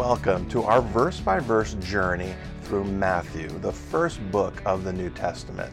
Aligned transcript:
welcome 0.00 0.48
to 0.48 0.62
our 0.62 0.80
verse 0.80 1.20
by 1.20 1.38
verse 1.38 1.74
journey 1.74 2.34
through 2.62 2.84
Matthew, 2.84 3.50
the 3.58 3.70
first 3.70 4.18
book 4.30 4.62
of 4.64 4.82
the 4.82 4.90
New 4.94 5.10
Testament. 5.10 5.70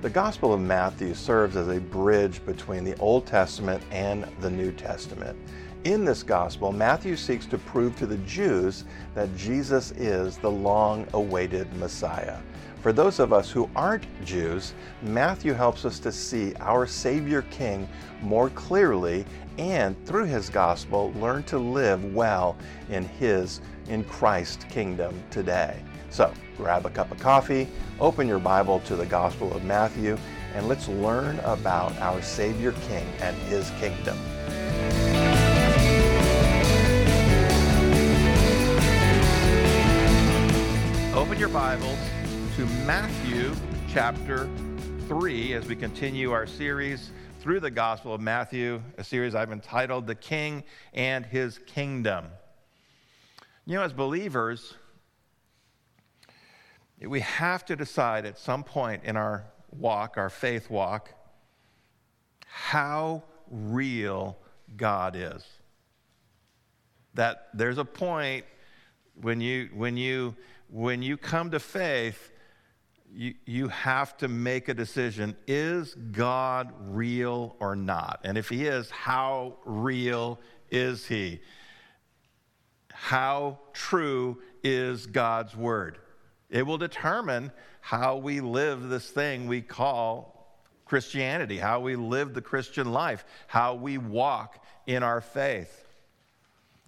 The 0.00 0.08
Gospel 0.08 0.54
of 0.54 0.60
Matthew 0.62 1.12
serves 1.12 1.56
as 1.56 1.68
a 1.68 1.78
bridge 1.78 2.42
between 2.46 2.84
the 2.84 2.96
Old 2.96 3.26
Testament 3.26 3.82
and 3.90 4.26
the 4.40 4.48
New 4.48 4.72
Testament. 4.72 5.38
In 5.84 6.06
this 6.06 6.22
Gospel, 6.22 6.72
Matthew 6.72 7.16
seeks 7.16 7.44
to 7.48 7.58
prove 7.58 7.94
to 7.98 8.06
the 8.06 8.16
Jews 8.18 8.86
that 9.14 9.36
Jesus 9.36 9.90
is 9.90 10.38
the 10.38 10.50
long 10.50 11.06
awaited 11.12 11.70
Messiah. 11.74 12.38
For 12.80 12.94
those 12.94 13.18
of 13.18 13.30
us 13.30 13.50
who 13.50 13.68
aren't 13.76 14.06
Jews, 14.24 14.72
Matthew 15.02 15.52
helps 15.52 15.84
us 15.84 15.98
to 16.00 16.10
see 16.10 16.54
our 16.60 16.86
Savior 16.86 17.42
King 17.50 17.86
more 18.22 18.48
clearly 18.50 19.26
and 19.58 20.02
through 20.06 20.24
his 20.24 20.48
gospel 20.48 21.12
learn 21.16 21.42
to 21.44 21.58
live 21.58 22.14
well 22.14 22.56
in 22.88 23.04
his 23.04 23.60
in 23.88 24.02
Christ's 24.04 24.64
kingdom 24.64 25.22
today. 25.30 25.82
So, 26.08 26.32
grab 26.56 26.86
a 26.86 26.90
cup 26.90 27.12
of 27.12 27.18
coffee, 27.18 27.68
open 28.00 28.26
your 28.26 28.38
Bible 28.38 28.80
to 28.80 28.96
the 28.96 29.06
Gospel 29.06 29.52
of 29.52 29.62
Matthew, 29.62 30.16
and 30.54 30.66
let's 30.66 30.88
learn 30.88 31.38
about 31.40 31.96
our 31.98 32.22
Savior 32.22 32.72
King 32.88 33.06
and 33.20 33.36
his 33.42 33.70
kingdom. 33.72 34.18
Open 41.14 41.38
your 41.38 41.50
Bibles 41.50 41.98
to 42.60 42.66
Matthew 42.84 43.54
chapter 43.88 44.46
3 45.08 45.54
as 45.54 45.64
we 45.64 45.74
continue 45.74 46.30
our 46.30 46.46
series 46.46 47.10
through 47.40 47.58
the 47.58 47.70
Gospel 47.70 48.12
of 48.12 48.20
Matthew, 48.20 48.82
a 48.98 49.04
series 49.04 49.34
I've 49.34 49.50
entitled 49.50 50.06
The 50.06 50.14
King 50.14 50.64
and 50.92 51.24
His 51.24 51.58
Kingdom. 51.64 52.26
You 53.64 53.76
know, 53.76 53.82
as 53.82 53.94
believers, 53.94 54.74
we 57.00 57.20
have 57.20 57.64
to 57.64 57.76
decide 57.76 58.26
at 58.26 58.36
some 58.38 58.62
point 58.62 59.04
in 59.04 59.16
our 59.16 59.46
walk, 59.70 60.18
our 60.18 60.28
faith 60.28 60.68
walk, 60.68 61.14
how 62.44 63.22
real 63.50 64.36
God 64.76 65.16
is. 65.16 65.46
That 67.14 67.48
there's 67.54 67.78
a 67.78 67.86
point 67.86 68.44
when 69.18 69.40
you, 69.40 69.70
when 69.72 69.96
you, 69.96 70.36
when 70.68 71.00
you 71.00 71.16
come 71.16 71.52
to 71.52 71.58
faith 71.58 72.30
you, 73.12 73.34
you 73.44 73.68
have 73.68 74.16
to 74.18 74.28
make 74.28 74.68
a 74.68 74.74
decision 74.74 75.36
is 75.46 75.94
God 75.94 76.72
real 76.80 77.56
or 77.60 77.76
not? 77.76 78.20
And 78.24 78.38
if 78.38 78.48
He 78.48 78.66
is, 78.66 78.90
how 78.90 79.56
real 79.64 80.40
is 80.70 81.06
He? 81.06 81.40
How 82.92 83.58
true 83.72 84.40
is 84.62 85.06
God's 85.06 85.56
Word? 85.56 85.98
It 86.50 86.66
will 86.66 86.78
determine 86.78 87.52
how 87.80 88.16
we 88.16 88.40
live 88.40 88.88
this 88.88 89.08
thing 89.08 89.46
we 89.46 89.62
call 89.62 90.58
Christianity, 90.84 91.58
how 91.58 91.80
we 91.80 91.96
live 91.96 92.34
the 92.34 92.42
Christian 92.42 92.92
life, 92.92 93.24
how 93.46 93.74
we 93.74 93.96
walk 93.98 94.64
in 94.86 95.02
our 95.02 95.20
faith. 95.20 95.86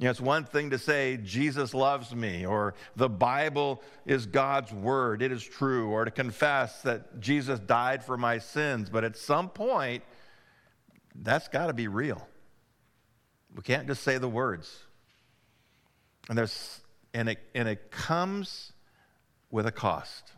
You 0.02 0.06
know, 0.06 0.10
it's 0.10 0.20
one 0.20 0.42
thing 0.42 0.70
to 0.70 0.78
say, 0.78 1.16
Jesus 1.22 1.74
loves 1.74 2.12
me, 2.12 2.44
or 2.44 2.74
the 2.96 3.08
Bible 3.08 3.80
is 4.04 4.26
God's 4.26 4.72
word, 4.72 5.22
it 5.22 5.30
is 5.30 5.44
true, 5.44 5.90
or 5.90 6.04
to 6.04 6.10
confess 6.10 6.82
that 6.82 7.20
Jesus 7.20 7.60
died 7.60 8.02
for 8.02 8.16
my 8.16 8.38
sins. 8.38 8.90
But 8.90 9.04
at 9.04 9.16
some 9.16 9.48
point, 9.48 10.02
that's 11.14 11.46
got 11.46 11.68
to 11.68 11.72
be 11.72 11.86
real. 11.86 12.26
We 13.54 13.62
can't 13.62 13.86
just 13.86 14.02
say 14.02 14.18
the 14.18 14.28
words. 14.28 14.76
And, 16.28 16.36
there's, 16.36 16.80
and, 17.14 17.28
it, 17.28 17.38
and 17.54 17.68
it 17.68 17.92
comes 17.92 18.72
with 19.52 19.66
a 19.66 19.72
cost. 19.72 20.32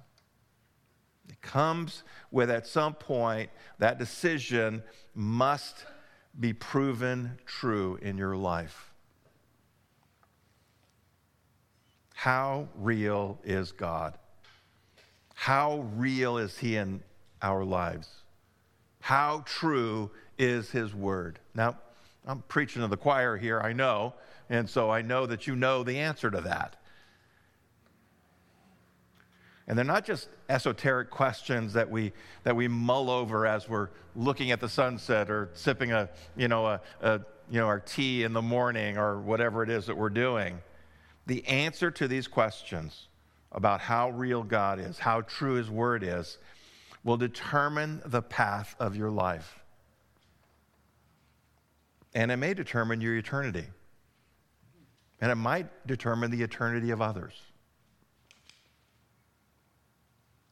It 1.30 1.40
comes 1.40 2.02
with, 2.30 2.50
at 2.50 2.66
some 2.66 2.92
point, 2.92 3.48
that 3.78 3.98
decision 3.98 4.82
must 5.14 5.86
be 6.38 6.52
proven 6.52 7.38
true 7.46 7.98
in 8.02 8.18
your 8.18 8.36
life. 8.36 8.90
How 12.14 12.68
real 12.76 13.38
is 13.44 13.72
God? 13.72 14.16
How 15.34 15.84
real 15.96 16.38
is 16.38 16.56
He 16.56 16.76
in 16.76 17.02
our 17.42 17.64
lives? 17.64 18.08
How 19.00 19.42
true 19.44 20.10
is 20.38 20.70
His 20.70 20.94
word? 20.94 21.40
Now, 21.54 21.76
I'm 22.26 22.42
preaching 22.48 22.80
to 22.80 22.88
the 22.88 22.96
choir 22.96 23.36
here, 23.36 23.60
I 23.60 23.74
know, 23.74 24.14
and 24.48 24.70
so 24.70 24.90
I 24.90 25.02
know 25.02 25.26
that 25.26 25.46
you 25.46 25.56
know 25.56 25.82
the 25.82 25.98
answer 25.98 26.30
to 26.30 26.40
that. 26.40 26.76
And 29.66 29.76
they're 29.76 29.84
not 29.84 30.04
just 30.04 30.28
esoteric 30.48 31.10
questions 31.10 31.72
that 31.72 31.90
we, 31.90 32.12
that 32.44 32.54
we 32.54 32.68
mull 32.68 33.10
over 33.10 33.46
as 33.46 33.68
we're 33.68 33.88
looking 34.14 34.50
at 34.50 34.60
the 34.60 34.68
sunset 34.68 35.30
or 35.30 35.50
sipping 35.54 35.92
a, 35.92 36.08
you 36.36 36.48
know, 36.48 36.66
a, 36.66 36.80
a, 37.00 37.20
you 37.50 37.58
know, 37.60 37.66
our 37.66 37.80
tea 37.80 38.22
in 38.22 38.32
the 38.32 38.42
morning 38.42 38.98
or 38.98 39.20
whatever 39.20 39.62
it 39.62 39.70
is 39.70 39.86
that 39.86 39.96
we're 39.96 40.10
doing. 40.10 40.58
The 41.26 41.46
answer 41.46 41.90
to 41.90 42.08
these 42.08 42.28
questions 42.28 43.08
about 43.52 43.80
how 43.80 44.10
real 44.10 44.42
God 44.42 44.78
is, 44.78 44.98
how 44.98 45.22
true 45.22 45.54
His 45.54 45.70
Word 45.70 46.02
is, 46.02 46.38
will 47.02 47.16
determine 47.16 48.02
the 48.04 48.22
path 48.22 48.74
of 48.78 48.96
your 48.96 49.10
life. 49.10 49.58
And 52.14 52.30
it 52.30 52.36
may 52.36 52.54
determine 52.54 53.00
your 53.00 53.16
eternity. 53.16 53.66
And 55.20 55.30
it 55.30 55.36
might 55.36 55.86
determine 55.86 56.30
the 56.30 56.42
eternity 56.42 56.90
of 56.90 57.00
others. 57.00 57.32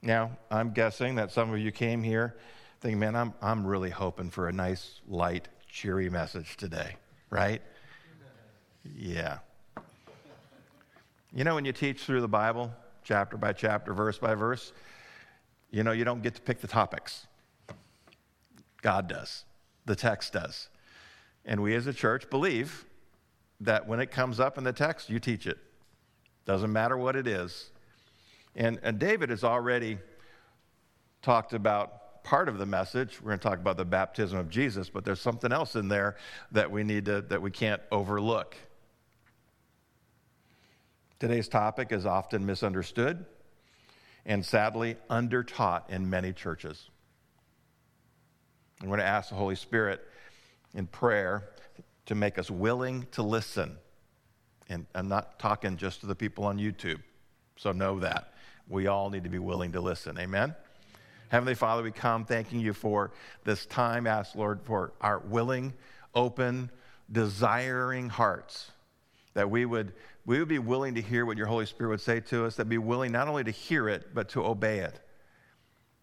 Now, 0.01 0.37
I'm 0.51 0.73
guessing 0.73 1.17
that 1.17 1.31
some 1.31 1.53
of 1.53 1.59
you 1.59 1.71
came 1.71 2.03
here 2.03 2.37
thinking, 2.81 2.99
man, 2.99 3.15
I'm, 3.15 3.35
I'm 3.41 3.65
really 3.65 3.91
hoping 3.91 4.31
for 4.31 4.49
a 4.49 4.53
nice, 4.53 5.01
light, 5.07 5.49
cheery 5.69 6.11
message 6.11 6.57
today, 6.57 6.97
right? 7.31 7.63
Yeah. 8.85 9.39
You 11.35 11.45
know, 11.45 11.55
when 11.55 11.65
you 11.65 11.73
teach 11.73 12.03
through 12.03 12.21
the 12.21 12.29
Bible, 12.29 12.71
chapter 13.05 13.39
by 13.39 13.55
chapter, 13.55 13.95
verse 13.95 14.19
by 14.19 14.35
verse, 14.35 14.73
you 15.71 15.83
know, 15.83 15.93
you 15.93 16.05
don't 16.05 16.23
get 16.23 16.35
to 16.35 16.43
pick 16.43 16.61
the 16.61 16.69
topics. 16.69 17.27
God 18.83 19.09
does, 19.09 19.45
the 19.87 19.97
text 19.97 20.35
does. 20.35 20.69
And 21.47 21.63
we 21.63 21.75
as 21.75 21.87
a 21.87 21.95
church 21.95 22.29
believe 22.29 22.85
that 23.61 23.89
when 23.89 23.99
it 23.99 24.11
comes 24.11 24.41
up 24.41 24.59
in 24.59 24.65
the 24.65 24.73
text, 24.73 25.09
you 25.09 25.19
teach 25.19 25.47
it. 25.47 25.57
Doesn't 26.45 26.73
matter 26.73 26.99
what 26.99 27.17
it 27.17 27.27
is. 27.27 27.71
And, 28.55 28.79
and 28.83 28.99
David 28.99 29.31
has 29.31 29.43
already 29.43 29.99
talked 31.23 31.55
about 31.55 32.23
part 32.25 32.49
of 32.49 32.59
the 32.59 32.67
message. 32.67 33.21
We're 33.23 33.31
going 33.31 33.39
to 33.39 33.49
talk 33.49 33.59
about 33.59 33.79
the 33.79 33.85
baptism 33.87 34.37
of 34.39 34.51
Jesus, 34.51 34.91
but 34.91 35.05
there's 35.05 35.21
something 35.21 35.51
else 35.51 35.77
in 35.77 35.89
there 35.89 36.17
that 36.51 36.71
we 36.71 36.85
need 36.85 37.07
to, 37.07 37.23
that 37.23 37.41
we 37.41 37.51
can't 37.51 37.81
overlook. 37.91 38.57
Today's 41.23 41.47
topic 41.47 41.93
is 41.93 42.05
often 42.05 42.45
misunderstood 42.45 43.25
and 44.27 44.45
sadly 44.45 44.97
undertaught 45.09 45.89
in 45.89 46.11
many 46.11 46.33
churches. 46.33 46.91
I'm 48.81 48.89
going 48.89 48.99
to 48.99 49.07
ask 49.07 49.29
the 49.29 49.37
Holy 49.37 49.55
Spirit 49.55 50.01
in 50.75 50.89
prayer 50.89 51.45
to 52.07 52.17
make 52.17 52.41
us 52.41 52.51
willing 52.51 53.07
to 53.13 53.23
listen. 53.23 53.77
And 54.69 54.85
I'm 54.97 55.07
not 55.07 55.39
talking 55.39 55.77
just 55.77 56.01
to 56.01 56.07
the 56.07 56.17
people 56.17 56.43
on 56.43 56.59
YouTube, 56.59 57.01
so 57.55 57.71
know 57.71 58.01
that. 58.01 58.33
We 58.69 58.89
all 58.89 59.09
need 59.09 59.23
to 59.23 59.31
be 59.31 59.39
willing 59.39 59.71
to 59.75 59.81
listen. 59.81 60.19
Amen? 60.19 60.57
Heavenly 61.29 61.55
Father, 61.55 61.85
we 61.85 61.93
come 61.93 62.25
thanking 62.25 62.59
you 62.59 62.73
for 62.73 63.13
this 63.45 63.65
time. 63.67 64.09
Ask, 64.09 64.35
Lord, 64.35 64.59
for 64.65 64.93
our 65.01 65.21
willing, 65.21 65.75
open, 66.17 66.69
desiring 67.13 68.09
hearts 68.09 68.73
that 69.35 69.51
we 69.51 69.65
would 69.65 69.93
we 70.25 70.39
would 70.39 70.49
be 70.49 70.59
willing 70.59 70.95
to 70.95 71.03
hear 71.03 71.27
what 71.27 71.37
your 71.37 71.47
Holy 71.47 71.67
Spirit 71.67 71.91
would 71.91 72.01
say 72.01 72.21
to 72.21 72.45
us, 72.45 72.57
that 72.57 72.69
be 72.69 72.79
willing 72.79 73.13
not 73.13 73.29
only 73.29 73.45
to 73.45 73.51
hear 73.51 73.89
it, 73.89 74.15
but 74.15 74.29
to 74.31 74.45
obey 74.45 74.79
it 74.79 75.01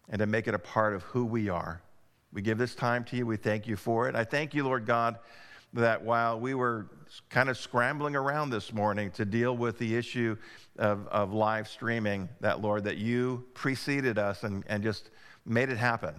and 0.08 0.18
to 0.18 0.26
make 0.26 0.46
it 0.46 0.54
a 0.54 0.58
part 0.58 0.94
of 0.94 1.02
who 1.04 1.24
we 1.24 1.48
are. 1.48 1.82
We 2.32 2.42
give 2.42 2.58
this 2.58 2.74
time 2.74 3.04
to 3.04 3.16
you. 3.16 3.26
We 3.26 3.36
thank 3.36 3.66
you 3.66 3.76
for 3.76 4.08
it. 4.08 4.14
I 4.14 4.24
thank 4.24 4.54
you, 4.54 4.64
Lord 4.64 4.86
God, 4.86 5.18
that 5.72 6.02
while 6.02 6.38
we 6.38 6.54
were 6.54 6.86
kind 7.28 7.48
of 7.48 7.56
scrambling 7.56 8.14
around 8.14 8.50
this 8.50 8.72
morning 8.72 9.10
to 9.12 9.24
deal 9.24 9.56
with 9.56 9.78
the 9.78 9.96
issue 9.96 10.36
of, 10.76 11.06
of 11.08 11.32
live 11.32 11.66
streaming, 11.66 12.28
that, 12.40 12.60
Lord, 12.60 12.84
that 12.84 12.98
you 12.98 13.46
preceded 13.54 14.18
us 14.18 14.44
and, 14.44 14.64
and 14.66 14.82
just 14.82 15.10
made 15.46 15.70
it 15.70 15.78
happen. 15.78 16.14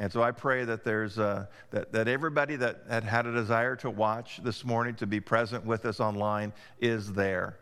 And 0.00 0.12
so 0.12 0.22
I 0.22 0.30
pray 0.30 0.64
that 0.64 0.84
there's 0.84 1.18
uh, 1.18 1.46
that, 1.70 1.92
that 1.92 2.06
everybody 2.06 2.54
that 2.56 2.84
had 2.88 3.02
had 3.02 3.26
a 3.26 3.32
desire 3.32 3.74
to 3.76 3.90
watch 3.90 4.40
this 4.44 4.64
morning, 4.64 4.94
to 4.96 5.06
be 5.06 5.18
present 5.18 5.66
with 5.66 5.84
us 5.84 5.98
online, 5.98 6.52
is 6.80 7.12
there. 7.12 7.58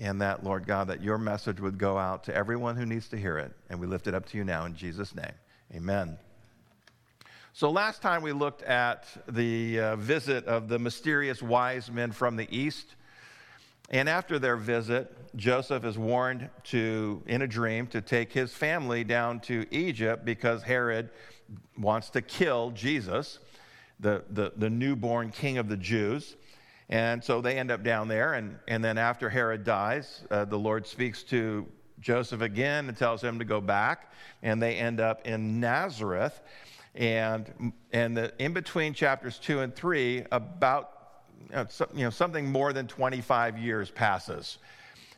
And 0.00 0.20
that, 0.20 0.42
Lord 0.42 0.66
God, 0.66 0.88
that 0.88 1.00
your 1.00 1.16
message 1.16 1.60
would 1.60 1.78
go 1.78 1.96
out 1.96 2.24
to 2.24 2.34
everyone 2.34 2.74
who 2.74 2.84
needs 2.84 3.08
to 3.10 3.16
hear 3.16 3.38
it. 3.38 3.52
And 3.70 3.78
we 3.78 3.86
lift 3.86 4.08
it 4.08 4.14
up 4.14 4.26
to 4.26 4.36
you 4.36 4.42
now 4.42 4.64
in 4.64 4.74
Jesus' 4.74 5.14
name. 5.14 5.32
Amen. 5.72 6.18
So 7.52 7.70
last 7.70 8.02
time 8.02 8.22
we 8.22 8.32
looked 8.32 8.62
at 8.64 9.06
the 9.28 9.78
uh, 9.78 9.96
visit 9.96 10.46
of 10.46 10.66
the 10.66 10.80
mysterious 10.80 11.40
wise 11.40 11.88
men 11.88 12.10
from 12.10 12.34
the 12.34 12.48
east. 12.50 12.96
And 13.90 14.08
after 14.08 14.40
their 14.40 14.56
visit, 14.56 15.14
Joseph 15.36 15.84
is 15.84 15.96
warned 15.96 16.50
to, 16.64 17.22
in 17.26 17.42
a 17.42 17.46
dream, 17.46 17.86
to 17.88 18.00
take 18.00 18.32
his 18.32 18.52
family 18.52 19.04
down 19.04 19.38
to 19.40 19.66
Egypt 19.70 20.24
because 20.24 20.64
Herod 20.64 21.10
wants 21.78 22.10
to 22.10 22.22
kill 22.22 22.70
Jesus, 22.70 23.38
the, 24.00 24.24
the, 24.30 24.52
the 24.56 24.70
newborn 24.70 25.30
king 25.30 25.58
of 25.58 25.68
the 25.68 25.76
Jews. 25.76 26.36
And 26.88 27.24
so 27.24 27.40
they 27.40 27.58
end 27.58 27.70
up 27.70 27.82
down 27.82 28.08
there. 28.08 28.34
And, 28.34 28.58
and 28.68 28.84
then 28.84 28.98
after 28.98 29.30
Herod 29.30 29.64
dies, 29.64 30.22
uh, 30.30 30.44
the 30.44 30.58
Lord 30.58 30.86
speaks 30.86 31.22
to 31.24 31.66
Joseph 32.00 32.42
again 32.42 32.88
and 32.88 32.96
tells 32.96 33.22
him 33.22 33.38
to 33.38 33.44
go 33.44 33.60
back. 33.60 34.12
And 34.42 34.62
they 34.62 34.76
end 34.76 35.00
up 35.00 35.26
in 35.26 35.60
Nazareth. 35.60 36.40
And, 36.94 37.72
and 37.92 38.16
the, 38.16 38.32
in 38.38 38.52
between 38.52 38.92
chapters 38.92 39.38
two 39.38 39.60
and 39.60 39.74
three, 39.74 40.24
about 40.30 40.90
you 41.50 42.04
know, 42.04 42.10
something 42.10 42.50
more 42.50 42.72
than 42.72 42.86
25 42.86 43.58
years 43.58 43.90
passes. 43.90 44.58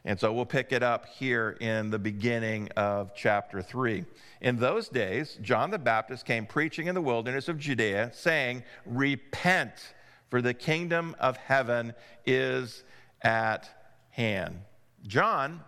And 0.06 0.20
so 0.20 0.32
we'll 0.32 0.46
pick 0.46 0.70
it 0.70 0.84
up 0.84 1.06
here 1.06 1.56
in 1.60 1.90
the 1.90 1.98
beginning 1.98 2.68
of 2.76 3.12
chapter 3.12 3.60
3. 3.60 4.04
In 4.40 4.56
those 4.56 4.88
days, 4.88 5.36
John 5.42 5.72
the 5.72 5.80
Baptist 5.80 6.24
came 6.24 6.46
preaching 6.46 6.86
in 6.86 6.94
the 6.94 7.02
wilderness 7.02 7.48
of 7.48 7.58
Judea, 7.58 8.12
saying, 8.14 8.62
Repent, 8.86 9.94
for 10.30 10.40
the 10.40 10.54
kingdom 10.54 11.16
of 11.18 11.36
heaven 11.36 11.92
is 12.24 12.84
at 13.22 13.68
hand. 14.10 14.60
John, 15.08 15.60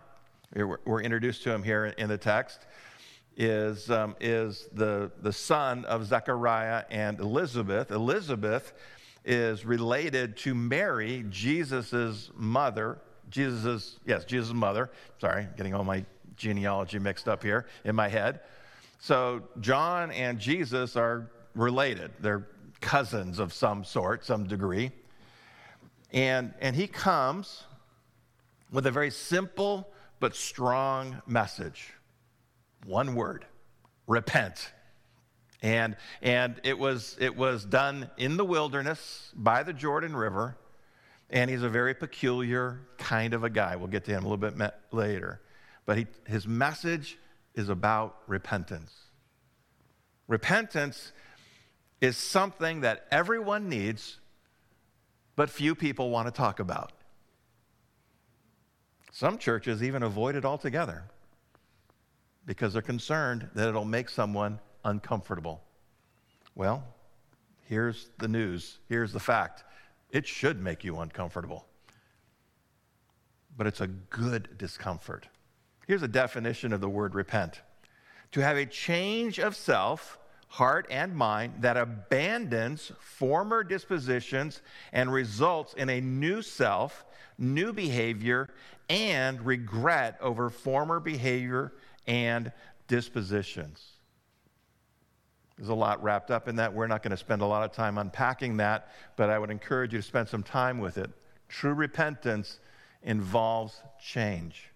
we're 0.55 1.01
introduced 1.01 1.43
to 1.43 1.53
him 1.53 1.61
here 1.61 1.87
in 1.97 2.07
the 2.07 2.17
text, 2.17 2.65
is, 3.35 3.91
um, 3.91 4.15
is 4.21 4.69
the, 4.71 5.11
the 5.21 5.33
son 5.33 5.83
of 5.83 6.05
Zechariah 6.05 6.85
and 6.89 7.19
Elizabeth. 7.19 7.91
Elizabeth 7.91 8.71
is 9.25 9.65
related 9.65 10.37
to 10.37 10.55
Mary, 10.55 11.25
Jesus' 11.29 12.31
mother. 12.35 12.99
Jesus' 13.29 13.99
yes, 14.05 14.25
Jesus' 14.25 14.53
mother. 14.53 14.89
Sorry, 15.19 15.47
getting 15.57 15.73
all 15.73 15.83
my 15.83 16.05
genealogy 16.35 16.99
mixed 16.99 17.27
up 17.27 17.43
here 17.43 17.67
in 17.83 17.95
my 17.95 18.07
head. 18.07 18.41
So 18.99 19.43
John 19.59 20.11
and 20.11 20.39
Jesus 20.39 20.95
are 20.95 21.29
related. 21.55 22.11
They're 22.19 22.47
cousins 22.81 23.39
of 23.39 23.53
some 23.53 23.83
sort, 23.83 24.25
some 24.25 24.47
degree. 24.47 24.91
And, 26.11 26.53
and 26.59 26.75
he 26.75 26.87
comes 26.87 27.63
with 28.71 28.85
a 28.87 28.91
very 28.91 29.11
simple 29.11 29.87
but 30.19 30.35
strong 30.35 31.21
message. 31.27 31.93
One 32.85 33.15
word 33.15 33.45
repent. 34.07 34.71
And, 35.61 35.97
and 36.21 36.59
it, 36.63 36.77
was, 36.77 37.17
it 37.19 37.35
was 37.35 37.65
done 37.65 38.09
in 38.17 38.37
the 38.37 38.45
wilderness 38.45 39.31
by 39.35 39.63
the 39.63 39.73
Jordan 39.73 40.15
River. 40.15 40.57
And 41.29 41.49
he's 41.49 41.63
a 41.63 41.69
very 41.69 41.93
peculiar 41.93 42.79
kind 42.97 43.33
of 43.33 43.43
a 43.43 43.49
guy. 43.49 43.75
We'll 43.75 43.87
get 43.87 44.05
to 44.05 44.11
him 44.11 44.25
a 44.25 44.27
little 44.27 44.37
bit 44.37 44.73
later. 44.91 45.41
But 45.85 45.97
he, 45.97 46.07
his 46.25 46.47
message 46.47 47.17
is 47.55 47.69
about 47.69 48.17
repentance. 48.27 48.93
Repentance 50.27 51.11
is 52.01 52.17
something 52.17 52.81
that 52.81 53.05
everyone 53.11 53.69
needs, 53.69 54.19
but 55.35 55.49
few 55.49 55.75
people 55.75 56.09
want 56.09 56.27
to 56.27 56.31
talk 56.31 56.59
about. 56.59 56.91
Some 59.11 59.37
churches 59.37 59.83
even 59.83 60.03
avoid 60.03 60.35
it 60.35 60.45
altogether 60.45 61.03
because 62.45 62.73
they're 62.73 62.81
concerned 62.81 63.49
that 63.53 63.67
it'll 63.67 63.85
make 63.85 64.09
someone 64.09 64.59
uncomfortable. 64.85 65.61
Well, 66.55 66.83
here's 67.65 68.09
the 68.17 68.27
news. 68.27 68.79
Here's 68.87 69.11
the 69.11 69.19
fact. 69.19 69.63
It 70.11 70.27
should 70.27 70.61
make 70.61 70.83
you 70.83 70.99
uncomfortable, 70.99 71.67
but 73.55 73.67
it's 73.67 73.81
a 73.81 73.87
good 73.87 74.57
discomfort. 74.57 75.27
Here's 75.87 76.03
a 76.03 76.07
definition 76.07 76.73
of 76.73 76.81
the 76.81 76.89
word 76.89 77.15
repent 77.15 77.61
to 78.31 78.41
have 78.41 78.57
a 78.57 78.65
change 78.65 79.39
of 79.39 79.55
self, 79.55 80.19
heart, 80.47 80.87
and 80.89 81.15
mind 81.15 81.53
that 81.59 81.77
abandons 81.77 82.91
former 82.99 83.63
dispositions 83.63 84.61
and 84.91 85.11
results 85.11 85.73
in 85.73 85.89
a 85.89 86.01
new 86.01 86.41
self, 86.41 87.05
new 87.37 87.73
behavior, 87.73 88.49
and 88.89 89.45
regret 89.45 90.17
over 90.21 90.49
former 90.49 90.99
behavior 90.99 91.73
and 92.07 92.51
dispositions. 92.87 93.98
There's 95.59 95.67
a 95.67 95.75
lot 95.75 96.01
wrapped 96.01 96.31
up 96.31 96.47
in 96.47 96.55
that. 96.55 96.73
We're 96.73 96.87
not 96.87 97.03
going 97.03 97.11
to 97.11 97.17
spend 97.17 97.41
a 97.41 97.45
lot 97.45 97.65
of 97.65 97.73
time 97.73 97.97
unpacking 97.97 98.55
that, 98.57 98.93
but 99.17 99.29
I 99.29 99.37
would 99.37 99.51
encourage 99.51 99.91
you 99.91 99.99
to 99.99 100.07
spend 100.07 100.29
some 100.29 100.41
time 100.41 100.79
with 100.79 100.97
it. 100.97 101.11
True 101.49 101.73
repentance 101.73 102.61
involves 103.03 103.81
change. 104.01 104.69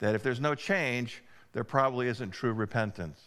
That 0.00 0.14
if 0.14 0.22
there's 0.22 0.38
no 0.38 0.54
change, 0.54 1.24
there 1.54 1.64
probably 1.64 2.08
isn't 2.08 2.32
true 2.32 2.52
repentance. 2.52 3.18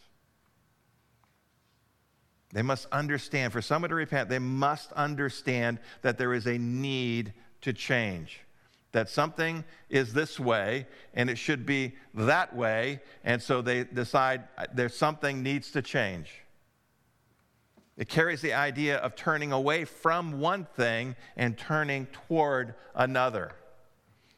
They 2.54 2.62
must 2.62 2.86
understand, 2.92 3.52
for 3.52 3.64
someone 3.64 3.90
to 3.90 3.96
repent, 3.96 4.30
they 4.30 4.38
must 4.38 4.92
understand 4.92 5.80
that 6.04 6.20
there 6.20 6.36
is 6.36 6.46
a 6.46 6.60
need 6.60 7.34
to 7.62 7.74
change 7.74 8.42
that 8.92 9.10
something 9.10 9.64
is 9.90 10.14
this 10.14 10.40
way 10.40 10.88
and 11.14 11.30
it 11.30 11.38
should 11.38 11.66
be 11.66 11.94
that 12.14 12.56
way, 12.56 13.02
and 13.24 13.42
so 13.42 13.62
they 13.62 13.84
decide 13.84 14.44
uh, 14.58 14.66
there's 14.74 14.96
something 14.96 15.44
needs 15.44 15.72
to 15.72 15.82
change. 15.82 16.42
It 17.98 18.08
carries 18.08 18.42
the 18.42 18.54
idea 18.54 18.98
of 18.98 19.16
turning 19.16 19.52
away 19.52 19.84
from 19.86 20.40
one 20.40 20.66
thing 20.76 21.16
and 21.36 21.58
turning 21.58 22.06
toward 22.08 22.76
another, 22.94 23.52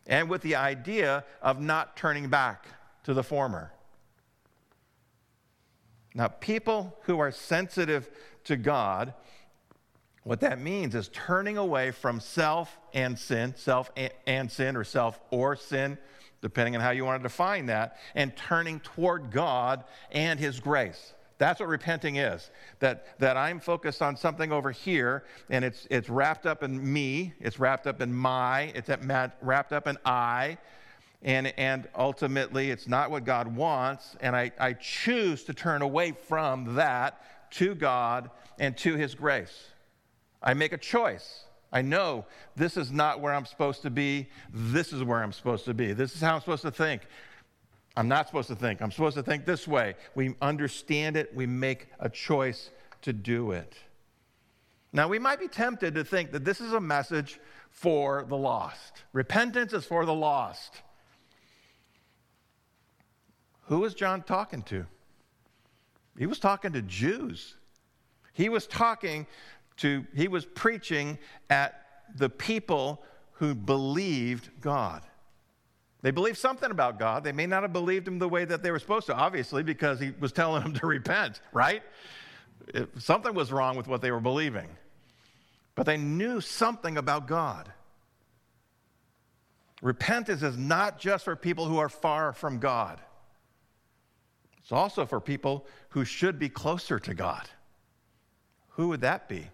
and 0.07 0.29
with 0.29 0.41
the 0.41 0.55
idea 0.55 1.25
of 1.41 1.59
not 1.59 1.97
turning 1.97 2.29
back 2.29 2.67
to 3.03 3.13
the 3.13 3.23
former. 3.23 3.73
Now, 6.15 6.27
people 6.27 6.97
who 7.03 7.19
are 7.19 7.31
sensitive 7.31 8.09
to 8.45 8.57
God 8.57 9.13
what 10.29 10.41
that 10.41 10.61
means 10.61 10.93
is 10.93 11.07
turning 11.07 11.57
away 11.57 11.89
from 11.89 12.19
self 12.19 12.77
and 12.93 13.17
sin, 13.17 13.51
self 13.57 13.89
and 14.27 14.51
sin, 14.51 14.75
or 14.75 14.83
self 14.83 15.19
or 15.31 15.55
sin, 15.55 15.97
depending 16.39 16.75
on 16.75 16.81
how 16.83 16.91
you 16.91 17.03
want 17.03 17.19
to 17.19 17.27
define 17.27 17.65
that, 17.65 17.97
and 18.13 18.37
turning 18.37 18.79
toward 18.81 19.31
God 19.31 19.83
and 20.11 20.39
His 20.39 20.59
grace. 20.59 21.13
That's 21.39 21.59
what 21.59 21.67
repenting 21.67 22.17
is. 22.17 22.51
That, 22.77 23.17
that 23.17 23.37
I'm 23.37 23.59
focused 23.59 24.03
on 24.03 24.15
something 24.15 24.51
over 24.51 24.69
here, 24.69 25.23
and 25.49 25.65
it's, 25.65 25.87
it's 25.89 26.09
wrapped 26.09 26.45
up 26.45 26.61
in 26.61 26.94
me, 26.94 27.33
it's 27.39 27.59
wrapped 27.59 27.87
up 27.87 27.99
in 27.99 28.13
my, 28.13 28.71
it's 28.75 28.92
wrapped 29.42 29.73
up 29.73 29.87
in 29.87 29.97
I, 30.06 30.59
and, 31.23 31.47
and 31.57 31.87
ultimately 31.97 32.69
it's 32.69 32.87
not 32.87 33.09
what 33.09 33.23
God 33.23 33.56
wants, 33.56 34.15
and 34.21 34.35
I, 34.35 34.51
I 34.59 34.73
choose 34.73 35.44
to 35.45 35.56
turn 35.56 35.81
away 35.81 36.11
from 36.11 36.75
that 36.75 37.49
to 37.54 37.73
God 37.73 38.30
and 38.59 38.77
to 38.77 38.94
His 38.94 39.15
grace. 39.15 39.71
I 40.41 40.53
make 40.53 40.73
a 40.73 40.77
choice. 40.77 41.45
I 41.71 41.81
know 41.81 42.25
this 42.55 42.77
is 42.77 42.91
not 42.91 43.19
where 43.19 43.33
I'm 43.33 43.45
supposed 43.45 43.81
to 43.83 43.89
be. 43.89 44.29
This 44.51 44.91
is 44.91 45.03
where 45.03 45.21
I'm 45.21 45.33
supposed 45.33 45.65
to 45.65 45.73
be. 45.73 45.93
This 45.93 46.15
is 46.15 46.21
how 46.21 46.35
I'm 46.35 46.39
supposed 46.39 46.63
to 46.63 46.71
think. 46.71 47.03
I'm 47.95 48.07
not 48.07 48.27
supposed 48.27 48.47
to 48.47 48.55
think. 48.55 48.81
I'm 48.81 48.91
supposed 48.91 49.17
to 49.17 49.23
think 49.23 49.45
this 49.45 49.67
way. 49.67 49.95
We 50.15 50.35
understand 50.41 51.17
it. 51.17 51.35
We 51.35 51.45
make 51.45 51.87
a 51.99 52.09
choice 52.09 52.69
to 53.01 53.13
do 53.13 53.51
it. 53.51 53.75
Now, 54.91 55.07
we 55.07 55.19
might 55.19 55.39
be 55.39 55.47
tempted 55.47 55.93
to 55.95 56.03
think 56.03 56.31
that 56.31 56.43
this 56.43 56.61
is 56.61 56.73
a 56.73 56.79
message 56.79 57.39
for 57.69 58.25
the 58.27 58.37
lost. 58.37 59.03
Repentance 59.13 59.73
is 59.73 59.85
for 59.85 60.05
the 60.05 60.13
lost. 60.13 60.81
Who 63.65 63.79
was 63.81 63.93
John 63.93 64.23
talking 64.23 64.63
to? 64.63 64.85
He 66.17 66.25
was 66.25 66.39
talking 66.39 66.73
to 66.73 66.81
Jews. 66.81 67.55
He 68.33 68.49
was 68.49 68.65
talking 68.65 69.27
to, 69.80 70.06
he 70.16 70.28
was 70.28 70.45
preaching 70.45 71.18
at 71.50 71.86
the 72.16 72.30
people 72.30 73.04
who 73.33 73.56
believed 73.56 74.50
God. 74.62 75.04
They 76.02 76.12
believed 76.12 76.38
something 76.38 76.71
about 76.71 76.98
God. 76.98 77.24
They 77.24 77.31
may 77.31 77.45
not 77.45 77.64
have 77.64 77.74
believed 77.74 78.07
him 78.07 78.19
the 78.19 78.30
way 78.30 78.45
that 78.45 78.64
they 78.64 78.71
were 78.71 78.80
supposed 78.80 79.07
to, 79.07 79.16
obviously, 79.16 79.64
because 79.64 80.00
he 80.00 80.12
was 80.19 80.31
telling 80.31 80.64
them 80.64 80.74
to 80.76 80.88
repent, 80.88 81.42
right? 81.52 81.83
Something 82.98 83.33
was 83.33 83.52
wrong 83.52 83.76
with 83.76 83.88
what 83.88 84.02
they 84.02 84.12
were 84.12 84.19
believing. 84.19 84.69
But 85.76 85.86
they 85.86 85.98
knew 85.98 86.42
something 86.42 86.98
about 86.98 87.28
God. 87.28 87.71
Repentance 89.81 90.44
is 90.44 90.57
not 90.57 91.00
just 91.00 91.24
for 91.24 91.36
people 91.36 91.66
who 91.66 91.78
are 91.78 91.90
far 91.90 92.33
from 92.33 92.59
God, 92.59 93.00
it's 94.59 94.71
also 94.71 95.06
for 95.06 95.19
people 95.19 95.66
who 95.90 96.06
should 96.06 96.38
be 96.38 96.48
closer 96.48 97.00
to 97.00 97.14
God. 97.14 97.50
Who 98.71 98.90
would 98.90 99.02
that 99.02 99.28
be? 99.28 99.48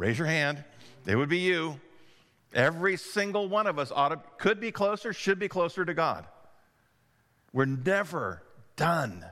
Raise 0.00 0.18
your 0.18 0.28
hand. 0.28 0.64
It 1.04 1.14
would 1.14 1.28
be 1.28 1.40
you. 1.40 1.78
Every 2.54 2.96
single 2.96 3.50
one 3.50 3.66
of 3.66 3.78
us 3.78 3.92
ought 3.94 4.08
to, 4.08 4.20
could 4.38 4.58
be 4.58 4.72
closer, 4.72 5.12
should 5.12 5.38
be 5.38 5.46
closer 5.46 5.84
to 5.84 5.92
God. 5.92 6.24
We're 7.52 7.66
never 7.66 8.42
done 8.76 9.26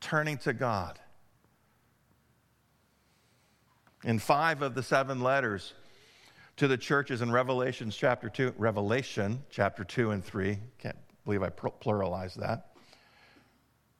turning 0.00 0.38
to 0.38 0.54
God. 0.54 0.98
In 4.02 4.18
five 4.18 4.62
of 4.62 4.74
the 4.74 4.82
seven 4.82 5.20
letters 5.20 5.74
to 6.56 6.66
the 6.66 6.78
churches 6.78 7.20
in 7.20 7.30
Revelation 7.30 7.90
chapter 7.90 8.30
2, 8.30 8.54
Revelation 8.56 9.44
chapter 9.50 9.84
2 9.84 10.12
and 10.12 10.24
3. 10.24 10.58
Can't 10.78 10.96
believe 11.26 11.42
I 11.42 11.50
pluralized 11.50 12.36
that. 12.36 12.70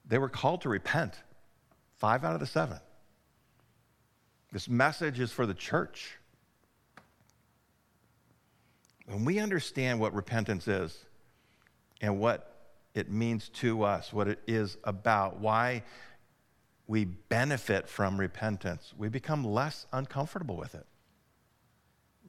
They 0.09 0.17
were 0.17 0.31
called 0.31 0.63
to 0.63 0.71
repent. 0.71 1.13
Five 1.99 2.25
out 2.25 2.33
of 2.33 2.41
the 2.41 2.47
seven. 2.47 2.79
This 4.53 4.69
message 4.69 5.21
is 5.21 5.31
for 5.31 5.47
the 5.47 5.55
church. 5.55 6.17
When 9.07 9.25
we 9.25 9.39
understand 9.39 10.01
what 10.01 10.15
repentance 10.15 10.67
is 10.67 10.97
and 12.01 12.19
what 12.19 12.47
it 12.95 13.11
means 13.11 13.49
to 13.49 13.85
us, 13.85 14.13
what 14.13 14.29
it 14.29 14.41
is 14.47 14.77
about, 14.85 15.39
why 15.39 15.85
we 16.89 17.05
benefit 17.05 17.89
from 17.89 18.19
repentance, 18.19 18.93
we 18.99 19.09
become 19.09 19.45
less 19.45 19.87
uncomfortable 19.93 20.57
with 20.57 20.75
it. 20.75 20.87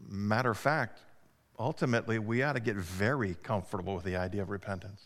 Matter 0.08 0.52
of 0.52 0.58
fact, 0.58 1.00
ultimately, 1.58 2.20
we 2.20 2.44
ought 2.44 2.54
to 2.54 2.60
get 2.60 2.76
very 2.76 3.36
comfortable 3.42 3.96
with 3.96 4.04
the 4.04 4.16
idea 4.16 4.44
of 4.44 4.50
repentance. 4.50 5.02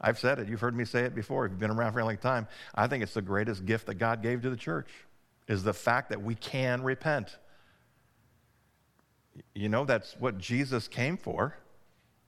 I've 0.00 0.18
said 0.18 0.38
it, 0.38 0.48
you've 0.48 0.60
heard 0.60 0.74
me 0.74 0.84
say 0.84 1.02
it 1.04 1.14
before, 1.14 1.44
if 1.44 1.52
you've 1.52 1.60
been 1.60 1.70
around 1.70 1.92
for 1.92 2.00
a 2.00 2.04
long 2.04 2.16
time. 2.16 2.48
I 2.74 2.86
think 2.86 3.02
it's 3.02 3.14
the 3.14 3.22
greatest 3.22 3.66
gift 3.66 3.86
that 3.86 3.94
God 3.94 4.22
gave 4.22 4.42
to 4.42 4.50
the 4.50 4.56
church 4.56 4.88
is 5.50 5.64
the 5.64 5.74
fact 5.74 6.10
that 6.10 6.22
we 6.22 6.36
can 6.36 6.80
repent. 6.82 7.36
You 9.52 9.68
know, 9.68 9.84
that's 9.84 10.14
what 10.18 10.38
Jesus 10.38 10.86
came 10.86 11.16
for. 11.16 11.56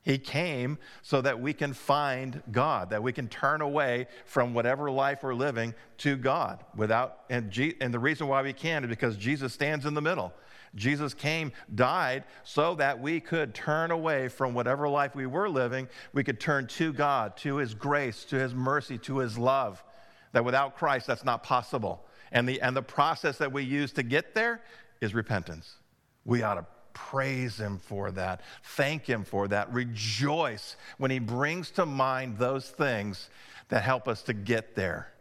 He 0.02 0.18
came 0.18 0.78
so 1.02 1.20
that 1.20 1.40
we 1.40 1.52
can 1.52 1.72
find 1.72 2.42
God, 2.50 2.90
that 2.90 3.04
we 3.04 3.12
can 3.12 3.28
turn 3.28 3.60
away 3.60 4.08
from 4.26 4.54
whatever 4.54 4.90
life 4.90 5.22
we're 5.22 5.34
living 5.34 5.72
to 5.98 6.16
God 6.16 6.64
without, 6.74 7.20
and, 7.30 7.52
G, 7.52 7.76
and 7.80 7.94
the 7.94 8.00
reason 8.00 8.26
why 8.26 8.42
we 8.42 8.52
can 8.52 8.82
is 8.82 8.90
because 8.90 9.16
Jesus 9.16 9.52
stands 9.54 9.86
in 9.86 9.94
the 9.94 10.02
middle. 10.02 10.32
Jesus 10.74 11.14
came, 11.14 11.52
died, 11.72 12.24
so 12.42 12.74
that 12.74 13.00
we 13.00 13.20
could 13.20 13.54
turn 13.54 13.92
away 13.92 14.26
from 14.26 14.52
whatever 14.52 14.88
life 14.88 15.14
we 15.14 15.26
were 15.26 15.48
living. 15.48 15.88
We 16.12 16.24
could 16.24 16.40
turn 16.40 16.66
to 16.68 16.92
God, 16.92 17.36
to 17.38 17.56
His 17.56 17.72
grace, 17.72 18.24
to 18.24 18.36
His 18.36 18.52
mercy, 18.52 18.98
to 18.98 19.18
His 19.18 19.38
love. 19.38 19.84
That 20.32 20.44
without 20.44 20.76
Christ, 20.76 21.06
that's 21.06 21.24
not 21.24 21.44
possible. 21.44 22.04
And 22.32 22.48
the, 22.48 22.60
and 22.60 22.74
the 22.76 22.82
process 22.82 23.38
that 23.38 23.52
we 23.52 23.62
use 23.62 23.92
to 23.92 24.02
get 24.02 24.34
there 24.34 24.60
is 25.00 25.14
repentance. 25.14 25.76
We 26.24 26.42
ought 26.42 26.54
to 26.54 26.66
praise 26.94 27.58
Him 27.58 27.78
for 27.78 28.10
that, 28.12 28.40
thank 28.62 29.06
Him 29.06 29.24
for 29.24 29.48
that, 29.48 29.72
rejoice 29.72 30.76
when 30.98 31.10
He 31.10 31.18
brings 31.18 31.70
to 31.72 31.86
mind 31.86 32.38
those 32.38 32.68
things 32.68 33.30
that 33.68 33.82
help 33.82 34.08
us 34.08 34.22
to 34.22 34.32
get 34.32 34.74
there. 34.74 35.12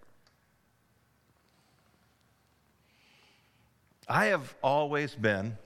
I 4.08 4.26
have 4.26 4.54
always 4.62 5.16
been 5.16 5.58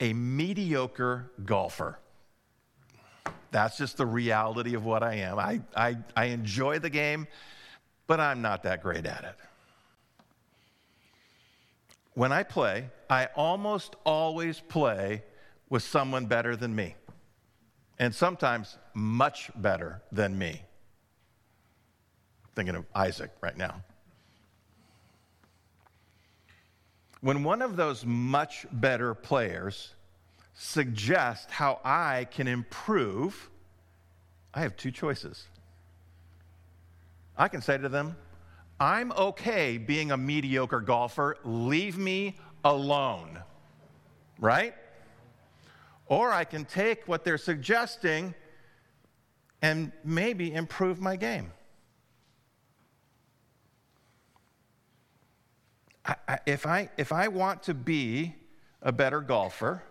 a 0.00 0.12
mediocre 0.12 1.30
golfer. 1.44 1.98
That's 3.52 3.78
just 3.78 3.96
the 3.96 4.06
reality 4.06 4.74
of 4.74 4.84
what 4.84 5.02
I 5.02 5.14
am. 5.14 5.38
I, 5.38 5.60
I, 5.76 5.96
I 6.16 6.26
enjoy 6.26 6.80
the 6.80 6.90
game, 6.90 7.28
but 8.06 8.20
I'm 8.20 8.42
not 8.42 8.62
that 8.62 8.82
great 8.82 9.06
at 9.06 9.24
it. 9.24 9.36
When 12.14 12.32
I 12.32 12.42
play, 12.42 12.88
I 13.10 13.26
almost 13.36 13.96
always 14.04 14.60
play 14.60 15.22
with 15.68 15.82
someone 15.82 16.26
better 16.26 16.56
than 16.56 16.74
me, 16.74 16.94
and 17.98 18.14
sometimes 18.14 18.78
much 18.94 19.50
better 19.56 20.00
than 20.12 20.38
me. 20.38 20.62
Thinking 22.54 22.74
of 22.74 22.86
Isaac 22.94 23.30
right 23.42 23.56
now. 23.56 23.82
when 27.26 27.42
one 27.42 27.60
of 27.60 27.74
those 27.74 28.04
much 28.06 28.66
better 28.70 29.12
players 29.12 29.94
suggests 30.54 31.50
how 31.50 31.80
I 31.84 32.28
can 32.30 32.46
improve, 32.46 33.50
I 34.54 34.60
have 34.60 34.76
two 34.76 34.92
choices. 34.92 35.48
I 37.36 37.48
can 37.48 37.60
say 37.60 37.78
to 37.78 37.88
them, 37.88 38.16
I'm 38.78 39.12
okay 39.12 39.78
being 39.78 40.10
a 40.10 40.16
mediocre 40.16 40.80
golfer, 40.80 41.36
leave 41.44 41.96
me 41.98 42.36
alone, 42.64 43.42
right? 44.38 44.74
Or 46.06 46.30
I 46.30 46.44
can 46.44 46.64
take 46.64 47.08
what 47.08 47.24
they're 47.24 47.38
suggesting 47.38 48.34
and 49.62 49.92
maybe 50.04 50.52
improve 50.52 51.00
my 51.00 51.16
game. 51.16 51.52
I, 56.04 56.38
if, 56.46 56.66
I, 56.66 56.88
if 56.96 57.12
I 57.12 57.28
want 57.28 57.64
to 57.64 57.74
be 57.74 58.34
a 58.80 58.92
better 58.92 59.20
golfer, 59.20 59.82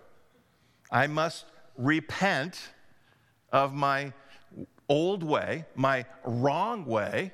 I 0.90 1.08
must 1.08 1.46
repent 1.78 2.70
of 3.52 3.74
my 3.74 4.14
old 4.88 5.24
way, 5.24 5.66
my 5.76 6.06
wrong 6.24 6.86
way, 6.86 7.34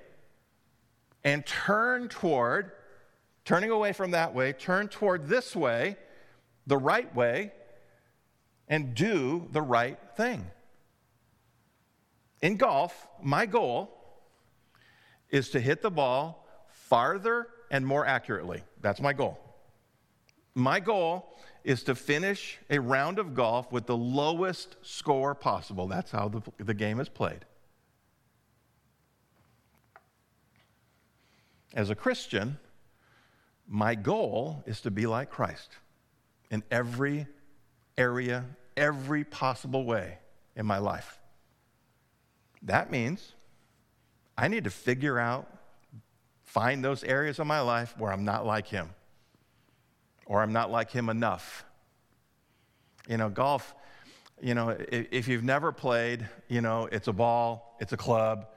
and 1.23 1.45
turn 1.45 2.09
toward, 2.09 2.71
turning 3.45 3.71
away 3.71 3.93
from 3.93 4.11
that 4.11 4.33
way, 4.33 4.53
turn 4.53 4.87
toward 4.87 5.27
this 5.27 5.55
way, 5.55 5.97
the 6.67 6.77
right 6.77 7.13
way, 7.15 7.51
and 8.67 8.95
do 8.95 9.47
the 9.51 9.61
right 9.61 9.99
thing. 10.15 10.45
In 12.41 12.57
golf, 12.57 13.07
my 13.21 13.45
goal 13.45 13.91
is 15.29 15.49
to 15.49 15.59
hit 15.59 15.81
the 15.81 15.91
ball 15.91 16.45
farther 16.69 17.47
and 17.69 17.85
more 17.85 18.05
accurately. 18.05 18.63
That's 18.81 18.99
my 18.99 19.13
goal. 19.13 19.39
My 20.55 20.79
goal 20.79 21.29
is 21.63 21.83
to 21.83 21.95
finish 21.95 22.57
a 22.69 22.79
round 22.79 23.19
of 23.19 23.33
golf 23.33 23.71
with 23.71 23.85
the 23.85 23.95
lowest 23.95 24.75
score 24.81 25.35
possible. 25.35 25.87
That's 25.87 26.11
how 26.11 26.27
the, 26.27 26.41
the 26.57 26.73
game 26.73 26.99
is 26.99 27.07
played. 27.07 27.45
As 31.73 31.89
a 31.89 31.95
Christian, 31.95 32.57
my 33.67 33.95
goal 33.95 34.63
is 34.65 34.81
to 34.81 34.91
be 34.91 35.07
like 35.07 35.29
Christ 35.29 35.69
in 36.49 36.63
every 36.69 37.27
area, 37.97 38.45
every 38.75 39.23
possible 39.23 39.85
way 39.85 40.17
in 40.55 40.65
my 40.65 40.79
life. 40.79 41.19
That 42.63 42.91
means 42.91 43.33
I 44.37 44.47
need 44.47 44.65
to 44.65 44.69
figure 44.69 45.17
out 45.17 45.47
find 46.43 46.83
those 46.83 47.03
areas 47.03 47.39
of 47.39 47.47
my 47.47 47.61
life 47.61 47.95
where 47.97 48.11
I'm 48.11 48.25
not 48.25 48.45
like 48.45 48.67
him 48.67 48.89
or 50.25 50.41
I'm 50.41 50.51
not 50.51 50.69
like 50.69 50.91
him 50.91 51.09
enough. 51.09 51.63
You 53.07 53.17
know, 53.17 53.29
golf, 53.29 53.73
you 54.41 54.53
know, 54.53 54.75
if 54.91 55.27
you've 55.27 55.43
never 55.43 55.71
played, 55.71 56.27
you 56.49 56.61
know, 56.61 56.89
it's 56.91 57.07
a 57.07 57.13
ball, 57.13 57.77
it's 57.79 57.93
a 57.93 57.97
club, 57.97 58.47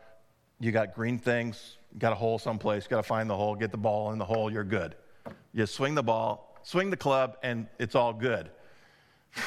you 0.64 0.72
got 0.72 0.94
green 0.94 1.18
things, 1.18 1.76
got 1.98 2.12
a 2.12 2.16
hole 2.16 2.38
someplace, 2.38 2.86
got 2.86 2.96
to 2.96 3.02
find 3.02 3.28
the 3.28 3.36
hole, 3.36 3.54
get 3.54 3.70
the 3.70 3.76
ball 3.76 4.12
in 4.12 4.18
the 4.18 4.24
hole, 4.24 4.50
you're 4.50 4.64
good. 4.64 4.94
You 5.52 5.66
swing 5.66 5.94
the 5.94 6.02
ball, 6.02 6.58
swing 6.62 6.88
the 6.88 6.96
club, 6.96 7.36
and 7.42 7.66
it's 7.78 7.94
all 7.94 8.12
good. 8.12 8.50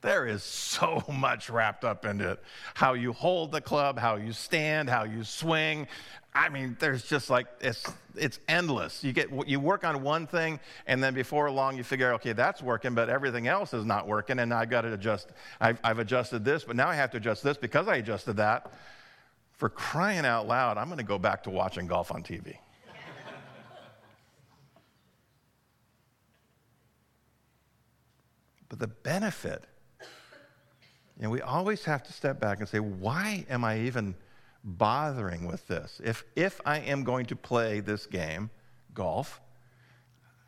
There 0.00 0.26
is 0.26 0.42
so 0.42 1.02
much 1.10 1.48
wrapped 1.48 1.82
up 1.82 2.04
into 2.04 2.32
it. 2.32 2.42
How 2.74 2.92
you 2.92 3.14
hold 3.14 3.52
the 3.52 3.62
club, 3.62 3.98
how 3.98 4.16
you 4.16 4.32
stand, 4.32 4.90
how 4.90 5.04
you 5.04 5.24
swing. 5.24 5.88
I 6.34 6.50
mean, 6.50 6.76
there's 6.78 7.08
just 7.08 7.30
like 7.30 7.46
it's 7.62 7.82
it's 8.14 8.38
endless. 8.46 9.02
You 9.02 9.14
get 9.14 9.30
you 9.48 9.60
work 9.60 9.82
on 9.82 10.02
one 10.02 10.26
thing, 10.26 10.60
and 10.86 11.02
then 11.02 11.14
before 11.14 11.50
long 11.50 11.78
you 11.78 11.84
figure, 11.84 12.12
okay, 12.16 12.34
that's 12.34 12.60
working, 12.60 12.94
but 12.94 13.08
everything 13.08 13.48
else 13.48 13.72
is 13.72 13.86
not 13.86 14.06
working, 14.06 14.40
and 14.40 14.52
I've 14.52 14.68
got 14.68 14.82
to 14.82 14.92
adjust. 14.92 15.30
I've, 15.58 15.78
I've 15.82 15.98
adjusted 15.98 16.44
this, 16.44 16.64
but 16.64 16.76
now 16.76 16.88
I 16.88 16.96
have 16.96 17.10
to 17.12 17.16
adjust 17.16 17.42
this 17.42 17.56
because 17.56 17.88
I 17.88 17.96
adjusted 17.96 18.36
that. 18.36 18.70
For 19.56 19.68
crying 19.68 20.26
out 20.26 20.48
loud, 20.48 20.78
I'm 20.78 20.86
going 20.86 20.98
to 20.98 21.04
go 21.04 21.18
back 21.18 21.42
to 21.44 21.50
watching 21.50 21.86
golf 21.86 22.12
on 22.12 22.22
TV. 22.22 22.56
but 28.68 28.78
the 28.78 28.88
benefit 28.88 29.64
and 31.20 31.30
we 31.30 31.40
always 31.40 31.84
have 31.84 32.02
to 32.04 32.12
step 32.12 32.40
back 32.40 32.58
and 32.58 32.68
say, 32.68 32.80
why 32.80 33.46
am 33.48 33.64
I 33.64 33.78
even 33.80 34.14
bothering 34.64 35.46
with 35.46 35.66
this? 35.68 36.00
If, 36.04 36.24
if 36.34 36.60
I 36.66 36.78
am 36.78 37.04
going 37.04 37.26
to 37.26 37.36
play 37.36 37.80
this 37.80 38.06
game, 38.06 38.50
golf, 38.94 39.40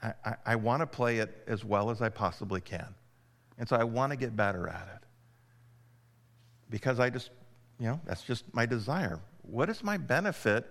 I, 0.03 0.13
I, 0.25 0.37
I 0.45 0.57
want 0.57 0.81
to 0.81 0.87
play 0.87 1.19
it 1.19 1.45
as 1.47 1.65
well 1.65 1.91
as 1.91 2.03
I 2.03 2.09
possibly 2.09 2.61
can. 2.61 2.95
And 3.59 3.69
so 3.69 3.77
I 3.77 3.85
want 3.85 4.11
to 4.11 4.17
get 4.17 4.37
better 4.37 4.69
at 4.69 4.89
it. 4.95 5.07
Because 6.69 6.99
I 6.99 7.11
just, 7.11 7.31
you 7.79 7.87
know, 7.87 8.01
that's 8.07 8.23
just 8.23 8.45
my 8.55 8.67
desire. 8.67 9.21
What 9.43 9.69
is 9.69 9.83
my 9.85 9.97
benefit 9.97 10.67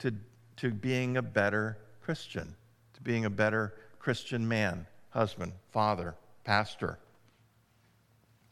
to, 0.00 0.14
to 0.56 0.70
being 0.70 1.16
a 1.16 1.22
better 1.22 1.78
Christian, 2.02 2.54
to 2.94 3.00
being 3.02 3.24
a 3.24 3.30
better 3.30 3.74
Christian 3.98 4.46
man, 4.46 4.86
husband, 5.10 5.52
father, 5.72 6.14
pastor? 6.44 6.98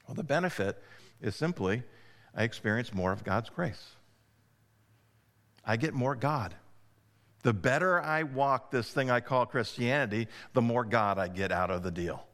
Well, 0.06 0.14
the 0.14 0.24
benefit 0.24 0.82
is 1.20 1.36
simply 1.36 1.82
I 2.34 2.42
experience 2.42 2.92
more 2.92 3.12
of 3.12 3.22
God's 3.22 3.50
grace. 3.50 3.94
I 5.64 5.76
get 5.76 5.94
more 5.94 6.14
God. 6.14 6.54
The 7.42 7.52
better 7.52 8.00
I 8.00 8.22
walk 8.22 8.70
this 8.70 8.88
thing 8.88 9.10
I 9.10 9.20
call 9.20 9.46
Christianity, 9.46 10.28
the 10.52 10.62
more 10.62 10.84
God 10.84 11.18
I 11.18 11.28
get 11.28 11.52
out 11.52 11.70
of 11.70 11.82
the 11.82 11.90
deal. 11.90 12.26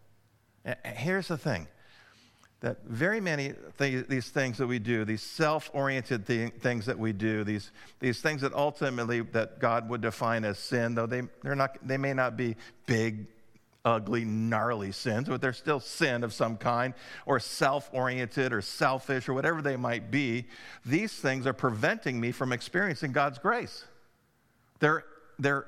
Here's 0.85 1.29
the 1.29 1.37
thing 1.37 1.67
that 2.61 2.85
very 2.85 3.21
many 3.21 3.55
th- 3.79 4.07
these 4.07 4.29
things 4.29 4.59
that 4.59 4.67
we 4.67 4.79
do, 4.79 5.05
these 5.05 5.23
self-oriented 5.23 6.27
th- 6.27 6.53
things 6.61 6.87
that 6.87 6.99
we 6.99 7.13
do, 7.13 7.43
these, 7.43 7.73
these 8.01 8.21
things 8.21 8.43
that 8.43 8.53
ultimately 8.53 9.21
that 9.21 9.59
God 9.59 9.89
would 9.89 10.03
define 10.03 10.45
as 10.45 10.59
sin, 10.59 10.95
though 10.95 11.07
they, 11.07 11.23
they're 11.43 11.55
not, 11.55 11.77
they 11.83 11.97
may 11.97 12.13
not 12.13 12.37
be 12.37 12.57
big, 12.85 13.27
ugly, 13.83 14.27
gnarly 14.27 14.93
sins, 14.93 15.27
but 15.27 15.41
they're 15.41 15.55
still 15.55 15.81
sin 15.81 16.23
of 16.23 16.35
some 16.35 16.59
kind, 16.59 16.93
or 17.25 17.41
self-oriented 17.41 18.53
or 18.53 18.61
selfish 18.61 19.27
or 19.27 19.33
whatever 19.33 19.63
they 19.63 19.77
might 19.77 20.11
be, 20.11 20.45
these 20.85 21.15
things 21.15 21.47
are 21.47 21.55
preventing 21.55 22.21
me 22.21 22.31
from 22.31 22.53
experiencing 22.53 23.13
God's 23.13 23.39
grace. 23.39 23.85
They're, 24.81 25.05
they're 25.39 25.67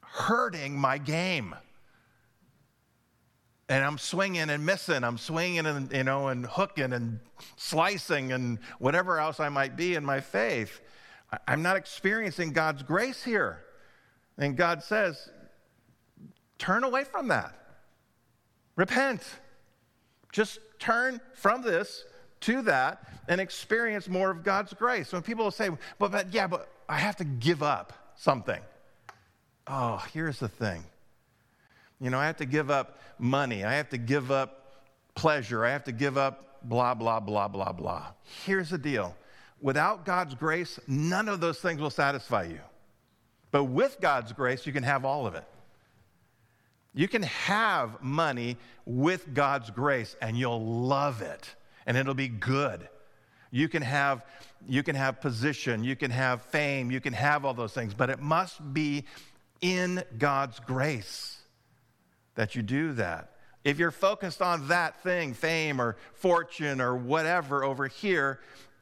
hurting 0.00 0.76
my 0.76 0.98
game 0.98 1.54
and 3.68 3.84
I'm 3.84 3.98
swinging 3.98 4.50
and 4.50 4.64
missing. 4.64 5.04
I'm 5.04 5.18
swinging 5.18 5.66
and 5.66 5.92
you 5.92 6.04
know 6.04 6.28
and 6.28 6.46
hooking 6.46 6.92
and 6.92 7.20
slicing 7.56 8.32
and 8.32 8.58
whatever 8.78 9.18
else 9.18 9.40
I 9.40 9.48
might 9.48 9.76
be 9.76 9.94
in 9.94 10.04
my 10.04 10.20
faith. 10.20 10.80
I'm 11.48 11.62
not 11.62 11.76
experiencing 11.76 12.52
God's 12.52 12.82
grace 12.82 13.22
here. 13.24 13.64
And 14.38 14.56
God 14.56 14.82
says, 14.82 15.30
turn 16.58 16.84
away 16.84 17.04
from 17.04 17.28
that. 17.28 17.54
Repent. 18.76 19.22
Just 20.32 20.58
turn 20.78 21.20
from 21.34 21.62
this 21.62 22.04
to 22.40 22.62
that 22.62 23.02
and 23.28 23.40
experience 23.40 24.08
more 24.08 24.30
of 24.30 24.42
God's 24.42 24.74
grace. 24.74 25.12
When 25.12 25.22
people 25.22 25.50
say, 25.50 25.70
but, 25.98 26.12
but 26.12 26.34
yeah, 26.34 26.46
but 26.46 26.68
I 26.88 26.98
have 26.98 27.16
to 27.16 27.24
give 27.24 27.62
up 27.62 27.92
something. 28.16 28.60
Oh, 29.66 30.04
here's 30.12 30.40
the 30.40 30.48
thing 30.48 30.84
you 32.00 32.10
know, 32.10 32.18
I 32.18 32.26
have 32.26 32.36
to 32.38 32.46
give 32.46 32.70
up 32.70 32.98
money. 33.18 33.64
I 33.64 33.74
have 33.74 33.90
to 33.90 33.98
give 33.98 34.30
up 34.30 34.60
pleasure. 35.14 35.64
I 35.64 35.70
have 35.70 35.84
to 35.84 35.92
give 35.92 36.18
up 36.18 36.60
blah, 36.62 36.94
blah, 36.94 37.20
blah, 37.20 37.48
blah, 37.48 37.72
blah. 37.72 38.06
Here's 38.44 38.70
the 38.70 38.78
deal 38.78 39.16
without 39.60 40.04
God's 40.04 40.34
grace, 40.34 40.78
none 40.86 41.28
of 41.28 41.40
those 41.40 41.58
things 41.58 41.80
will 41.80 41.90
satisfy 41.90 42.44
you. 42.44 42.60
But 43.50 43.64
with 43.64 43.98
God's 44.00 44.32
grace, 44.32 44.66
you 44.66 44.72
can 44.72 44.82
have 44.82 45.04
all 45.04 45.26
of 45.26 45.34
it. 45.34 45.44
You 46.92 47.08
can 47.08 47.22
have 47.22 48.02
money 48.02 48.56
with 48.84 49.32
God's 49.32 49.70
grace 49.70 50.16
and 50.20 50.36
you'll 50.38 50.64
love 50.64 51.22
it 51.22 51.54
and 51.86 51.96
it'll 51.96 52.14
be 52.14 52.28
good. 52.28 52.88
You 53.50 53.68
can 53.68 53.82
have 53.82 54.24
you 54.66 54.82
can 54.82 54.96
have 54.96 55.20
position, 55.20 55.84
you 55.84 55.94
can 55.94 56.10
have 56.10 56.42
fame, 56.42 56.90
you 56.90 57.00
can 57.00 57.12
have 57.12 57.44
all 57.44 57.52
those 57.52 57.72
things, 57.72 57.94
but 57.94 58.10
it 58.10 58.20
must 58.20 58.72
be 58.72 59.04
in 59.60 60.02
God's 60.18 60.58
grace 60.60 61.33
that 62.34 62.54
you 62.54 62.62
do 62.62 62.92
that. 62.94 63.30
If 63.64 63.78
you're 63.78 63.90
focused 63.90 64.42
on 64.42 64.68
that 64.68 65.02
thing, 65.02 65.32
fame 65.32 65.80
or 65.80 65.96
fortune 66.12 66.80
or 66.80 66.94
whatever 66.94 67.64
over 67.64 67.86
here, 67.86 68.40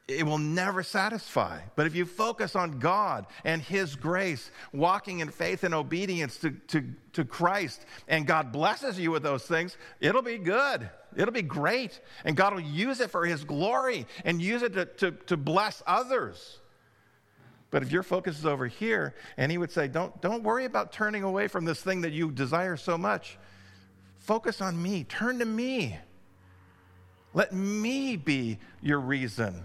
it 0.08 0.26
will 0.26 0.38
never 0.38 0.82
satisfy. 0.82 1.60
But 1.76 1.86
if 1.86 1.94
you 1.94 2.04
focus 2.04 2.56
on 2.56 2.80
God 2.80 3.26
and 3.44 3.62
His 3.62 3.94
grace, 3.94 4.50
walking 4.72 5.20
in 5.20 5.28
faith 5.30 5.62
and 5.62 5.72
obedience 5.74 6.36
to, 6.38 6.50
to, 6.68 6.84
to 7.12 7.24
Christ, 7.24 7.86
and 8.08 8.26
God 8.26 8.50
blesses 8.50 8.98
you 8.98 9.12
with 9.12 9.22
those 9.22 9.44
things, 9.44 9.76
it'll 10.00 10.22
be 10.22 10.38
good. 10.38 10.90
It'll 11.16 11.32
be 11.32 11.42
great. 11.42 12.00
And 12.24 12.36
God 12.36 12.54
will 12.54 12.60
use 12.60 13.00
it 13.00 13.10
for 13.10 13.24
His 13.24 13.44
glory 13.44 14.06
and 14.24 14.42
use 14.42 14.62
it 14.62 14.74
to, 14.74 14.86
to, 14.86 15.10
to 15.26 15.36
bless 15.36 15.82
others. 15.86 16.58
But 17.72 17.82
if 17.82 17.90
your 17.90 18.04
focus 18.04 18.38
is 18.38 18.46
over 18.46 18.68
here, 18.68 19.14
and 19.36 19.50
He 19.50 19.58
would 19.58 19.72
say, 19.72 19.88
don't, 19.88 20.20
don't 20.20 20.44
worry 20.44 20.66
about 20.66 20.92
turning 20.92 21.24
away 21.24 21.48
from 21.48 21.64
this 21.64 21.82
thing 21.82 22.02
that 22.02 22.12
you 22.12 22.30
desire 22.30 22.76
so 22.76 22.96
much. 22.96 23.38
Focus 24.18 24.60
on 24.60 24.80
me. 24.80 25.04
Turn 25.04 25.40
to 25.40 25.44
me. 25.44 25.98
Let 27.34 27.52
me 27.52 28.16
be 28.16 28.58
your 28.82 29.00
reason. 29.00 29.64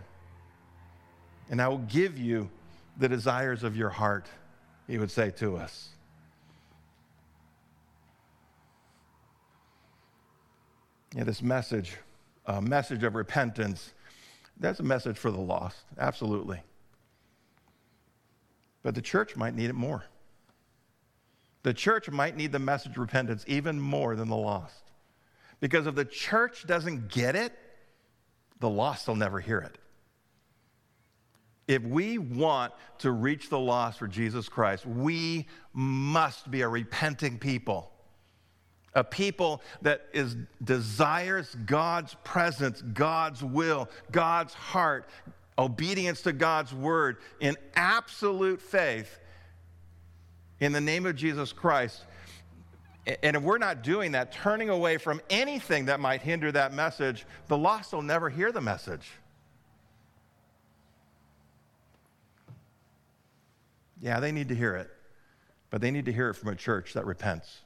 And 1.49 1.61
I 1.61 1.67
will 1.67 1.79
give 1.79 2.17
you 2.17 2.49
the 2.97 3.09
desires 3.09 3.63
of 3.63 3.75
your 3.75 3.89
heart, 3.89 4.25
he 4.87 4.97
would 4.97 5.11
say 5.11 5.29
to 5.31 5.57
us. 5.57 5.89
Yeah, 11.13 11.25
this 11.25 11.41
message, 11.41 11.97
a 12.45 12.61
message 12.61 13.03
of 13.03 13.15
repentance, 13.15 13.93
that's 14.59 14.79
a 14.79 14.83
message 14.83 15.17
for 15.17 15.29
the 15.29 15.39
lost, 15.39 15.83
absolutely. 15.99 16.61
But 18.87 18.95
the 18.95 19.01
church 19.01 19.35
might 19.35 19.53
need 19.53 19.69
it 19.69 19.75
more. 19.75 20.05
The 21.63 21.73
church 21.73 22.09
might 22.09 22.37
need 22.37 22.53
the 22.53 22.59
message 22.59 22.93
of 22.93 22.99
repentance 22.99 23.43
even 23.45 23.81
more 23.81 24.15
than 24.15 24.29
the 24.29 24.37
lost. 24.37 24.81
Because 25.59 25.87
if 25.87 25.95
the 25.95 26.05
church 26.05 26.65
doesn't 26.65 27.09
get 27.09 27.35
it, 27.35 27.51
the 28.61 28.69
lost 28.69 29.05
will 29.09 29.17
never 29.17 29.41
hear 29.41 29.59
it. 29.59 29.77
If 31.67 31.83
we 31.83 32.17
want 32.17 32.71
to 32.99 33.11
reach 33.11 33.49
the 33.49 33.59
lost 33.59 33.99
for 33.99 34.07
Jesus 34.07 34.47
Christ, 34.47 34.85
we 34.85 35.47
must 35.73 36.49
be 36.49 36.61
a 36.61 36.67
repenting 36.69 37.39
people. 37.39 37.91
A 38.93 39.03
people 39.03 39.61
that 39.81 40.05
is, 40.13 40.37
desires 40.63 41.53
God's 41.65 42.15
presence, 42.23 42.81
God's 42.81 43.43
will, 43.43 43.89
God's 44.13 44.53
heart, 44.53 45.09
obedience 45.57 46.21
to 46.21 46.33
God's 46.33 46.73
word 46.73 47.17
in 47.39 47.55
absolute 47.75 48.61
faith 48.61 49.19
in 50.59 50.71
the 50.71 50.81
name 50.81 51.05
of 51.05 51.15
Jesus 51.15 51.53
Christ. 51.53 52.03
And 53.23 53.37
if 53.37 53.41
we're 53.41 53.57
not 53.57 53.83
doing 53.83 54.11
that, 54.11 54.33
turning 54.33 54.69
away 54.69 54.97
from 54.97 55.21
anything 55.29 55.85
that 55.85 55.99
might 55.99 56.21
hinder 56.21 56.51
that 56.51 56.73
message, 56.73 57.25
the 57.47 57.57
lost 57.57 57.93
will 57.93 58.01
never 58.01 58.29
hear 58.29 58.51
the 58.51 58.61
message. 58.61 59.09
Yeah, 64.01 64.19
they 64.19 64.31
need 64.31 64.49
to 64.49 64.55
hear 64.55 64.75
it, 64.75 64.89
but 65.69 65.81
they 65.81 65.89
need 65.89 66.05
to 66.05 66.13
hear 66.13 66.29
it 66.29 66.35
from 66.35 66.49
a 66.49 66.55
church 66.55 66.93
that 66.93 67.05
repents 67.05 67.61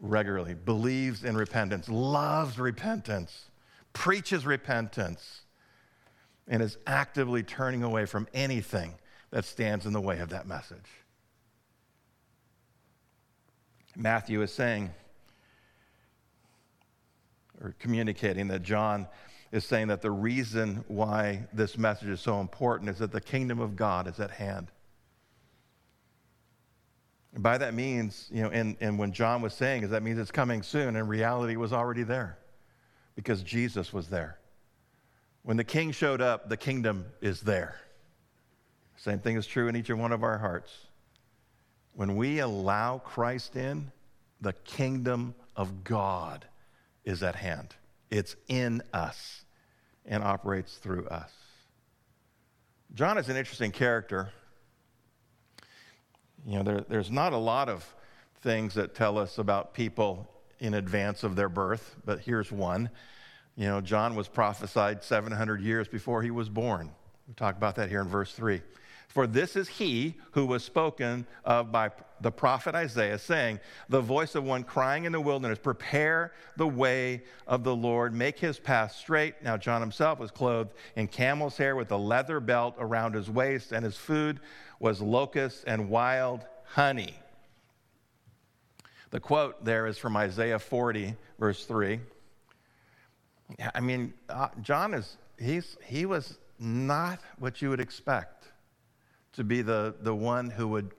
regularly, 0.00 0.54
believes 0.54 1.24
in 1.24 1.36
repentance, 1.36 1.88
loves 1.88 2.58
repentance, 2.58 3.50
preaches 3.92 4.44
repentance, 4.44 5.43
and 6.46 6.62
is 6.62 6.76
actively 6.86 7.42
turning 7.42 7.82
away 7.82 8.06
from 8.06 8.28
anything 8.34 8.94
that 9.30 9.44
stands 9.44 9.86
in 9.86 9.92
the 9.92 10.00
way 10.00 10.18
of 10.18 10.28
that 10.30 10.46
message. 10.46 10.86
Matthew 13.96 14.42
is 14.42 14.52
saying, 14.52 14.90
or 17.60 17.74
communicating 17.78 18.48
that 18.48 18.62
John 18.62 19.06
is 19.52 19.64
saying 19.64 19.88
that 19.88 20.02
the 20.02 20.10
reason 20.10 20.84
why 20.88 21.46
this 21.52 21.78
message 21.78 22.08
is 22.08 22.20
so 22.20 22.40
important 22.40 22.90
is 22.90 22.98
that 22.98 23.12
the 23.12 23.20
kingdom 23.20 23.60
of 23.60 23.76
God 23.76 24.08
is 24.08 24.18
at 24.18 24.32
hand. 24.32 24.70
And 27.34 27.42
by 27.42 27.58
that 27.58 27.74
means, 27.74 28.28
you 28.32 28.42
know, 28.42 28.50
and, 28.50 28.76
and 28.80 28.98
when 28.98 29.12
John 29.12 29.42
was 29.42 29.54
saying 29.54 29.84
is 29.84 29.90
that 29.90 30.02
means 30.02 30.18
it's 30.18 30.30
coming 30.30 30.62
soon, 30.62 30.96
and 30.96 31.08
reality 31.08 31.56
was 31.56 31.72
already 31.72 32.02
there 32.02 32.38
because 33.14 33.42
Jesus 33.42 33.92
was 33.92 34.08
there. 34.08 34.38
When 35.44 35.58
the 35.58 35.64
king 35.64 35.92
showed 35.92 36.22
up, 36.22 36.48
the 36.48 36.56
kingdom 36.56 37.04
is 37.20 37.42
there. 37.42 37.76
Same 38.96 39.18
thing 39.18 39.36
is 39.36 39.46
true 39.46 39.68
in 39.68 39.76
each 39.76 39.90
and 39.90 40.00
one 40.00 40.10
of 40.10 40.22
our 40.22 40.38
hearts. 40.38 40.72
When 41.92 42.16
we 42.16 42.38
allow 42.38 42.98
Christ 42.98 43.54
in, 43.54 43.92
the 44.40 44.54
kingdom 44.54 45.34
of 45.54 45.84
God 45.84 46.46
is 47.04 47.22
at 47.22 47.36
hand. 47.36 47.74
It's 48.10 48.36
in 48.48 48.82
us 48.94 49.44
and 50.06 50.24
operates 50.24 50.76
through 50.76 51.08
us. 51.08 51.30
John 52.94 53.18
is 53.18 53.28
an 53.28 53.36
interesting 53.36 53.70
character. 53.70 54.30
You 56.46 56.56
know, 56.56 56.62
there, 56.62 56.80
there's 56.88 57.10
not 57.10 57.34
a 57.34 57.38
lot 57.38 57.68
of 57.68 57.84
things 58.40 58.74
that 58.74 58.94
tell 58.94 59.18
us 59.18 59.36
about 59.36 59.74
people 59.74 60.26
in 60.58 60.72
advance 60.72 61.22
of 61.22 61.36
their 61.36 61.50
birth, 61.50 61.96
but 62.06 62.20
here's 62.20 62.50
one. 62.50 62.88
You 63.56 63.66
know, 63.66 63.80
John 63.80 64.16
was 64.16 64.28
prophesied 64.28 65.04
700 65.04 65.60
years 65.60 65.86
before 65.86 66.22
he 66.22 66.30
was 66.30 66.48
born. 66.48 66.90
We 67.28 67.34
talk 67.34 67.56
about 67.56 67.76
that 67.76 67.88
here 67.88 68.00
in 68.00 68.08
verse 68.08 68.32
3. 68.32 68.60
For 69.08 69.28
this 69.28 69.54
is 69.54 69.68
he 69.68 70.14
who 70.32 70.44
was 70.44 70.64
spoken 70.64 71.24
of 71.44 71.70
by 71.70 71.92
the 72.20 72.32
prophet 72.32 72.74
Isaiah, 72.74 73.18
saying, 73.18 73.60
The 73.88 74.00
voice 74.00 74.34
of 74.34 74.42
one 74.42 74.64
crying 74.64 75.04
in 75.04 75.12
the 75.12 75.20
wilderness, 75.20 75.60
Prepare 75.60 76.32
the 76.56 76.66
way 76.66 77.22
of 77.46 77.62
the 77.62 77.76
Lord, 77.76 78.12
make 78.12 78.40
his 78.40 78.58
path 78.58 78.92
straight. 78.92 79.40
Now, 79.40 79.56
John 79.56 79.80
himself 79.80 80.18
was 80.18 80.32
clothed 80.32 80.72
in 80.96 81.06
camel's 81.06 81.56
hair 81.56 81.76
with 81.76 81.92
a 81.92 81.96
leather 81.96 82.40
belt 82.40 82.74
around 82.80 83.14
his 83.14 83.30
waist, 83.30 83.70
and 83.70 83.84
his 83.84 83.96
food 83.96 84.40
was 84.80 85.00
locusts 85.00 85.62
and 85.64 85.88
wild 85.88 86.44
honey. 86.64 87.14
The 89.10 89.20
quote 89.20 89.64
there 89.64 89.86
is 89.86 89.96
from 89.96 90.16
Isaiah 90.16 90.58
40, 90.58 91.14
verse 91.38 91.64
3. 91.66 92.00
I 93.74 93.80
mean, 93.80 94.14
uh, 94.28 94.48
John 94.62 94.94
is, 94.94 95.16
he's, 95.38 95.76
he 95.84 96.06
was 96.06 96.38
not 96.58 97.20
what 97.38 97.60
you 97.60 97.70
would 97.70 97.80
expect 97.80 98.48
to 99.34 99.44
be 99.44 99.62
the, 99.62 99.94
the 100.00 100.14
one 100.14 100.50
who 100.50 100.68
would 100.68 100.92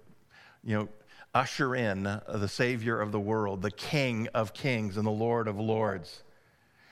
you 0.63 0.75
know, 0.75 0.89
usher 1.33 1.75
in 1.75 2.03
the 2.03 2.47
Savior 2.47 2.99
of 2.99 3.11
the 3.11 3.19
world, 3.19 3.61
the 3.61 3.71
King 3.71 4.27
of 4.33 4.53
kings 4.53 4.97
and 4.97 5.05
the 5.05 5.11
Lord 5.11 5.47
of 5.47 5.59
lords. 5.59 6.23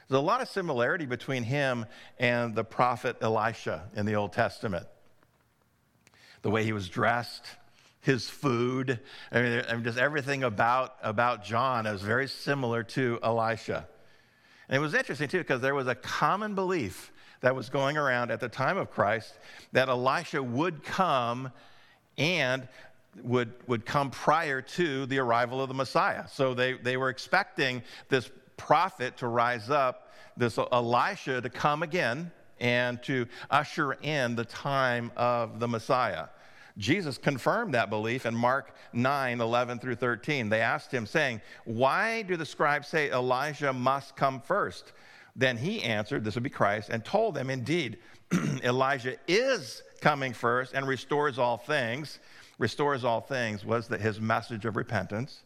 There's 0.07 0.19
a 0.19 0.21
lot 0.21 0.41
of 0.41 0.49
similarity 0.49 1.05
between 1.05 1.43
him 1.43 1.85
and 2.19 2.53
the 2.53 2.63
prophet 2.63 3.17
Elisha 3.21 3.89
in 3.95 4.05
the 4.05 4.15
Old 4.15 4.33
Testament. 4.33 4.85
The 6.41 6.49
way 6.49 6.65
he 6.65 6.73
was 6.73 6.89
dressed, 6.89 7.45
his 8.01 8.29
food, 8.29 8.99
I 9.31 9.41
mean, 9.41 9.63
I 9.67 9.73
mean 9.75 9.83
just 9.83 9.97
everything 9.97 10.43
about, 10.43 10.95
about 11.01 11.45
John 11.45 11.85
is 11.85 12.01
very 12.01 12.27
similar 12.27 12.83
to 12.83 13.17
Elisha. 13.23 13.87
And 14.69 14.77
it 14.77 14.79
was 14.79 14.93
interesting 14.93 15.27
too, 15.27 15.39
because 15.39 15.61
there 15.61 15.75
was 15.75 15.87
a 15.87 15.95
common 15.95 16.55
belief 16.55 17.11
that 17.41 17.55
was 17.55 17.69
going 17.69 17.97
around 17.97 18.31
at 18.31 18.39
the 18.39 18.47
time 18.47 18.77
of 18.77 18.89
Christ 18.89 19.37
that 19.73 19.89
Elisha 19.89 20.41
would 20.41 20.83
come 20.83 21.51
and 22.17 22.67
would, 23.21 23.53
would 23.67 23.85
come 23.85 24.09
prior 24.09 24.61
to 24.61 25.05
the 25.05 25.19
arrival 25.19 25.61
of 25.61 25.67
the 25.67 25.73
Messiah. 25.73 26.25
So 26.27 26.53
they, 26.53 26.73
they 26.73 26.97
were 26.97 27.09
expecting 27.09 27.83
this 28.09 28.31
prophet 28.57 29.17
to 29.17 29.27
rise 29.27 29.69
up, 29.69 30.11
this 30.37 30.57
Elisha 30.57 31.41
to 31.41 31.49
come 31.49 31.83
again 31.83 32.31
and 32.59 33.03
to 33.03 33.27
usher 33.49 33.93
in 34.01 34.35
the 34.35 34.45
time 34.45 35.11
of 35.17 35.59
the 35.59 35.67
Messiah. 35.67 36.27
Jesus 36.77 37.17
confirmed 37.17 37.73
that 37.73 37.89
belief 37.89 38.25
in 38.25 38.35
Mark 38.35 38.75
9 38.93 39.41
11 39.41 39.79
through 39.79 39.95
13. 39.95 40.49
They 40.49 40.61
asked 40.61 40.91
him, 40.91 41.05
saying, 41.05 41.41
Why 41.65 42.23
do 42.23 42.35
the 42.35 42.45
scribes 42.45 42.87
say 42.87 43.11
Elijah 43.11 43.73
must 43.73 44.15
come 44.15 44.41
first? 44.41 44.93
Then 45.35 45.57
he 45.57 45.83
answered, 45.83 46.23
This 46.23 46.35
would 46.35 46.43
be 46.43 46.49
Christ, 46.49 46.89
and 46.89 47.03
told 47.05 47.35
them, 47.35 47.49
Indeed, 47.49 47.97
Elijah 48.63 49.15
is 49.27 49.83
coming 50.01 50.33
first 50.33 50.73
and 50.73 50.87
restores 50.87 51.37
all 51.37 51.57
things. 51.57 52.19
Restores 52.57 53.03
all 53.03 53.21
things 53.21 53.65
was 53.65 53.87
that 53.87 54.01
his 54.01 54.19
message 54.19 54.65
of 54.65 54.75
repentance. 54.75 55.43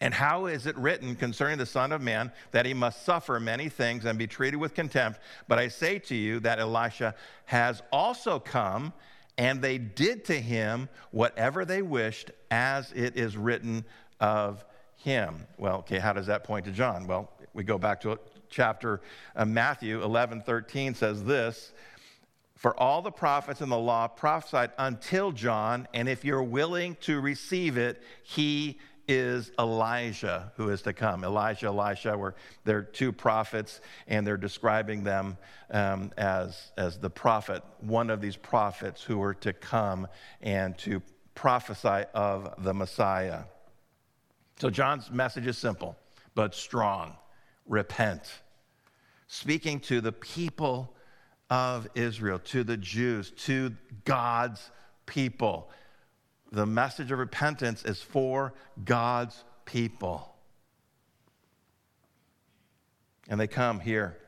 And 0.00 0.12
how 0.12 0.46
is 0.46 0.66
it 0.66 0.76
written 0.76 1.14
concerning 1.14 1.58
the 1.58 1.66
Son 1.66 1.92
of 1.92 2.00
Man 2.00 2.32
that 2.50 2.66
he 2.66 2.74
must 2.74 3.04
suffer 3.04 3.38
many 3.38 3.68
things 3.68 4.04
and 4.04 4.18
be 4.18 4.26
treated 4.26 4.56
with 4.56 4.74
contempt? 4.74 5.20
But 5.46 5.60
I 5.60 5.68
say 5.68 6.00
to 6.00 6.14
you 6.16 6.40
that 6.40 6.58
Elisha 6.58 7.14
has 7.44 7.82
also 7.92 8.40
come 8.40 8.92
and 9.38 9.62
they 9.62 9.78
did 9.78 10.24
to 10.26 10.40
him 10.40 10.88
whatever 11.10 11.64
they 11.64 11.82
wished, 11.82 12.30
as 12.50 12.92
it 12.92 13.16
is 13.16 13.36
written 13.36 13.84
of 14.20 14.64
him. 14.96 15.46
Well, 15.58 15.78
okay, 15.78 15.98
how 15.98 16.12
does 16.12 16.26
that 16.26 16.44
point 16.44 16.64
to 16.66 16.70
John? 16.70 17.06
Well, 17.06 17.30
we 17.54 17.64
go 17.64 17.78
back 17.78 18.00
to 18.02 18.18
chapter 18.48 19.00
uh, 19.34 19.44
Matthew 19.44 20.02
11 20.02 20.42
13 20.42 20.94
says 20.94 21.24
this 21.24 21.72
For 22.56 22.78
all 22.78 23.02
the 23.02 23.10
prophets 23.10 23.60
in 23.60 23.68
the 23.68 23.78
law 23.78 24.06
prophesied 24.06 24.70
until 24.78 25.32
John, 25.32 25.88
and 25.92 26.08
if 26.08 26.24
you're 26.24 26.42
willing 26.42 26.96
to 27.02 27.20
receive 27.20 27.76
it, 27.76 28.02
he 28.22 28.78
is 29.08 29.52
Elijah 29.58 30.52
who 30.56 30.70
is 30.70 30.82
to 30.82 30.92
come. 30.92 31.24
Elijah, 31.24 31.66
Elisha, 31.66 32.16
were 32.16 32.34
they're 32.64 32.82
two 32.82 33.12
prophets, 33.12 33.80
and 34.06 34.26
they're 34.26 34.36
describing 34.36 35.04
them 35.04 35.36
um, 35.70 36.10
as, 36.16 36.72
as 36.76 36.98
the 36.98 37.10
prophet, 37.10 37.62
one 37.80 38.10
of 38.10 38.20
these 38.20 38.36
prophets 38.36 39.02
who 39.02 39.18
were 39.18 39.34
to 39.34 39.52
come 39.52 40.06
and 40.40 40.76
to 40.78 41.02
prophesy 41.34 42.04
of 42.14 42.54
the 42.62 42.74
Messiah. 42.74 43.44
So 44.58 44.70
John's 44.70 45.10
message 45.10 45.46
is 45.46 45.58
simple 45.58 45.96
but 46.34 46.54
strong 46.54 47.16
repent. 47.66 48.22
Speaking 49.26 49.80
to 49.80 50.00
the 50.00 50.12
people 50.12 50.94
of 51.50 51.88
Israel, 51.94 52.38
to 52.38 52.64
the 52.64 52.76
Jews, 52.76 53.30
to 53.44 53.74
God's 54.04 54.70
people 55.06 55.70
the 56.52 56.66
message 56.66 57.10
of 57.10 57.18
repentance 57.18 57.82
is 57.84 58.00
for 58.00 58.52
God's 58.84 59.42
people. 59.64 60.28
And 63.28 63.40
they 63.40 63.46
come 63.46 63.80
here 63.80 64.18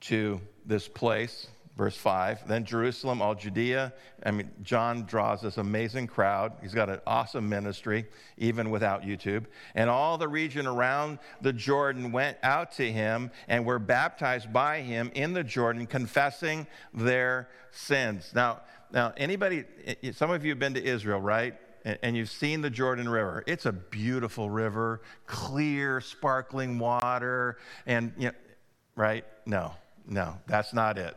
to 0.00 0.40
this 0.64 0.88
place, 0.88 1.48
verse 1.76 1.96
5. 1.96 2.48
Then 2.48 2.64
Jerusalem, 2.64 3.20
all 3.20 3.34
Judea. 3.34 3.92
I 4.24 4.30
mean, 4.30 4.50
John 4.62 5.04
draws 5.04 5.42
this 5.42 5.58
amazing 5.58 6.06
crowd. 6.06 6.54
He's 6.62 6.72
got 6.72 6.88
an 6.88 7.00
awesome 7.06 7.48
ministry, 7.48 8.06
even 8.38 8.70
without 8.70 9.02
YouTube. 9.02 9.44
And 9.74 9.90
all 9.90 10.16
the 10.16 10.28
region 10.28 10.66
around 10.66 11.18
the 11.42 11.52
Jordan 11.52 12.10
went 12.10 12.38
out 12.42 12.72
to 12.72 12.90
him 12.90 13.30
and 13.48 13.66
were 13.66 13.78
baptized 13.78 14.50
by 14.50 14.80
him 14.80 15.10
in 15.14 15.34
the 15.34 15.44
Jordan, 15.44 15.86
confessing 15.86 16.66
their 16.94 17.48
sins. 17.70 18.32
Now, 18.34 18.62
now, 18.92 19.14
anybody, 19.16 19.64
some 20.12 20.30
of 20.30 20.44
you 20.44 20.50
have 20.50 20.58
been 20.58 20.74
to 20.74 20.84
Israel, 20.84 21.20
right? 21.20 21.54
And 22.02 22.16
you've 22.16 22.30
seen 22.30 22.60
the 22.60 22.70
Jordan 22.70 23.08
River. 23.08 23.42
It's 23.46 23.66
a 23.66 23.72
beautiful 23.72 24.50
river, 24.50 25.00
clear, 25.26 26.00
sparkling 26.00 26.78
water, 26.78 27.56
and, 27.86 28.12
you 28.18 28.26
know, 28.26 28.34
right? 28.94 29.24
No, 29.46 29.72
no, 30.06 30.36
that's 30.46 30.74
not 30.74 30.98
it. 30.98 31.16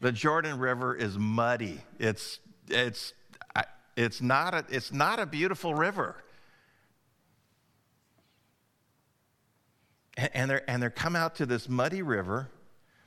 The 0.00 0.12
Jordan 0.12 0.58
River 0.58 0.94
is 0.94 1.16
muddy. 1.18 1.80
It's, 1.98 2.38
it's, 2.68 3.14
it's, 3.96 4.20
not, 4.20 4.52
a, 4.52 4.64
it's 4.68 4.92
not 4.92 5.18
a 5.18 5.26
beautiful 5.26 5.74
river. 5.74 6.22
And 10.34 10.50
they're, 10.50 10.70
and 10.70 10.82
they're 10.82 10.90
come 10.90 11.16
out 11.16 11.36
to 11.36 11.46
this 11.46 11.68
muddy 11.68 12.02
river 12.02 12.50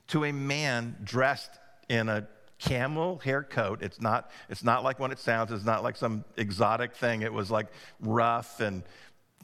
to 0.07 0.25
a 0.25 0.31
man 0.31 0.97
dressed 1.03 1.51
in 1.87 2.09
a 2.09 2.27
camel 2.59 3.19
hair 3.19 3.41
coat. 3.41 3.81
It's 3.81 3.99
not, 3.99 4.29
it's 4.49 4.63
not 4.63 4.83
like 4.83 4.99
what 4.99 5.11
it 5.11 5.19
sounds. 5.19 5.51
It's 5.51 5.65
not 5.65 5.81
like 5.81 5.95
some 5.95 6.23
exotic 6.37 6.93
thing. 6.93 7.21
It 7.21 7.33
was 7.33 7.49
like 7.49 7.67
rough 7.99 8.59
and, 8.59 8.83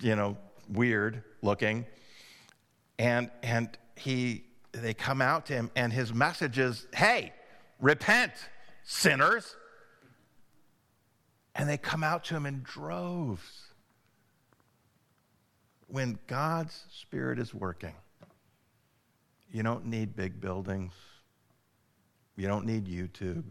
you 0.02 0.16
know, 0.16 0.38
weird 0.70 1.24
looking. 1.42 1.86
And, 3.00 3.32
and 3.42 3.70
he, 3.96 4.44
they 4.74 4.94
come 4.94 5.22
out 5.22 5.46
to 5.48 5.54
him, 5.54 5.72
and 5.76 5.92
his 5.92 6.14
message 6.14 6.60
is, 6.60 6.86
hey, 6.94 7.34
repent, 7.80 8.34
sinners. 8.84 9.56
And 11.56 11.70
they 11.70 11.78
come 11.78 12.04
out 12.04 12.26
to 12.26 12.36
him 12.36 12.46
in 12.46 12.62
droves. 12.64 13.62
When 15.88 16.20
God's 16.28 16.84
Spirit 16.92 17.40
is 17.40 17.54
working, 17.54 17.94
you 19.50 19.64
don't 19.64 19.86
need 19.86 20.16
big 20.16 20.42
buildings. 20.42 20.92
You 22.36 22.48
don't 22.48 22.66
need 22.66 22.86
YouTube. 22.86 23.44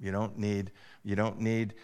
You 0.00 0.12
don't 0.12 0.38
need, 0.38 0.72
you 1.04 1.16
don't 1.16 1.40
need 1.40 1.74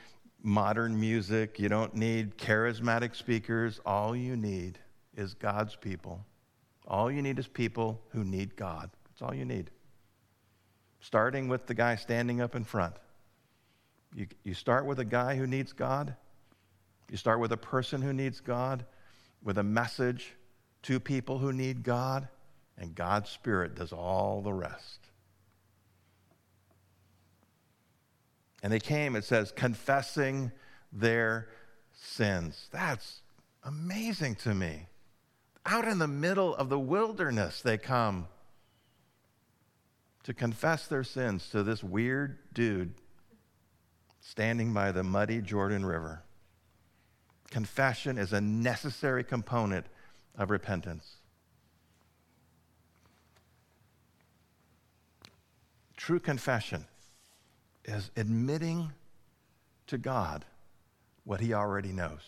modern 0.42 0.98
music. 0.98 1.59
You 1.59 1.68
don't 1.68 1.94
need 1.94 2.38
charismatic 2.38 3.14
speakers. 3.16 3.80
All 3.85 4.14
you 4.14 4.37
need 4.37 4.78
is 5.16 5.35
God's 5.35 5.76
people. 5.76 6.24
All 6.87 7.11
you 7.11 7.22
need 7.22 7.38
is 7.38 7.48
people 7.48 8.00
who 8.11 8.24
need 8.24 8.56
God. 8.56 8.90
That's 9.09 9.22
all 9.22 9.35
you 9.35 9.44
need. 9.44 9.70
Starting 11.00 11.48
with 11.48 11.66
the 11.66 11.74
guy 11.74 11.96
standing 11.96 12.40
up 12.40 12.54
in 12.54 12.64
front. 12.64 12.94
You, 14.14 14.26
you 14.44 14.54
start 14.54 14.87
with 14.87 14.98
a 14.98 15.04
guy 15.04 15.37
who 15.37 15.46
needs 15.46 15.72
God. 15.72 16.14
You 17.11 17.16
start 17.16 17.40
with 17.40 17.52
a 17.52 17.56
person 17.56 18.02
who 18.02 18.12
needs 18.12 18.40
God, 18.40 18.85
with 19.42 19.59
a 19.59 19.62
message 19.62 20.35
to 20.82 20.98
people 20.98 21.38
who 21.38 21.52
need 21.52 21.82
God, 21.82 22.28
and 22.78 22.94
God's 22.94 23.30
Spirit 23.30 23.74
does 23.74 23.92
all 23.92 24.42
the 24.42 24.52
rest. 24.52 25.06
And 28.66 28.72
they 28.72 28.81
came, 28.81 29.14
it 29.14 29.22
says, 29.22 29.52
confessing 29.52 30.50
their 30.90 31.46
sins. 31.92 32.66
That's 32.72 33.22
amazing 33.62 34.35
to 34.42 34.55
me. 34.55 34.88
Out 35.64 35.87
in 35.87 36.00
the 36.00 36.09
middle 36.09 36.52
of 36.57 36.68
the 36.68 36.79
wilderness, 36.81 37.62
they 37.62 37.79
come 37.79 38.26
to 40.24 40.35
confess 40.35 40.88
their 40.88 41.05
sins 41.05 41.48
to 41.50 41.62
this 41.62 41.85
weird 41.85 42.38
dude 42.52 42.94
standing 44.18 44.74
by 44.74 44.90
the 44.90 45.05
muddy 45.05 45.40
Jordan 45.40 45.87
River. 45.87 46.24
Confession 47.50 48.18
is 48.18 48.33
a 48.33 48.40
necessary 48.40 49.22
component 49.22 49.87
of 50.37 50.50
repentance. 50.50 51.18
True 55.96 56.18
confession 56.18 56.85
is 57.87 58.11
admitting 58.16 58.92
to 59.87 59.96
God 59.96 60.44
what 61.25 61.40
he 61.40 61.55
already 61.55 61.92
knows. 61.92 62.20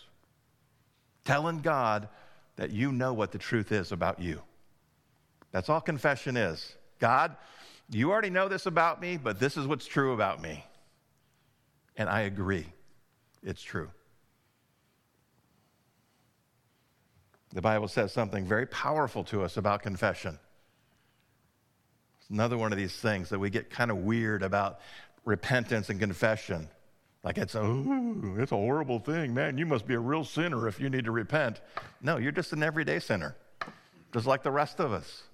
Telling 1.25 1.61
God 1.61 2.09
that 2.57 2.71
you 2.71 2.90
know 2.92 3.12
what 3.12 3.33
the 3.33 3.38
truth 3.38 3.71
is 3.73 3.92
about 3.92 4.21
you. 4.21 4.40
That's 5.53 5.68
all 5.68 5.81
confession 5.81 6.37
is. 6.37 6.75
God, 6.99 7.37
you 7.90 8.11
already 8.11 8.31
know 8.31 8.49
this 8.49 8.66
about 8.66 9.01
me, 9.01 9.16
but 9.16 9.38
this 9.38 9.57
is 9.57 9.66
what's 9.66 9.87
true 9.87 10.12
about 10.12 10.40
me. 10.40 10.64
And 11.97 12.09
I 12.09 12.23
agree. 12.23 12.66
It's 13.42 13.62
true. 13.62 13.90
The 17.55 17.62
Bible 17.62 17.88
says 17.88 18.12
something 18.12 18.44
very 18.44 18.66
powerful 18.66 19.25
to 19.25 19.42
us 19.42 19.57
about 19.57 19.83
confession. 19.83 20.38
It's 22.21 22.31
another 22.31 22.59
one 22.59 22.73
of 22.73 22.79
these 22.79 22.94
things 22.94 23.31
that 23.31 23.38
we 23.38 23.49
get 23.49 23.71
kind 23.71 23.90
of 23.90 23.99
weird 23.99 24.42
about 24.42 24.81
repentance 25.29 25.91
and 25.91 26.01
confession. 26.01 26.69
Like 27.23 27.37
it's 27.37 27.55
a, 27.55 27.62
ooh, 27.62 28.37
it's 28.38 28.51
a 28.51 28.57
horrible 28.57 28.99
thing, 28.99 29.35
man. 29.35 29.59
You 29.59 29.67
must 29.67 29.87
be 29.87 29.95
a 29.95 30.01
real 30.01 30.25
sinner 30.25 30.67
if 30.67 30.81
you 30.81 30.88
need 30.88 31.05
to 31.05 31.12
repent. 31.12 31.61
No, 32.01 32.17
you're 32.17 32.33
just 32.33 32.53
an 32.55 32.62
everyday 32.62 32.99
sinner, 32.99 33.37
just 34.12 34.27
like 34.27 34.43
the 34.43 34.51
rest 34.51 34.81
of 34.81 34.91
us. 34.91 35.25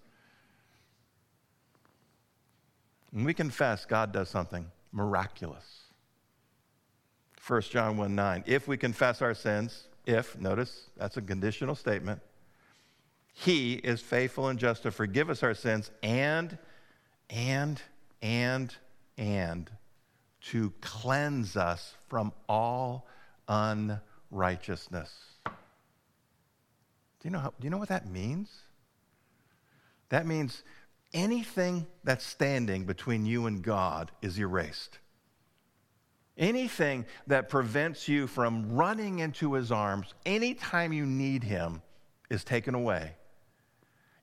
When 3.12 3.24
we 3.24 3.32
confess, 3.32 3.84
God 3.84 4.12
does 4.12 4.28
something 4.28 4.66
miraculous. 4.90 5.82
1 7.46 7.62
John 7.62 7.96
1 7.96 8.14
9. 8.14 8.44
If 8.46 8.66
we 8.66 8.76
confess 8.76 9.22
our 9.22 9.34
sins, 9.34 9.86
if, 10.06 10.36
notice, 10.40 10.90
that's 10.96 11.16
a 11.16 11.22
conditional 11.22 11.76
statement, 11.76 12.20
he 13.32 13.74
is 13.74 14.00
faithful 14.00 14.48
and 14.48 14.58
just 14.58 14.82
to 14.82 14.90
forgive 14.90 15.30
us 15.30 15.44
our 15.44 15.54
sins 15.54 15.92
and, 16.02 16.58
and, 17.30 17.80
and, 18.22 18.74
and 19.16 19.70
to 20.50 20.72
cleanse 20.80 21.56
us 21.56 21.94
from 22.08 22.32
all 22.48 23.06
unrighteousness. 23.48 25.12
Do 25.44 25.52
you 27.24 27.30
know, 27.30 27.38
how, 27.38 27.54
do 27.58 27.64
you 27.64 27.70
know 27.70 27.78
what 27.78 27.88
that 27.88 28.10
means? 28.10 28.50
That 30.10 30.26
means 30.26 30.62
anything 31.14 31.86
that's 32.02 32.26
standing 32.26 32.84
between 32.84 33.24
you 33.24 33.46
and 33.46 33.62
God 33.62 34.10
is 34.20 34.38
erased. 34.38 34.98
Anything 36.36 37.06
that 37.26 37.48
prevents 37.48 38.08
you 38.08 38.26
from 38.26 38.74
running 38.74 39.20
into 39.20 39.54
his 39.54 39.72
arms 39.72 40.12
anytime 40.26 40.92
you 40.92 41.06
need 41.06 41.44
him 41.44 41.80
is 42.28 42.44
taken 42.44 42.74
away. 42.74 43.12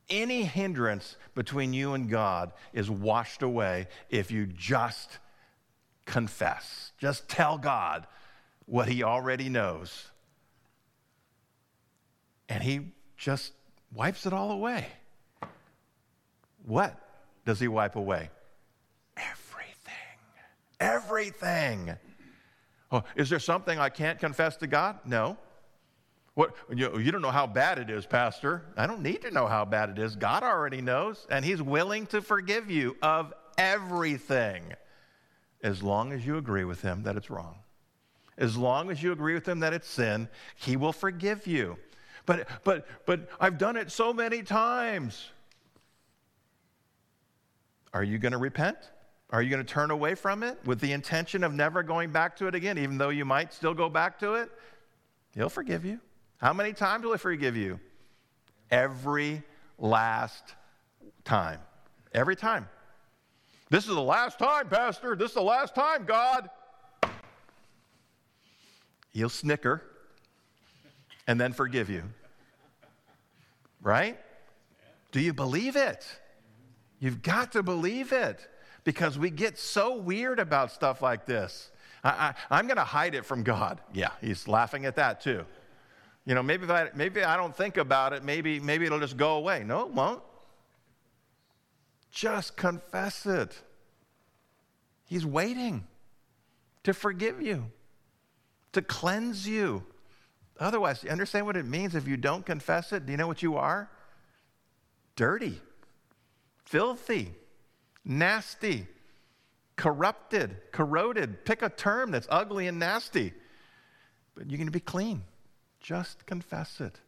Any 0.09 0.43
hindrance 0.43 1.15
between 1.33 1.73
you 1.73 1.93
and 1.93 2.09
God 2.09 2.51
is 2.73 2.91
washed 2.91 3.41
away 3.41 3.87
if 4.09 4.29
you 4.29 4.45
just 4.45 5.19
confess. 6.05 6.91
Just 6.97 7.29
tell 7.29 7.57
God 7.57 8.07
what 8.65 8.87
He 8.87 9.03
already 9.03 9.49
knows. 9.49 10.07
And 12.49 12.63
He 12.63 12.91
just 13.17 13.53
wipes 13.93 14.25
it 14.25 14.33
all 14.33 14.51
away. 14.51 14.87
What 16.65 16.97
does 17.45 17.59
He 17.59 17.67
wipe 17.67 17.95
away? 17.95 18.29
Everything. 19.17 19.93
Everything. 20.79 21.95
Oh, 22.91 23.03
is 23.15 23.29
there 23.29 23.39
something 23.39 23.79
I 23.79 23.89
can't 23.89 24.19
confess 24.19 24.57
to 24.57 24.67
God? 24.67 24.99
No. 25.05 25.37
What, 26.33 26.55
you, 26.73 26.97
you 26.99 27.11
don't 27.11 27.21
know 27.21 27.31
how 27.31 27.47
bad 27.47 27.77
it 27.77 27.89
is, 27.89 28.05
Pastor. 28.05 28.63
I 28.77 28.87
don't 28.87 29.01
need 29.01 29.21
to 29.23 29.31
know 29.31 29.47
how 29.47 29.65
bad 29.65 29.89
it 29.89 29.99
is. 29.99 30.15
God 30.15 30.43
already 30.43 30.81
knows, 30.81 31.27
and 31.29 31.43
He's 31.43 31.61
willing 31.61 32.05
to 32.07 32.21
forgive 32.21 32.71
you 32.71 32.95
of 33.01 33.33
everything 33.57 34.63
as 35.63 35.83
long 35.83 36.11
as 36.11 36.25
you 36.25 36.37
agree 36.37 36.63
with 36.63 36.81
him 36.81 37.03
that 37.03 37.15
it's 37.15 37.29
wrong. 37.29 37.55
As 38.37 38.57
long 38.57 38.89
as 38.89 39.03
you 39.03 39.11
agree 39.11 39.33
with 39.33 39.47
him 39.47 39.59
that 39.59 39.73
it's 39.73 39.87
sin, 39.87 40.27
he 40.55 40.75
will 40.75 40.93
forgive 40.93 41.45
you. 41.45 41.77
But 42.25 42.47
but 42.63 42.87
but 43.05 43.29
I've 43.39 43.57
done 43.57 43.75
it 43.75 43.91
so 43.91 44.13
many 44.13 44.41
times. 44.43 45.29
Are 47.93 48.03
you 48.03 48.17
going 48.17 48.31
to 48.31 48.37
repent? 48.37 48.77
Are 49.31 49.41
you 49.41 49.49
going 49.49 49.63
to 49.63 49.73
turn 49.73 49.91
away 49.91 50.15
from 50.15 50.43
it 50.43 50.57
with 50.65 50.79
the 50.79 50.91
intention 50.91 51.43
of 51.43 51.53
never 51.53 51.83
going 51.83 52.11
back 52.11 52.35
to 52.37 52.47
it 52.47 52.55
again, 52.55 52.77
even 52.77 52.97
though 52.97 53.09
you 53.09 53.25
might 53.25 53.53
still 53.53 53.73
go 53.73 53.89
back 53.89 54.19
to 54.19 54.33
it? 54.33 54.49
He'll 55.33 55.49
forgive 55.49 55.85
you. 55.85 55.99
How 56.37 56.53
many 56.53 56.73
times 56.73 57.05
will 57.05 57.13
he 57.13 57.17
forgive 57.17 57.55
you? 57.55 57.79
Every 58.69 59.43
last 59.77 60.55
time. 61.23 61.59
Every 62.13 62.35
time. 62.35 62.67
This 63.71 63.87
is 63.87 63.95
the 63.95 64.01
last 64.01 64.37
time, 64.37 64.67
Pastor. 64.67 65.15
This 65.15 65.29
is 65.29 65.35
the 65.35 65.41
last 65.41 65.73
time, 65.73 66.03
God. 66.03 66.49
He'll 69.13 69.29
snicker 69.29 69.81
and 71.25 71.39
then 71.39 71.53
forgive 71.53 71.89
you. 71.89 72.03
Right? 73.81 74.19
Do 75.13 75.21
you 75.21 75.33
believe 75.33 75.77
it? 75.77 76.05
You've 76.99 77.21
got 77.21 77.53
to 77.53 77.63
believe 77.63 78.11
it 78.11 78.45
because 78.83 79.17
we 79.17 79.29
get 79.29 79.57
so 79.57 79.95
weird 79.95 80.39
about 80.39 80.73
stuff 80.73 81.01
like 81.01 81.25
this. 81.25 81.71
I, 82.03 82.33
am 82.51 82.67
going 82.67 82.75
to 82.75 82.83
hide 82.83 83.15
it 83.15 83.25
from 83.25 83.41
God. 83.41 83.79
Yeah, 83.93 84.11
he's 84.19 84.49
laughing 84.49 84.85
at 84.85 84.97
that 84.97 85.21
too. 85.21 85.45
You 86.25 86.35
know, 86.35 86.43
maybe 86.43 86.65
if 86.65 86.69
I, 86.69 86.89
maybe 86.93 87.23
I 87.23 87.37
don't 87.37 87.55
think 87.55 87.77
about 87.77 88.11
it, 88.11 88.21
maybe, 88.25 88.59
maybe 88.59 88.85
it'll 88.85 88.99
just 88.99 89.15
go 89.15 89.37
away. 89.37 89.63
No, 89.63 89.83
it 89.83 89.93
won't. 89.93 90.21
Just 92.11 92.57
confess 92.57 93.25
it. 93.25 93.57
He's 95.05 95.25
waiting 95.25 95.87
to 96.83 96.93
forgive 96.93 97.41
you, 97.41 97.71
to 98.73 98.81
cleanse 98.81 99.47
you. 99.47 99.83
Otherwise, 100.59 101.03
you 101.03 101.09
understand 101.09 101.45
what 101.45 101.57
it 101.57 101.65
means 101.65 101.95
if 101.95 102.07
you 102.07 102.17
don't 102.17 102.45
confess 102.45 102.91
it? 102.91 103.05
Do 103.05 103.11
you 103.11 103.17
know 103.17 103.27
what 103.27 103.41
you 103.41 103.55
are? 103.55 103.89
Dirty, 105.15 105.59
filthy, 106.65 107.33
nasty, 108.05 108.87
corrupted, 109.75 110.55
corroded. 110.71 111.45
Pick 111.45 111.61
a 111.61 111.69
term 111.69 112.11
that's 112.11 112.27
ugly 112.29 112.67
and 112.67 112.79
nasty. 112.79 113.33
But 114.35 114.49
you're 114.49 114.57
going 114.57 114.67
to 114.67 114.71
be 114.71 114.79
clean. 114.79 115.23
Just 115.79 116.25
confess 116.25 116.79
it. 116.79 116.99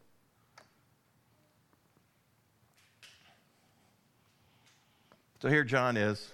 So 5.44 5.50
here 5.50 5.62
John 5.62 5.98
is 5.98 6.32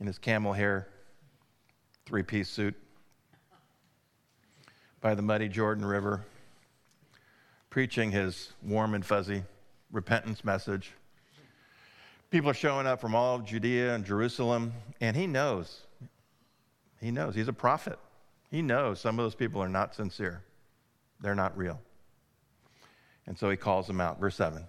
in 0.00 0.06
his 0.06 0.16
camel 0.16 0.54
hair 0.54 0.88
three 2.06 2.22
piece 2.22 2.48
suit 2.48 2.74
by 5.02 5.14
the 5.14 5.20
muddy 5.20 5.50
Jordan 5.50 5.84
River, 5.84 6.24
preaching 7.68 8.10
his 8.10 8.54
warm 8.62 8.94
and 8.94 9.04
fuzzy 9.04 9.42
repentance 9.92 10.46
message. 10.46 10.92
People 12.30 12.48
are 12.48 12.54
showing 12.54 12.86
up 12.86 13.02
from 13.02 13.14
all 13.14 13.34
of 13.34 13.44
Judea 13.44 13.94
and 13.94 14.02
Jerusalem, 14.02 14.72
and 15.02 15.14
he 15.14 15.26
knows. 15.26 15.82
He 17.02 17.10
knows. 17.10 17.34
He's 17.34 17.48
a 17.48 17.52
prophet. 17.52 17.98
He 18.50 18.62
knows 18.62 18.98
some 18.98 19.18
of 19.18 19.26
those 19.26 19.34
people 19.34 19.62
are 19.62 19.68
not 19.68 19.94
sincere, 19.94 20.42
they're 21.20 21.34
not 21.34 21.54
real. 21.54 21.82
And 23.26 23.38
so 23.38 23.50
he 23.50 23.58
calls 23.58 23.86
them 23.86 24.00
out. 24.00 24.18
Verse 24.18 24.36
7. 24.36 24.64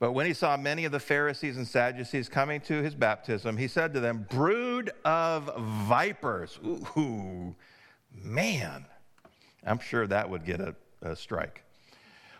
But 0.00 0.12
when 0.12 0.26
he 0.26 0.32
saw 0.32 0.56
many 0.56 0.84
of 0.84 0.92
the 0.92 1.00
Pharisees 1.00 1.56
and 1.56 1.66
Sadducees 1.66 2.28
coming 2.28 2.60
to 2.62 2.82
his 2.82 2.94
baptism, 2.94 3.56
he 3.56 3.66
said 3.66 3.92
to 3.94 4.00
them, 4.00 4.26
Brood 4.30 4.92
of 5.04 5.50
vipers. 5.88 6.58
Ooh, 6.64 7.54
man. 8.12 8.84
I'm 9.66 9.80
sure 9.80 10.06
that 10.06 10.30
would 10.30 10.44
get 10.44 10.60
a, 10.60 10.74
a 11.02 11.16
strike. 11.16 11.64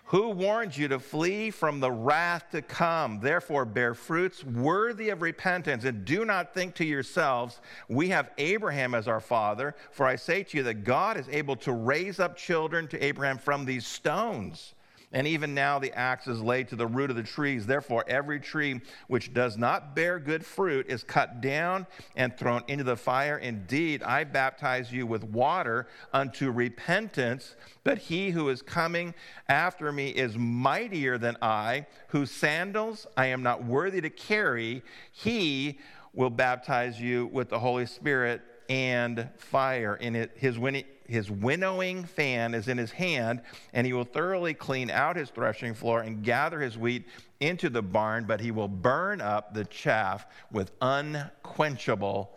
Who 0.08 0.30
warned 0.30 0.74
you 0.74 0.88
to 0.88 0.98
flee 0.98 1.50
from 1.50 1.80
the 1.80 1.90
wrath 1.90 2.44
to 2.52 2.62
come? 2.62 3.20
Therefore, 3.20 3.66
bear 3.66 3.92
fruits 3.92 4.42
worthy 4.42 5.10
of 5.10 5.20
repentance, 5.20 5.84
and 5.84 6.02
do 6.06 6.24
not 6.24 6.54
think 6.54 6.74
to 6.76 6.84
yourselves, 6.84 7.60
We 7.90 8.08
have 8.08 8.30
Abraham 8.38 8.94
as 8.94 9.06
our 9.06 9.20
father. 9.20 9.74
For 9.90 10.06
I 10.06 10.16
say 10.16 10.44
to 10.44 10.56
you 10.56 10.62
that 10.62 10.84
God 10.84 11.18
is 11.18 11.28
able 11.28 11.56
to 11.56 11.72
raise 11.72 12.20
up 12.20 12.38
children 12.38 12.88
to 12.88 13.04
Abraham 13.04 13.36
from 13.36 13.66
these 13.66 13.86
stones. 13.86 14.74
And 15.10 15.26
even 15.26 15.54
now 15.54 15.78
the 15.78 15.92
axe 15.94 16.26
is 16.26 16.42
laid 16.42 16.68
to 16.68 16.76
the 16.76 16.86
root 16.86 17.08
of 17.08 17.16
the 17.16 17.22
trees. 17.22 17.64
Therefore, 17.64 18.04
every 18.06 18.38
tree 18.38 18.82
which 19.06 19.32
does 19.32 19.56
not 19.56 19.96
bear 19.96 20.18
good 20.18 20.44
fruit 20.44 20.86
is 20.88 21.02
cut 21.02 21.40
down 21.40 21.86
and 22.14 22.36
thrown 22.36 22.62
into 22.68 22.84
the 22.84 22.96
fire. 22.96 23.38
Indeed, 23.38 24.02
I 24.02 24.24
baptize 24.24 24.92
you 24.92 25.06
with 25.06 25.24
water 25.24 25.88
unto 26.12 26.50
repentance, 26.50 27.56
but 27.84 27.96
he 27.96 28.30
who 28.30 28.50
is 28.50 28.60
coming 28.60 29.14
after 29.48 29.92
me 29.92 30.10
is 30.10 30.36
mightier 30.36 31.16
than 31.16 31.38
I, 31.40 31.86
whose 32.08 32.30
sandals 32.30 33.06
I 33.16 33.26
am 33.26 33.42
not 33.42 33.64
worthy 33.64 34.02
to 34.02 34.10
carry. 34.10 34.82
He 35.10 35.78
will 36.12 36.30
baptize 36.30 37.00
you 37.00 37.26
with 37.28 37.48
the 37.48 37.58
Holy 37.58 37.86
Spirit 37.86 38.42
and 38.68 39.28
fire. 39.38 39.96
In 39.96 40.28
his 40.36 40.58
winning 40.58 40.84
his 41.08 41.30
winnowing 41.30 42.04
fan 42.04 42.54
is 42.54 42.68
in 42.68 42.76
his 42.76 42.92
hand, 42.92 43.40
and 43.72 43.86
he 43.86 43.94
will 43.94 44.04
thoroughly 44.04 44.52
clean 44.52 44.90
out 44.90 45.16
his 45.16 45.30
threshing 45.30 45.74
floor 45.74 46.02
and 46.02 46.22
gather 46.22 46.60
his 46.60 46.76
wheat 46.76 47.06
into 47.40 47.70
the 47.70 47.82
barn, 47.82 48.24
but 48.24 48.40
he 48.40 48.50
will 48.50 48.68
burn 48.68 49.22
up 49.22 49.54
the 49.54 49.64
chaff 49.64 50.26
with 50.52 50.70
unquenchable 50.82 52.36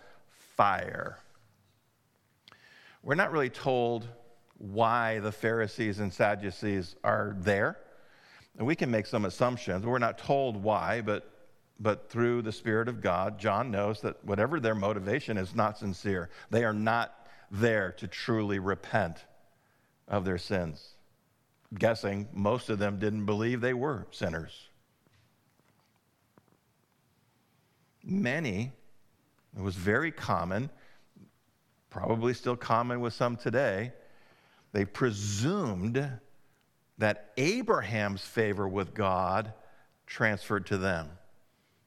fire. 0.55 1.17
We're 3.03 3.15
not 3.15 3.31
really 3.31 3.49
told 3.49 4.07
why 4.57 5.19
the 5.19 5.31
Pharisees 5.31 5.99
and 5.99 6.13
Sadducees 6.13 6.95
are 7.03 7.36
there. 7.39 7.77
We 8.57 8.75
can 8.75 8.89
make 8.91 9.07
some 9.07 9.25
assumptions. 9.25 9.86
We're 9.86 9.97
not 9.97 10.17
told 10.17 10.55
why, 10.55 11.01
but, 11.01 11.29
but 11.79 12.10
through 12.10 12.43
the 12.43 12.51
Spirit 12.51 12.88
of 12.88 13.01
God, 13.01 13.39
John 13.39 13.71
knows 13.71 14.01
that 14.01 14.23
whatever 14.23 14.60
their 14.60 14.75
motivation 14.75 15.38
is 15.38 15.55
not 15.55 15.77
sincere. 15.77 16.29
They 16.51 16.63
are 16.63 16.73
not 16.73 17.20
there 17.51 17.91
to 17.91 18.07
truly 18.07 18.57
repent 18.57 19.25
of 20.07 20.23
their 20.25 20.37
sins. 20.37 20.95
Guessing 21.77 22.27
most 22.33 22.69
of 22.69 22.79
them 22.79 22.97
didn't 22.97 23.25
believe 23.25 23.61
they 23.61 23.73
were 23.73 24.07
sinners. 24.11 24.69
Many, 28.03 28.71
it 29.55 29.61
was 29.61 29.75
very 29.75 30.11
common, 30.11 30.69
probably 31.89 32.33
still 32.33 32.55
common 32.55 33.01
with 33.01 33.13
some 33.13 33.35
today, 33.35 33.91
they 34.71 34.85
presumed 34.85 36.09
that 36.97 37.31
Abraham's 37.37 38.21
favor 38.21 38.67
with 38.67 38.93
God 38.93 39.53
transferred 40.07 40.65
to 40.67 40.77
them. 40.77 41.09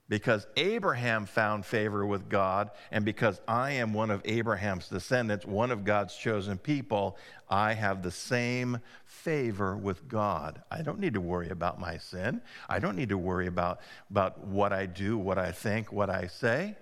Because 0.06 0.46
Abraham 0.56 1.24
found 1.24 1.64
favor 1.64 2.04
with 2.04 2.28
God, 2.28 2.70
and 2.90 3.06
because 3.06 3.40
I 3.48 3.72
am 3.72 3.94
one 3.94 4.10
of 4.10 4.20
Abraham's 4.26 4.88
descendants, 4.88 5.46
one 5.46 5.70
of 5.70 5.82
God's 5.82 6.14
chosen 6.14 6.58
people, 6.58 7.16
I 7.48 7.72
have 7.72 8.02
the 8.02 8.10
same 8.10 8.80
favor 9.06 9.74
with 9.76 10.06
God. 10.06 10.60
I 10.70 10.82
don't 10.82 10.98
need 10.98 11.14
to 11.14 11.22
worry 11.22 11.48
about 11.48 11.80
my 11.80 11.96
sin. 11.96 12.42
I 12.68 12.80
don't 12.80 12.96
need 12.96 13.08
to 13.08 13.18
worry 13.18 13.46
about, 13.46 13.80
about 14.10 14.46
what 14.46 14.74
I 14.74 14.84
do, 14.84 15.16
what 15.16 15.38
I 15.38 15.52
think, 15.52 15.90
what 15.90 16.10
I 16.10 16.26
say, 16.26 16.76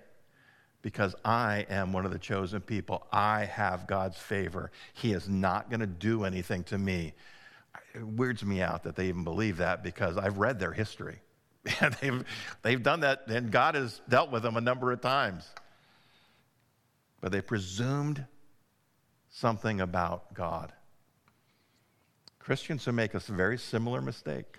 because 0.81 1.15
I 1.23 1.65
am 1.69 1.93
one 1.93 2.05
of 2.05 2.11
the 2.11 2.19
chosen 2.19 2.59
people. 2.59 3.07
I 3.09 3.45
have 3.45 3.87
God's 3.87 4.17
favor. 4.17 4.69
He 4.95 5.13
is 5.13 5.29
not 5.29 5.69
going 5.69 5.79
to 5.79 5.87
do 5.87 6.25
anything 6.25 6.65
to 6.65 6.77
me. 6.77 7.13
It 7.95 8.05
weirds 8.05 8.43
me 8.43 8.61
out 8.61 8.83
that 8.83 8.97
they 8.97 9.07
even 9.07 9.23
believe 9.23 9.55
that 9.57 9.81
because 9.81 10.17
I've 10.17 10.39
read 10.39 10.59
their 10.59 10.73
history. 10.73 11.21
And 11.81 11.93
they've, 12.01 12.25
they've 12.61 12.83
done 12.83 13.01
that, 13.01 13.23
and 13.27 13.51
God 13.51 13.75
has 13.75 14.01
dealt 14.09 14.31
with 14.31 14.43
them 14.43 14.57
a 14.57 14.61
number 14.61 14.91
of 14.91 15.01
times. 15.01 15.47
But 17.21 17.31
they 17.31 17.41
presumed 17.41 18.25
something 19.29 19.79
about 19.81 20.33
God. 20.33 20.73
Christians 22.39 22.83
who 22.83 22.91
make 22.91 23.13
a 23.13 23.19
very 23.19 23.57
similar 23.57 24.01
mistake. 24.01 24.57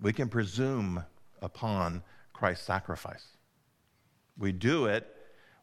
We 0.00 0.12
can 0.12 0.28
presume 0.28 1.04
upon 1.42 2.02
Christ's 2.32 2.64
sacrifice. 2.64 3.26
We 4.38 4.52
do 4.52 4.86
it 4.86 5.06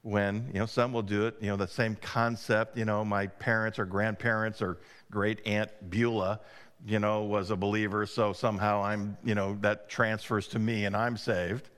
when, 0.01 0.49
you 0.53 0.59
know, 0.59 0.65
some 0.65 0.93
will 0.93 1.01
do 1.01 1.25
it, 1.25 1.35
you 1.41 1.47
know, 1.47 1.55
the 1.55 1.67
same 1.67 1.95
concept, 1.95 2.77
you 2.77 2.85
know, 2.85 3.03
my 3.03 3.27
parents 3.27 3.79
or 3.79 3.85
grandparents 3.85 4.61
or 4.61 4.77
great 5.09 5.45
aunt 5.45 5.71
Beulah 5.89 6.39
you 6.85 6.99
know, 6.99 7.23
was 7.23 7.51
a 7.51 7.55
believer, 7.55 8.05
so 8.05 8.33
somehow 8.33 8.83
I'm, 8.83 9.17
you 9.23 9.35
know, 9.35 9.57
that 9.61 9.89
transfers 9.89 10.47
to 10.49 10.59
me 10.59 10.85
and 10.85 10.95
I'm 10.95 11.17
saved. 11.17 11.69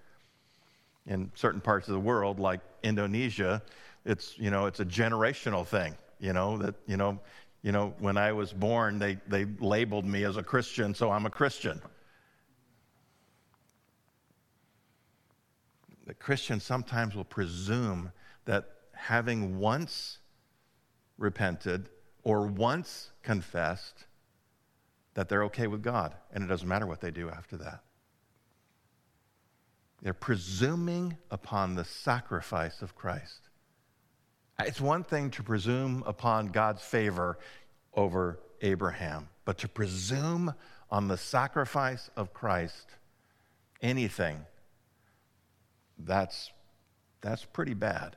In 1.07 1.31
certain 1.33 1.61
parts 1.61 1.87
of 1.87 1.93
the 1.93 1.99
world, 1.99 2.39
like 2.39 2.59
Indonesia, 2.83 3.61
it's, 4.05 4.37
you 4.37 4.51
know, 4.51 4.65
it's 4.65 4.79
a 4.79 4.85
generational 4.85 5.65
thing, 5.65 5.95
you 6.19 6.33
know, 6.33 6.57
that, 6.57 6.75
you 6.85 6.97
know, 6.97 7.19
you 7.61 7.71
know, 7.71 7.93
when 7.99 8.17
I 8.17 8.31
was 8.31 8.53
born, 8.53 8.99
they, 8.99 9.17
they 9.27 9.45
labeled 9.59 10.05
me 10.05 10.23
as 10.23 10.37
a 10.37 10.43
Christian, 10.43 10.93
so 10.93 11.11
I'm 11.11 11.25
a 11.25 11.29
Christian. 11.29 11.81
The 16.05 16.13
Christians 16.13 16.63
sometimes 16.63 17.15
will 17.15 17.25
presume 17.25 18.11
that 18.45 18.65
having 18.93 19.59
once 19.59 20.19
repented 21.17 21.89
or 22.23 22.47
once 22.47 23.11
confessed 23.23 24.05
that 25.13 25.29
they're 25.29 25.43
okay 25.45 25.67
with 25.67 25.81
God, 25.81 26.13
and 26.33 26.43
it 26.43 26.47
doesn't 26.47 26.67
matter 26.67 26.85
what 26.85 27.01
they 27.01 27.11
do 27.11 27.29
after 27.29 27.57
that. 27.57 27.81
They're 30.01 30.13
presuming 30.13 31.17
upon 31.29 31.75
the 31.75 31.83
sacrifice 31.83 32.81
of 32.81 32.95
Christ. 32.95 33.49
It's 34.59 34.81
one 34.81 35.03
thing 35.03 35.29
to 35.31 35.43
presume 35.43 36.03
upon 36.05 36.47
God's 36.47 36.81
favor 36.81 37.37
over 37.93 38.39
Abraham, 38.61 39.29
but 39.45 39.57
to 39.59 39.67
presume 39.67 40.53
on 40.89 41.07
the 41.07 41.17
sacrifice 41.17 42.09
of 42.15 42.33
Christ, 42.33 42.87
anything, 43.81 44.45
that's, 45.97 46.51
that's 47.21 47.45
pretty 47.45 47.73
bad. 47.73 48.15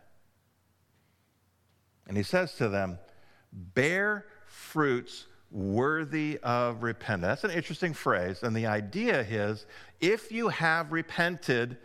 And 2.06 2.16
he 2.16 2.22
says 2.22 2.54
to 2.54 2.68
them, 2.68 2.98
Bear 3.52 4.26
fruits 4.46 5.26
worthy 5.52 6.38
of 6.42 6.82
repentance. 6.82 7.42
That's 7.42 7.52
an 7.52 7.56
interesting 7.56 7.92
phrase. 7.94 8.42
And 8.42 8.56
the 8.56 8.66
idea 8.66 9.20
is 9.20 9.66
if 10.00 10.32
you 10.32 10.48
have 10.48 10.90
repented, 10.92 11.76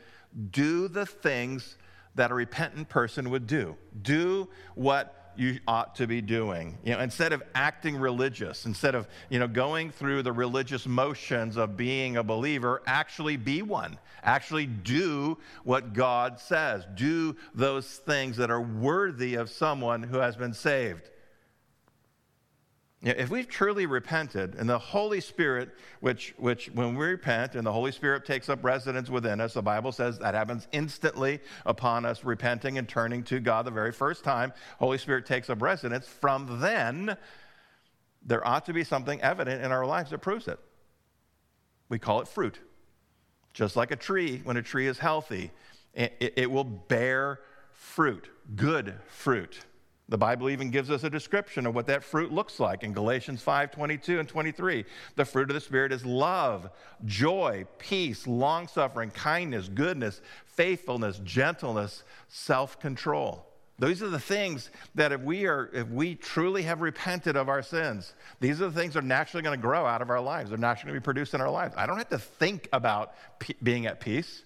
do 0.52 0.88
the 0.88 1.06
things 1.06 1.76
that 2.16 2.32
a 2.32 2.34
repentant 2.34 2.90
person 2.90 3.30
would 3.30 3.46
do. 3.46 3.76
Do 4.02 4.48
what 4.76 5.34
you 5.36 5.60
ought 5.68 5.96
to 5.96 6.08
be 6.08 6.20
doing. 6.20 6.78
You 6.84 6.94
know, 6.94 7.00
instead 7.00 7.32
of 7.32 7.44
acting 7.54 7.96
religious, 7.96 8.66
instead 8.66 8.96
of, 8.96 9.08
you 9.30 9.38
know, 9.38 9.48
going 9.48 9.92
through 9.92 10.24
the 10.24 10.32
religious 10.32 10.88
motions 10.88 11.58
of 11.58 11.78
being 11.78 12.18
a 12.18 12.24
believer, 12.24 12.82
actually 12.88 13.38
be 13.38 13.62
one. 13.62 14.00
Actually 14.24 14.66
do 14.66 15.38
what 15.64 15.94
God 15.94 16.40
says. 16.40 16.86
Do 16.96 17.36
those 17.54 17.86
things 17.86 18.38
that 18.38 18.50
are 18.50 18.62
worthy 18.62 19.36
of 19.36 19.50
someone 19.50 20.02
who 20.02 20.18
has 20.18 20.36
been 20.36 20.54
saved. 20.54 21.10
If 23.04 23.30
we've 23.30 23.48
truly 23.48 23.86
repented, 23.86 24.56
and 24.56 24.68
the 24.68 24.80
Holy 24.80 25.22
Spirit, 25.22 25.70
which, 26.00 26.34
which 26.38 26.72
when 26.72 26.96
we 26.96 27.06
repent 27.06 27.54
and 27.54 27.66
the 27.66 27.72
Holy 27.72 27.92
Spirit 27.92 28.26
takes 28.26 28.50
up 28.50 28.64
residence 28.64 29.08
within 29.08 29.40
us, 29.40 29.54
the 29.54 29.62
Bible 29.62 29.92
says 29.92 30.18
that 30.18 30.34
happens 30.34 30.68
instantly 30.72 31.40
upon 31.66 32.06
us 32.06 32.24
repenting 32.24 32.80
and 32.80 32.90
turning 32.90 33.22
to 33.26 33.40
God 33.40 33.66
the 33.66 33.72
very 33.72 33.92
first 33.92 34.24
time. 34.24 34.52
Holy 34.80 34.98
Spirit 34.98 35.28
takes 35.28 35.48
up 35.52 35.62
residence. 35.62 36.08
From 36.08 36.60
then, 36.60 37.16
there 38.26 38.46
ought 38.46 38.66
to 38.66 38.74
be 38.74 38.84
something 38.84 39.22
evident 39.22 39.64
in 39.64 39.72
our 39.72 39.86
lives 39.86 40.10
that 40.10 40.20
proves 40.20 40.48
it. 40.48 40.60
We 41.90 42.00
call 42.00 42.22
it 42.22 42.28
fruit. 42.28 42.60
Just 43.54 43.76
like 43.76 43.92
a 43.92 43.96
tree, 43.96 44.42
when 44.44 44.58
a 44.58 44.64
tree 44.64 44.88
is 44.88 44.98
healthy, 44.98 45.52
it, 45.94 46.34
it 46.36 46.50
will 46.50 46.64
bear 46.64 47.42
fruit, 47.74 48.28
good 48.56 48.96
fruit. 49.08 49.67
The 50.10 50.18
Bible 50.18 50.50
even 50.50 50.70
gives 50.70 50.90
us 50.90 51.04
a 51.04 51.10
description 51.10 51.66
of 51.66 51.76
what 51.76 51.88
that 51.88 52.04
fruit 52.04 52.32
looks 52.32 52.62
like 52.62 52.84
in 52.84 52.94
Galatians 52.94 53.42
5 53.42 53.72
22 53.72 54.20
and 54.20 54.30
23. 54.30 54.86
The 55.16 55.26
fruit 55.26 55.50
of 55.50 55.54
the 55.54 55.60
Spirit 55.60 55.92
is 55.92 56.06
love, 56.06 56.70
joy, 57.04 57.66
peace, 57.78 58.26
long 58.26 58.70
suffering, 58.70 59.12
kindness, 59.12 59.68
goodness, 59.68 60.22
faithfulness, 60.46 61.20
gentleness, 61.26 62.04
self 62.30 62.80
control. 62.80 63.46
These 63.80 64.02
are 64.02 64.10
the 64.10 64.20
things 64.20 64.72
that 64.96 65.12
if 65.12 65.22
we 65.22 65.46
are, 65.46 65.70
if 65.74 65.88
we 65.90 66.16
truly 66.16 66.64
have 66.64 66.82
repented 66.82 67.36
of 67.36 67.48
our 67.48 67.62
sins, 67.62 68.14
these 68.40 68.60
are 68.62 68.70
the 68.70 68.80
things 68.80 68.94
that 68.94 69.04
are 69.04 69.08
naturally 69.08 69.44
going 69.44 69.58
to 69.58 69.62
grow 69.62 69.86
out 69.86 70.02
of 70.02 70.10
our 70.10 70.22
lives. 70.22 70.50
They're 70.50 70.58
naturally 70.58 70.94
going 70.94 70.96
to 70.96 71.02
be 71.02 71.04
produced 71.04 71.34
in 71.34 71.42
our 71.42 71.52
lives. 71.52 71.76
I 71.78 71.86
don't 71.86 71.98
have 71.98 72.10
to 72.10 72.18
think 72.18 72.70
about 72.74 73.14
p- 73.40 73.56
being 73.62 73.86
at 73.86 74.00
peace. 74.00 74.46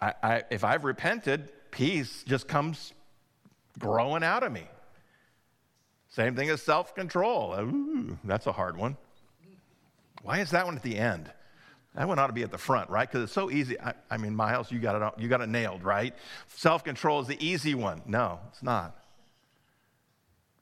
I, 0.00 0.12
I, 0.22 0.42
if 0.50 0.62
I've 0.62 0.84
repented, 0.84 1.50
peace 1.72 2.22
just 2.24 2.46
comes 2.46 2.92
growing 3.78 4.22
out 4.22 4.42
of 4.42 4.52
me. 4.52 4.66
Same 6.08 6.34
thing 6.34 6.48
as 6.50 6.62
self 6.62 6.94
control. 6.94 7.54
That's 8.24 8.46
a 8.46 8.52
hard 8.52 8.76
one. 8.76 8.96
Why 10.22 10.40
is 10.40 10.50
that 10.50 10.64
one 10.66 10.76
at 10.76 10.82
the 10.82 10.96
end? 10.96 11.30
That 11.94 12.08
one 12.08 12.18
ought 12.18 12.26
to 12.26 12.32
be 12.32 12.42
at 12.42 12.50
the 12.50 12.58
front, 12.58 12.90
right? 12.90 13.08
Because 13.08 13.24
it's 13.24 13.32
so 13.32 13.50
easy. 13.50 13.80
I, 13.80 13.94
I, 14.10 14.18
mean, 14.18 14.36
Miles, 14.36 14.70
you 14.70 14.78
got 14.78 15.00
it, 15.00 15.22
you 15.22 15.28
got 15.28 15.40
it 15.40 15.48
nailed, 15.48 15.82
right? 15.82 16.14
Self 16.48 16.84
control 16.84 17.20
is 17.20 17.26
the 17.26 17.42
easy 17.44 17.74
one. 17.74 18.02
No, 18.06 18.40
it's 18.48 18.62
not. 18.62 18.96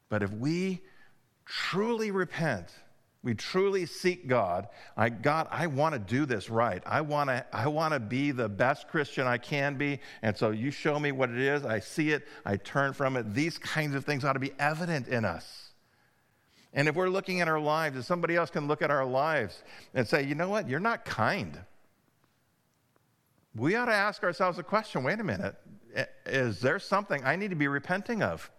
But 0.09 0.23
if 0.23 0.33
we 0.33 0.81
truly 1.45 2.13
repent, 2.13 2.69
we 3.25 3.35
truly 3.35 3.87
seek 3.87 4.29
God, 4.29 4.69
I, 4.99 5.09
God, 5.09 5.49
I 5.51 5.67
want 5.67 5.95
to 5.95 5.99
do 5.99 6.27
this 6.27 6.51
right. 6.51 6.83
I 6.85 7.01
want 7.01 7.31
to 7.31 7.45
I 7.53 7.67
want 7.69 7.95
to 7.95 7.99
be 7.99 8.33
the 8.33 8.51
best 8.51 8.87
Christian 8.87 9.27
I 9.27 9.39
can 9.39 9.77
be. 9.77 9.99
And 10.21 10.37
so 10.37 10.51
you 10.51 10.71
show 10.71 11.01
me 11.01 11.11
what 11.11 11.31
it 11.31 11.39
is. 11.39 11.65
I 11.65 11.81
see 11.81 12.11
it. 12.11 12.29
I 12.45 12.59
turn 12.59 12.93
from 12.93 13.17
it. 13.17 13.33
These 13.33 13.57
kinds 13.57 13.95
of 13.95 14.05
things 14.05 14.27
ought 14.27 14.35
to 14.35 14.39
be 14.39 14.53
evident 14.59 15.09
in 15.09 15.25
us. 15.25 15.71
And 16.75 16.87
if 16.87 16.95
we're 16.95 17.09
looking 17.09 17.41
at 17.41 17.49
our 17.49 17.59
lives, 17.59 17.97
if 17.97 18.05
somebody 18.05 18.37
else 18.37 18.51
can 18.51 18.69
look 18.69 18.83
at 18.83 18.91
our 18.91 19.07
lives 19.07 19.63
and 19.95 20.07
say, 20.07 20.25
you 20.25 20.35
know 20.35 20.51
what, 20.51 20.69
you're 20.69 20.79
not 20.79 21.07
kind. 21.07 21.59
We 23.57 23.75
ought 23.75 23.87
to 23.87 23.95
ask 23.95 24.23
ourselves 24.23 24.59
a 24.59 24.63
question 24.63 25.03
wait 25.03 25.19
a 25.19 25.25
minute, 25.25 25.57
is 26.27 26.61
there 26.61 26.79
something 26.79 27.25
I 27.25 27.37
need 27.37 27.51
to 27.51 27.57
be 27.57 27.69
repenting 27.69 28.23
of? 28.23 28.51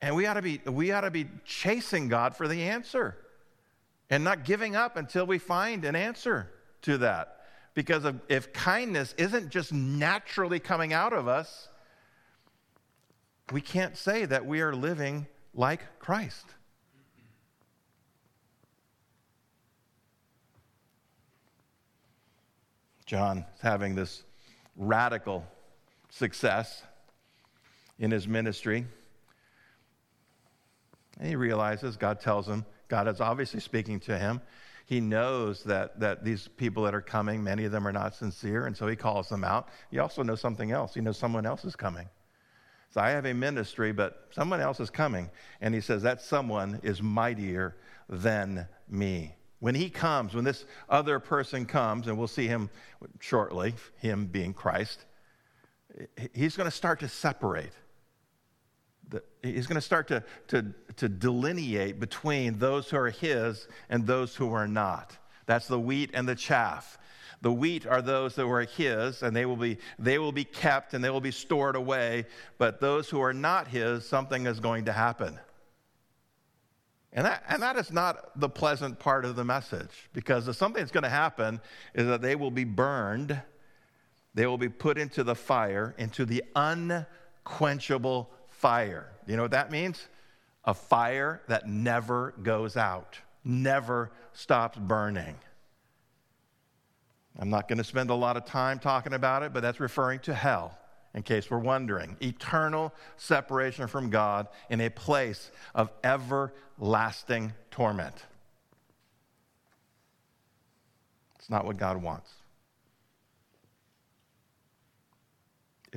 And 0.00 0.14
we 0.14 0.26
ought 0.26 0.34
to 0.34 0.42
be, 0.42 0.60
we 0.66 0.92
ought 0.92 1.00
to 1.00 1.10
be 1.10 1.26
chasing 1.44 2.08
God 2.08 2.36
for 2.36 2.46
the 2.46 2.62
answer 2.62 3.16
and 4.10 4.22
not 4.24 4.44
giving 4.44 4.76
up 4.76 4.96
until 4.96 5.26
we 5.26 5.38
find 5.38 5.84
an 5.84 5.96
answer 5.96 6.50
to 6.82 6.98
that. 6.98 7.34
Because 7.74 8.04
of, 8.04 8.20
if 8.28 8.52
kindness 8.52 9.14
isn't 9.18 9.50
just 9.50 9.72
naturally 9.72 10.60
coming 10.60 10.92
out 10.92 11.12
of 11.12 11.28
us, 11.28 11.68
we 13.52 13.60
can't 13.60 13.96
say 13.96 14.24
that 14.24 14.46
we 14.46 14.60
are 14.60 14.74
living 14.74 15.26
like 15.54 15.80
Christ. 15.98 16.46
John 23.06 23.38
is 23.38 23.60
having 23.62 23.94
this 23.94 24.22
radical 24.76 25.46
success 26.10 26.82
in 27.98 28.10
his 28.10 28.28
ministry. 28.28 28.86
And 31.18 31.28
he 31.28 31.36
realizes, 31.36 31.96
God 31.96 32.20
tells 32.20 32.46
him, 32.46 32.64
God 32.88 33.08
is 33.08 33.20
obviously 33.20 33.60
speaking 33.60 34.00
to 34.00 34.18
him. 34.18 34.40
He 34.86 35.00
knows 35.00 35.64
that, 35.64 36.00
that 36.00 36.24
these 36.24 36.48
people 36.48 36.84
that 36.84 36.94
are 36.94 37.02
coming, 37.02 37.44
many 37.44 37.64
of 37.64 37.72
them 37.72 37.86
are 37.86 37.92
not 37.92 38.14
sincere, 38.14 38.66
and 38.66 38.74
so 38.76 38.86
he 38.86 38.96
calls 38.96 39.28
them 39.28 39.44
out. 39.44 39.68
He 39.90 39.98
also 39.98 40.22
knows 40.22 40.40
something 40.40 40.70
else. 40.70 40.94
He 40.94 41.02
knows 41.02 41.18
someone 41.18 41.44
else 41.44 41.64
is 41.64 41.76
coming. 41.76 42.08
So 42.90 43.02
I 43.02 43.10
have 43.10 43.26
a 43.26 43.34
ministry, 43.34 43.92
but 43.92 44.28
someone 44.30 44.60
else 44.60 44.80
is 44.80 44.88
coming. 44.88 45.28
And 45.60 45.74
he 45.74 45.82
says, 45.82 46.02
That 46.02 46.22
someone 46.22 46.80
is 46.82 47.02
mightier 47.02 47.76
than 48.08 48.66
me. 48.88 49.34
When 49.60 49.74
he 49.74 49.90
comes, 49.90 50.34
when 50.34 50.44
this 50.44 50.64
other 50.88 51.18
person 51.18 51.66
comes, 51.66 52.06
and 52.06 52.16
we'll 52.16 52.28
see 52.28 52.46
him 52.46 52.70
shortly, 53.20 53.74
him 53.98 54.26
being 54.26 54.54
Christ, 54.54 55.04
he's 56.32 56.56
going 56.56 56.70
to 56.70 56.74
start 56.74 57.00
to 57.00 57.08
separate. 57.08 57.72
He's 59.42 59.66
going 59.66 59.76
to 59.76 59.80
start 59.80 60.08
to, 60.08 60.24
to, 60.48 60.74
to 60.96 61.08
delineate 61.08 62.00
between 62.00 62.58
those 62.58 62.90
who 62.90 62.96
are 62.96 63.10
his 63.10 63.68
and 63.88 64.06
those 64.06 64.34
who 64.34 64.52
are 64.52 64.66
not. 64.66 65.16
That's 65.46 65.68
the 65.68 65.78
wheat 65.78 66.10
and 66.14 66.28
the 66.28 66.34
chaff. 66.34 66.98
The 67.40 67.52
wheat 67.52 67.86
are 67.86 68.02
those 68.02 68.34
that 68.34 68.46
were 68.46 68.64
his, 68.64 69.22
and 69.22 69.34
they 69.34 69.46
will 69.46 69.56
be, 69.56 69.78
they 69.98 70.18
will 70.18 70.32
be 70.32 70.44
kept 70.44 70.92
and 70.92 71.04
they 71.04 71.10
will 71.10 71.20
be 71.20 71.30
stored 71.30 71.76
away. 71.76 72.26
But 72.58 72.80
those 72.80 73.08
who 73.08 73.20
are 73.20 73.32
not 73.32 73.68
his, 73.68 74.06
something 74.06 74.46
is 74.46 74.58
going 74.58 74.86
to 74.86 74.92
happen. 74.92 75.38
And 77.12 77.24
that, 77.24 77.44
and 77.48 77.62
that 77.62 77.76
is 77.76 77.92
not 77.92 78.38
the 78.38 78.48
pleasant 78.48 78.98
part 78.98 79.24
of 79.24 79.36
the 79.36 79.44
message, 79.44 80.10
because 80.12 80.44
something 80.56 80.80
that's 80.82 80.92
going 80.92 81.04
to 81.04 81.08
happen 81.08 81.60
is 81.94 82.06
that 82.06 82.20
they 82.20 82.36
will 82.36 82.50
be 82.50 82.64
burned, 82.64 83.40
they 84.34 84.46
will 84.46 84.58
be 84.58 84.68
put 84.68 84.98
into 84.98 85.24
the 85.24 85.34
fire, 85.34 85.94
into 85.96 86.26
the 86.26 86.44
unquenchable 86.54 88.30
fire. 88.58 89.06
You 89.26 89.36
know 89.36 89.42
what 89.42 89.52
that 89.52 89.70
means? 89.70 90.06
A 90.64 90.74
fire 90.74 91.40
that 91.48 91.68
never 91.68 92.34
goes 92.42 92.76
out, 92.76 93.18
never 93.44 94.10
stops 94.32 94.78
burning. 94.78 95.36
I'm 97.38 97.50
not 97.50 97.68
going 97.68 97.78
to 97.78 97.84
spend 97.84 98.10
a 98.10 98.14
lot 98.14 98.36
of 98.36 98.44
time 98.44 98.78
talking 98.78 99.12
about 99.12 99.42
it, 99.44 99.52
but 99.52 99.60
that's 99.60 99.78
referring 99.78 100.18
to 100.20 100.34
hell, 100.34 100.76
in 101.14 101.22
case 101.22 101.50
we're 101.50 101.58
wondering. 101.58 102.16
Eternal 102.20 102.92
separation 103.16 103.86
from 103.86 104.10
God 104.10 104.48
in 104.70 104.80
a 104.80 104.90
place 104.90 105.52
of 105.74 105.90
everlasting 106.02 107.52
torment. 107.70 108.24
It's 111.38 111.48
not 111.48 111.64
what 111.64 111.76
God 111.76 112.02
wants. 112.02 112.32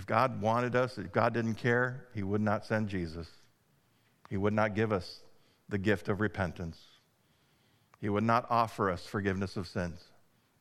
If 0.02 0.08
God 0.08 0.42
wanted 0.42 0.76
us, 0.76 0.98
if 0.98 1.12
God 1.12 1.32
didn't 1.32 1.54
care, 1.54 2.08
He 2.16 2.24
would 2.24 2.42
not 2.42 2.66
send 2.66 2.90
Jesus. 2.90 3.28
He 4.32 4.36
would 4.36 4.52
not 4.52 4.74
give 4.74 4.92
us 4.92 5.20
the 5.70 5.78
gift 5.78 6.10
of 6.10 6.22
repentance. 6.22 6.80
He 8.00 8.10
would 8.10 8.24
not 8.24 8.48
offer 8.50 8.90
us 8.90 9.06
forgiveness 9.06 9.58
of 9.58 9.68
sins. 9.68 10.04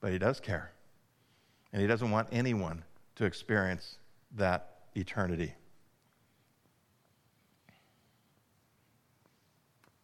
But 0.02 0.12
He 0.12 0.18
does 0.18 0.40
care. 0.40 0.72
And 1.72 1.80
He 1.80 1.88
doesn't 1.88 2.10
want 2.10 2.28
anyone 2.30 2.84
to 3.14 3.24
experience 3.24 3.96
that 4.36 4.74
eternity. 4.94 5.54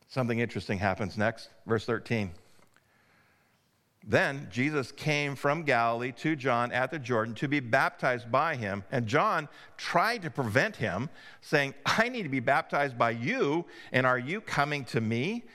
Something 0.08 0.38
interesting 0.38 0.78
happens 0.78 1.18
next. 1.18 1.50
Verse 1.66 1.84
13. 1.84 2.30
Then 4.08 4.46
Jesus 4.52 4.92
came 4.92 5.34
from 5.34 5.64
Galilee 5.64 6.12
to 6.18 6.36
John 6.36 6.70
at 6.70 6.92
the 6.92 6.98
Jordan 6.98 7.34
to 7.36 7.48
be 7.48 7.58
baptized 7.58 8.30
by 8.30 8.54
him. 8.54 8.84
And 8.92 9.08
John 9.08 9.48
tried 9.76 10.22
to 10.22 10.30
prevent 10.30 10.76
him, 10.76 11.10
saying, 11.40 11.74
I 11.84 12.08
need 12.08 12.22
to 12.22 12.28
be 12.28 12.38
baptized 12.38 12.96
by 12.96 13.10
you, 13.10 13.66
and 13.90 14.06
are 14.06 14.18
you 14.18 14.40
coming 14.40 14.84
to 14.86 15.00
me? 15.00 15.46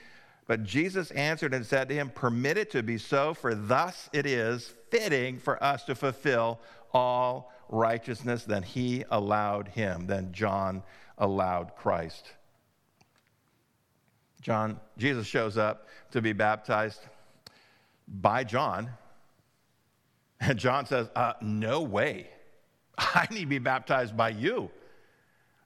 But 0.46 0.64
Jesus 0.64 1.10
answered 1.12 1.54
and 1.54 1.64
said 1.64 1.88
to 1.88 1.94
him, 1.94 2.10
Permit 2.10 2.58
it 2.58 2.70
to 2.72 2.82
be 2.82 2.98
so, 2.98 3.32
for 3.32 3.54
thus 3.54 4.10
it 4.12 4.26
is 4.26 4.74
fitting 4.90 5.38
for 5.38 5.62
us 5.64 5.84
to 5.84 5.94
fulfill 5.94 6.60
all 6.92 7.50
righteousness. 7.70 8.44
Then 8.44 8.62
he 8.62 9.04
allowed 9.10 9.68
him. 9.68 10.06
Then 10.06 10.30
John 10.30 10.82
allowed 11.16 11.74
Christ. 11.74 12.32
John, 14.42 14.78
Jesus 14.98 15.26
shows 15.26 15.56
up 15.56 15.86
to 16.10 16.20
be 16.20 16.34
baptized 16.34 17.00
by 18.12 18.44
John. 18.44 18.90
And 20.40 20.58
John 20.58 20.86
says, 20.86 21.08
uh, 21.16 21.34
No 21.40 21.82
way. 21.82 22.28
I 22.98 23.26
need 23.30 23.40
to 23.40 23.46
be 23.46 23.58
baptized 23.58 24.16
by 24.16 24.30
you. 24.30 24.70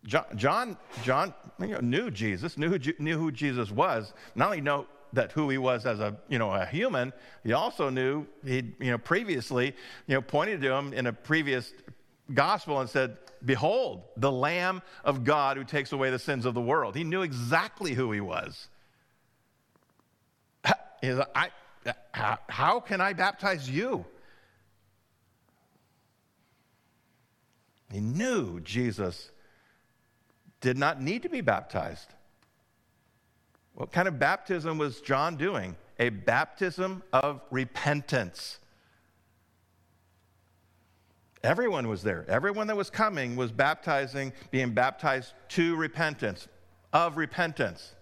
John, 0.05 0.25
John, 0.37 0.77
John 1.03 1.35
you 1.59 1.69
know, 1.69 1.81
knew 1.81 2.11
Jesus, 2.11 2.57
knew 2.57 2.69
who, 2.69 2.79
knew 2.99 3.19
who 3.19 3.33
Jesus 3.33 3.71
was. 3.73 4.13
Not 4.37 4.47
only 4.47 4.61
know 4.61 4.87
that 5.13 5.33
who 5.33 5.49
he 5.51 5.59
was 5.59 5.85
as 5.85 5.99
a, 5.99 6.17
you 6.29 6.39
know, 6.39 6.53
a 6.53 6.65
human, 6.65 7.13
he 7.43 7.53
also 7.53 7.91
knew 7.91 8.27
he, 8.45 8.75
you 8.79 8.91
know, 8.93 8.99
previously, 8.99 9.75
you 10.07 10.15
know, 10.15 10.21
pointed 10.23 10.61
to 10.63 10.73
him 10.73 10.93
in 10.93 11.07
a 11.07 11.13
previous 11.13 11.73
gospel 12.33 12.81
and 12.81 12.89
said, 12.89 13.17
Behold, 13.45 14.03
the 14.17 14.31
Lamb 14.31 14.83
of 15.05 15.25
God 15.25 15.57
who 15.57 15.65
takes 15.65 15.93
away 15.93 16.11
the 16.11 16.19
sins 16.19 16.45
of 16.45 16.55
the 16.55 16.61
world. 16.61 16.95
He 16.95 17.05
knew 17.05 17.23
exactly 17.23 17.95
who 17.95 18.13
he 18.13 18.21
was. 18.21 18.69
I, 21.03 21.51
how, 22.13 22.39
how 22.49 22.81
can 22.81 23.01
I 23.01 23.13
baptize 23.13 23.69
you? 23.69 24.05
He 27.91 28.01
knew 28.01 28.61
Jesus 28.61 29.31
did 30.61 30.77
not 30.77 31.01
need 31.01 31.23
to 31.23 31.29
be 31.29 31.41
baptized. 31.41 32.15
What 33.75 33.93
kind 33.93 34.09
of 34.09 34.19
baptism 34.19 34.79
was 34.79 35.01
John 35.01 35.37
doing? 35.37 35.77
A 35.99 36.09
baptism 36.09 37.03
of 37.13 37.43
repentance. 37.51 38.59
Everyone 41.43 41.87
was 41.89 42.03
there. 42.03 42.25
Everyone 42.29 42.67
that 42.67 42.77
was 42.77 42.91
coming 42.91 43.37
was 43.37 43.53
baptizing, 43.53 44.33
being 44.51 44.73
baptized 44.73 45.33
to 45.51 45.77
repentance, 45.77 46.49
of 46.93 47.17
repentance. 47.17 47.95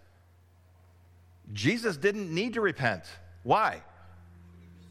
Jesus 1.52 1.96
didn't 1.96 2.32
need 2.32 2.54
to 2.54 2.60
repent. 2.60 3.04
Why? 3.44 3.82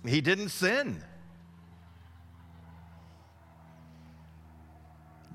He 0.05 0.21
didn't 0.21 0.49
sin. 0.49 1.03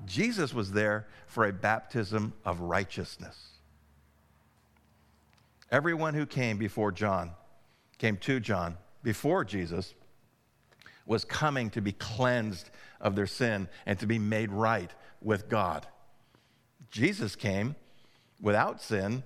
Jesus 0.05 0.53
was 0.53 0.71
there 0.71 1.05
for 1.27 1.45
a 1.45 1.53
baptism 1.53 2.33
of 2.43 2.61
righteousness. 2.61 3.37
Everyone 5.71 6.15
who 6.15 6.25
came 6.25 6.57
before 6.57 6.91
John, 6.91 7.31
came 7.99 8.17
to 8.17 8.39
John 8.39 8.77
before 9.03 9.45
Jesus, 9.45 9.93
was 11.05 11.25
coming 11.25 11.69
to 11.71 11.81
be 11.81 11.91
cleansed 11.91 12.71
of 12.99 13.15
their 13.15 13.27
sin 13.27 13.67
and 13.85 13.99
to 13.99 14.07
be 14.07 14.17
made 14.17 14.51
right 14.51 14.91
with 15.21 15.47
God. 15.47 15.85
Jesus 16.89 17.35
came 17.35 17.75
without 18.41 18.81
sin 18.81 19.23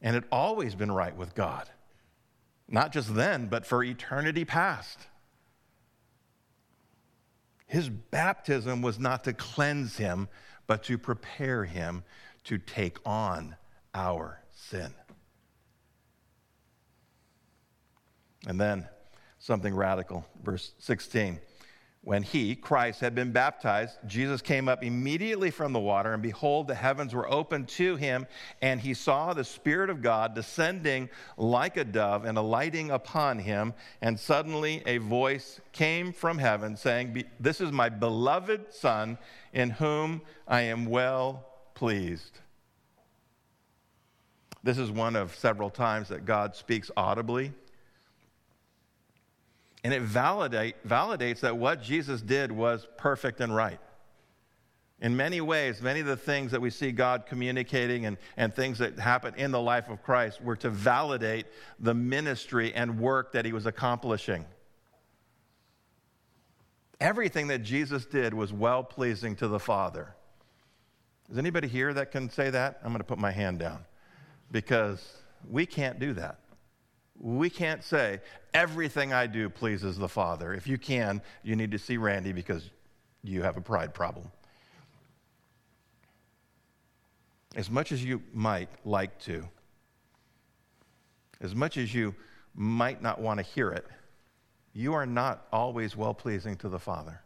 and 0.00 0.14
had 0.14 0.24
always 0.30 0.74
been 0.74 0.92
right 0.92 1.16
with 1.16 1.34
God. 1.34 1.68
Not 2.68 2.92
just 2.92 3.14
then, 3.14 3.46
but 3.46 3.66
for 3.66 3.84
eternity 3.84 4.44
past. 4.44 4.98
His 7.66 7.88
baptism 7.88 8.82
was 8.82 8.98
not 8.98 9.24
to 9.24 9.32
cleanse 9.32 9.96
him, 9.96 10.28
but 10.66 10.82
to 10.84 10.98
prepare 10.98 11.64
him 11.64 12.04
to 12.44 12.58
take 12.58 12.98
on 13.06 13.56
our 13.94 14.42
sin. 14.50 14.92
And 18.46 18.60
then 18.60 18.88
something 19.38 19.74
radical, 19.74 20.26
verse 20.42 20.72
16. 20.78 21.40
When 22.04 22.24
he, 22.24 22.56
Christ, 22.56 23.00
had 23.00 23.14
been 23.14 23.30
baptized, 23.30 23.96
Jesus 24.08 24.42
came 24.42 24.68
up 24.68 24.82
immediately 24.82 25.52
from 25.52 25.72
the 25.72 25.78
water, 25.78 26.12
and 26.12 26.20
behold, 26.20 26.66
the 26.66 26.74
heavens 26.74 27.14
were 27.14 27.30
opened 27.30 27.68
to 27.68 27.94
him, 27.94 28.26
and 28.60 28.80
he 28.80 28.92
saw 28.92 29.32
the 29.32 29.44
Spirit 29.44 29.88
of 29.88 30.02
God 30.02 30.34
descending 30.34 31.08
like 31.36 31.76
a 31.76 31.84
dove 31.84 32.24
and 32.24 32.36
alighting 32.36 32.90
upon 32.90 33.38
him. 33.38 33.72
And 34.00 34.18
suddenly 34.18 34.82
a 34.84 34.98
voice 34.98 35.60
came 35.70 36.12
from 36.12 36.38
heaven 36.38 36.76
saying, 36.76 37.22
This 37.38 37.60
is 37.60 37.70
my 37.70 37.88
beloved 37.88 38.74
Son, 38.74 39.16
in 39.52 39.70
whom 39.70 40.22
I 40.48 40.62
am 40.62 40.86
well 40.86 41.46
pleased. 41.74 42.40
This 44.64 44.78
is 44.78 44.90
one 44.90 45.14
of 45.14 45.36
several 45.36 45.70
times 45.70 46.08
that 46.08 46.24
God 46.24 46.56
speaks 46.56 46.90
audibly 46.96 47.52
and 49.84 49.92
it 49.92 50.02
validate, 50.02 50.76
validates 50.86 51.40
that 51.40 51.56
what 51.56 51.82
Jesus 51.82 52.22
did 52.22 52.52
was 52.52 52.86
perfect 52.96 53.40
and 53.40 53.54
right. 53.54 53.80
In 55.00 55.16
many 55.16 55.40
ways, 55.40 55.82
many 55.82 55.98
of 55.98 56.06
the 56.06 56.16
things 56.16 56.52
that 56.52 56.60
we 56.60 56.70
see 56.70 56.92
God 56.92 57.26
communicating 57.26 58.06
and, 58.06 58.16
and 58.36 58.54
things 58.54 58.78
that 58.78 58.96
happen 59.00 59.34
in 59.36 59.50
the 59.50 59.60
life 59.60 59.88
of 59.88 60.00
Christ 60.00 60.40
were 60.40 60.54
to 60.56 60.70
validate 60.70 61.46
the 61.80 61.92
ministry 61.92 62.72
and 62.72 63.00
work 63.00 63.32
that 63.32 63.44
he 63.44 63.52
was 63.52 63.66
accomplishing. 63.66 64.44
Everything 67.00 67.48
that 67.48 67.64
Jesus 67.64 68.06
did 68.06 68.32
was 68.32 68.52
well 68.52 68.84
pleasing 68.84 69.34
to 69.36 69.48
the 69.48 69.58
Father. 69.58 70.14
Is 71.28 71.36
anybody 71.36 71.66
here 71.66 71.92
that 71.94 72.12
can 72.12 72.30
say 72.30 72.50
that? 72.50 72.78
I'm 72.84 72.90
going 72.90 72.98
to 72.98 73.04
put 73.04 73.18
my 73.18 73.32
hand 73.32 73.58
down 73.58 73.84
because 74.52 75.16
we 75.50 75.66
can't 75.66 75.98
do 75.98 76.12
that. 76.12 76.38
We 77.18 77.50
can't 77.50 77.84
say, 77.84 78.20
everything 78.52 79.12
I 79.12 79.26
do 79.26 79.48
pleases 79.48 79.96
the 79.96 80.08
Father. 80.08 80.54
If 80.54 80.66
you 80.66 80.78
can, 80.78 81.22
you 81.42 81.56
need 81.56 81.70
to 81.72 81.78
see 81.78 81.96
Randy 81.96 82.32
because 82.32 82.70
you 83.22 83.42
have 83.42 83.56
a 83.56 83.60
pride 83.60 83.94
problem. 83.94 84.30
as 87.54 87.70
much 87.70 87.92
as 87.92 88.02
you 88.02 88.22
might 88.32 88.68
like 88.84 89.18
to, 89.20 89.46
as 91.40 91.54
much 91.54 91.76
as 91.76 91.94
you 91.94 92.14
might 92.54 93.02
not 93.02 93.20
want 93.20 93.38
to 93.38 93.44
hear 93.44 93.70
it, 93.70 93.86
you 94.72 94.94
are 94.94 95.06
not 95.06 95.46
always 95.52 95.96
well 95.96 96.14
pleasing 96.14 96.56
to 96.56 96.68
the 96.68 96.78
Father. 96.78 97.20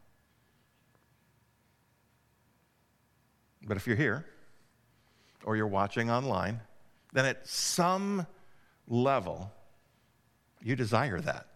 But 3.67 3.77
if 3.77 3.87
you're 3.87 3.97
here 3.97 4.27
or 5.45 5.57
you're 5.57 5.67
watching 5.67 6.11
online, 6.11 6.61
then 7.13 7.25
at 7.25 7.47
some 7.47 8.27
level, 8.89 9.53
you 10.67 10.75
desire 10.75 11.21
that. 11.21 11.47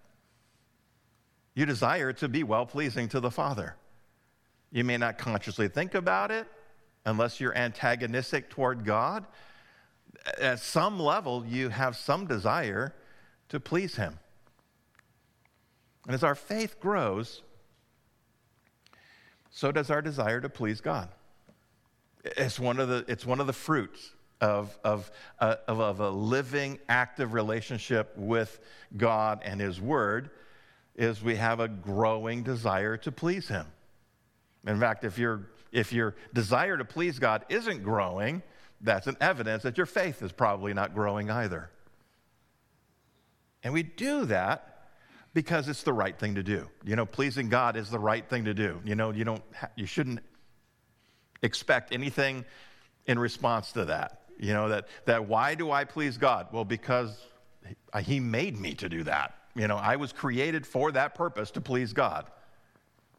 You 1.56 1.66
desire 1.66 2.12
to 2.12 2.28
be 2.28 2.44
well 2.44 2.64
pleasing 2.64 3.08
to 3.08 3.18
the 3.18 3.30
Father. 3.32 3.74
You 4.70 4.84
may 4.84 4.98
not 4.98 5.18
consciously 5.18 5.66
think 5.66 5.96
about 5.96 6.30
it 6.30 6.46
unless 7.04 7.40
you're 7.40 7.56
antagonistic 7.56 8.50
toward 8.50 8.84
God. 8.84 9.26
At 10.40 10.60
some 10.60 11.00
level, 11.00 11.44
you 11.44 11.70
have 11.70 11.96
some 11.96 12.28
desire 12.28 12.94
to 13.48 13.58
please 13.58 13.96
Him. 13.96 14.16
And 16.06 16.14
as 16.14 16.22
our 16.22 16.36
faith 16.36 16.78
grows, 16.78 17.42
so 19.50 19.72
does 19.72 19.90
our 19.90 20.02
desire 20.02 20.40
to 20.40 20.48
please 20.48 20.80
God. 20.80 21.08
It's 22.24 22.60
one 22.60 22.78
of 22.78 22.88
the, 22.88 23.04
it's 23.08 23.26
one 23.26 23.40
of 23.40 23.48
the 23.48 23.52
fruits 23.52 24.12
of, 24.40 24.78
of, 24.84 25.10
uh, 25.38 25.56
of, 25.68 25.80
of, 25.80 26.00
a 26.00 26.10
living, 26.10 26.78
active 26.88 27.34
relationship 27.34 28.16
with 28.16 28.58
God 28.96 29.42
and 29.44 29.60
His 29.60 29.80
Word 29.80 30.30
is 30.96 31.22
we 31.22 31.36
have 31.36 31.60
a 31.60 31.68
growing 31.68 32.42
desire 32.42 32.96
to 32.98 33.12
please 33.12 33.48
Him. 33.48 33.66
In 34.66 34.78
fact, 34.78 35.04
if, 35.04 35.18
your 35.18 35.48
if 35.72 35.92
your 35.92 36.14
desire 36.32 36.76
to 36.76 36.84
please 36.84 37.18
God 37.18 37.44
isn't 37.48 37.82
growing, 37.82 38.42
that's 38.80 39.06
an 39.06 39.16
evidence 39.20 39.62
that 39.62 39.76
your 39.76 39.86
faith 39.86 40.22
is 40.22 40.32
probably 40.32 40.74
not 40.74 40.94
growing 40.94 41.30
either. 41.30 41.70
And 43.62 43.72
we 43.74 43.82
do 43.82 44.24
that 44.26 44.88
because 45.34 45.68
it's 45.68 45.82
the 45.82 45.92
right 45.92 46.18
thing 46.18 46.34
to 46.34 46.42
do. 46.42 46.68
You 46.84 46.96
know, 46.96 47.06
pleasing 47.06 47.48
God 47.48 47.76
is 47.76 47.90
the 47.90 47.98
right 47.98 48.26
thing 48.28 48.46
to 48.46 48.54
do. 48.54 48.80
You 48.84 48.94
know, 48.94 49.10
you 49.10 49.24
don't 49.24 49.42
you 49.76 49.86
shouldn't 49.86 50.20
expect 51.42 51.92
anything 51.92 52.44
in 53.06 53.18
response 53.18 53.72
to 53.72 53.86
that. 53.86 54.19
You 54.40 54.54
know, 54.54 54.68
that 54.70 54.88
that 55.04 55.28
why 55.28 55.54
do 55.54 55.70
I 55.70 55.84
please 55.84 56.16
God? 56.16 56.48
Well, 56.50 56.64
because 56.64 57.26
he 58.02 58.20
made 58.20 58.58
me 58.58 58.74
to 58.74 58.88
do 58.88 59.04
that. 59.04 59.34
You 59.54 59.68
know, 59.68 59.76
I 59.76 59.96
was 59.96 60.12
created 60.12 60.66
for 60.66 60.90
that 60.92 61.14
purpose 61.14 61.50
to 61.52 61.60
please 61.60 61.92
God. 61.92 62.26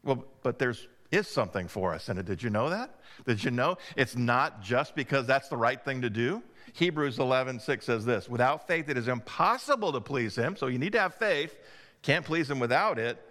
Well, 0.02 0.24
but 0.42 0.58
there's 0.58 0.88
is 1.12 1.28
something 1.28 1.68
for 1.68 1.94
us 1.94 2.08
in 2.08 2.18
it. 2.18 2.24
Did 2.24 2.42
you 2.42 2.50
know 2.50 2.70
that? 2.70 2.98
Did 3.26 3.44
you 3.44 3.50
know 3.50 3.76
it's 3.96 4.16
not 4.16 4.62
just 4.62 4.96
because 4.96 5.26
that's 5.26 5.48
the 5.48 5.56
right 5.56 5.82
thing 5.84 6.00
to 6.00 6.10
do? 6.10 6.42
Hebrews 6.72 7.18
11, 7.18 7.60
6 7.60 7.84
says 7.84 8.04
this 8.04 8.28
Without 8.28 8.66
faith, 8.66 8.88
it 8.88 8.96
is 8.96 9.08
impossible 9.08 9.92
to 9.92 10.00
please 10.00 10.34
him. 10.34 10.56
So 10.56 10.66
you 10.66 10.78
need 10.78 10.92
to 10.92 11.00
have 11.00 11.14
faith. 11.14 11.56
Can't 12.00 12.24
please 12.24 12.50
him 12.50 12.58
without 12.58 12.98
it. 12.98 13.22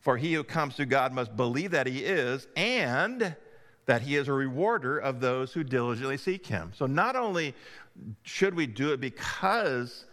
For 0.00 0.18
he 0.18 0.34
who 0.34 0.44
comes 0.44 0.74
to 0.76 0.84
God 0.84 1.14
must 1.14 1.34
believe 1.34 1.70
that 1.70 1.86
he 1.86 2.00
is 2.00 2.46
and 2.56 3.34
that 3.86 4.02
he 4.02 4.16
is 4.16 4.28
a 4.28 4.32
rewarder 4.32 4.98
of 4.98 5.20
those 5.20 5.52
who 5.52 5.62
diligently 5.62 6.16
seek 6.16 6.46
him. 6.46 6.72
So 6.74 6.86
not 6.86 7.16
only 7.16 7.54
should 8.22 8.54
we 8.54 8.66
do 8.66 8.92
it 8.92 9.00
because, 9.00 10.06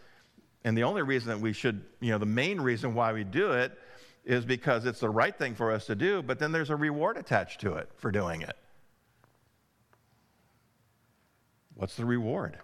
and 0.64 0.78
the 0.78 0.84
only 0.84 1.02
reason 1.02 1.30
that 1.30 1.40
we 1.40 1.54
should, 1.54 1.84
you 2.00 2.12
know, 2.12 2.18
the 2.18 2.26
main 2.26 2.60
reason 2.60 2.94
why 2.94 3.14
we 3.14 3.24
do 3.24 3.54
it 3.54 3.78
is 4.26 4.46
because 4.46 4.86
it's 4.86 5.00
the 5.00 5.10
right 5.10 5.36
thing 5.36 5.56
for 5.56 5.72
us 5.72 5.86
to 5.88 5.96
do, 5.96 6.22
but 6.22 6.38
then 6.38 6.52
there's 6.52 6.70
a 6.70 6.76
reward 6.76 7.18
attached 7.18 7.62
to 7.62 7.74
it 7.76 7.90
for 7.98 8.12
doing 8.12 8.42
it. 8.42 8.56
What's 11.76 11.96
the 11.96 12.06
reward? 12.06 12.58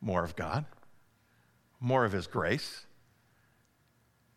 More 0.00 0.24
of 0.24 0.34
God, 0.34 0.64
more 1.78 2.04
of 2.04 2.10
His 2.10 2.26
grace. 2.26 2.86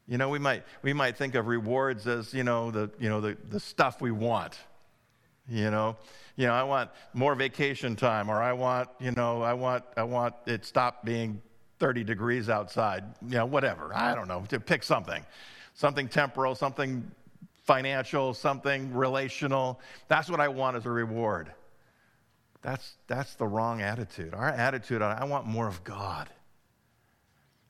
You 0.08 0.20
know, 0.20 0.30
we 0.30 0.38
might, 0.38 0.64
we 0.84 0.94
might 0.94 1.18
think 1.18 1.34
of 1.34 1.48
rewards 1.48 2.06
as, 2.06 2.32
you 2.32 2.44
know, 2.44 2.70
the, 2.70 2.92
you 3.00 3.10
know 3.10 3.22
the, 3.22 3.36
the 3.50 3.60
stuff 3.60 4.02
we 4.02 4.12
want. 4.12 4.60
You 5.48 5.70
know, 5.70 5.96
you 6.36 6.48
know, 6.48 6.54
I 6.54 6.64
want 6.64 6.90
more 7.14 7.36
vacation 7.36 7.96
time, 7.96 8.30
or 8.30 8.42
I 8.42 8.54
want, 8.54 8.90
you 9.00 9.12
know, 9.12 9.42
I 9.42 9.54
want, 9.54 9.84
I 9.96 10.04
want 10.04 10.36
it 10.48 10.66
stop 10.66 11.06
being 11.06 11.42
30 11.80 12.04
degrees 12.04 12.50
outside. 12.50 13.04
You 13.22 13.38
know, 13.38 13.46
whatever. 13.46 13.92
I 13.94 14.16
don't 14.16 14.28
know. 14.28 14.44
To 14.50 14.60
pick 14.60 14.84
something 14.84 15.24
something 15.76 16.08
temporal, 16.08 16.56
something 16.56 17.10
financial, 17.66 18.34
something 18.34 18.94
relational. 18.94 19.80
That's 20.08 20.30
what 20.30 20.40
I 20.40 20.48
want 20.48 20.78
as 20.78 20.86
a 20.86 20.90
reward. 20.90 21.52
That's, 22.62 22.94
that's 23.08 23.36
the 23.36 23.46
wrong 23.46 23.82
attitude. 23.82 24.34
Our 24.34 24.48
attitude, 24.48 25.02
I 25.02 25.24
want 25.26 25.46
more 25.46 25.68
of 25.68 25.84
God. 25.84 26.30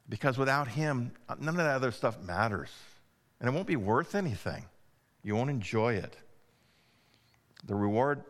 Because 0.08 0.38
without 0.38 0.68
Him, 0.68 1.12
none 1.40 1.50
of 1.50 1.58
that 1.58 1.76
other 1.76 1.92
stuff 1.92 2.22
matters. 2.22 2.70
And 3.40 3.50
it 3.50 3.52
won't 3.52 3.68
be 3.68 3.76
worth 3.76 4.16
anything. 4.16 4.64
You 5.24 5.36
won't 5.36 5.50
enjoy 5.50 5.96
it. 5.96 6.16
The 7.66 7.76
reward 7.76 8.24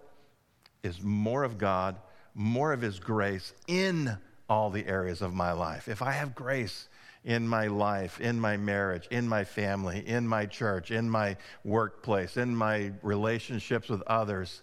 is 0.84 1.02
more 1.02 1.44
of 1.44 1.58
God, 1.58 1.98
more 2.34 2.74
of 2.74 2.82
His 2.82 3.00
grace 3.00 3.54
in 3.68 4.18
all 4.50 4.70
the 4.70 4.86
areas 4.86 5.22
of 5.22 5.34
my 5.34 5.52
life. 5.52 5.88
If 5.88 6.02
I 6.02 6.12
have 6.12 6.36
grace, 6.36 6.88
in 7.26 7.48
my 7.48 7.66
life, 7.66 8.22
in 8.22 8.40
my 8.40 8.56
marriage, 8.56 9.08
in 9.10 9.28
my 9.28 9.44
family, 9.44 10.08
in 10.08 10.28
my 10.28 10.46
church, 10.46 10.92
in 10.92 11.10
my 11.10 11.36
workplace, 11.64 12.38
in 12.38 12.56
my 12.56 12.92
relationships 13.02 13.90
with 13.90 14.04
others, 14.04 14.62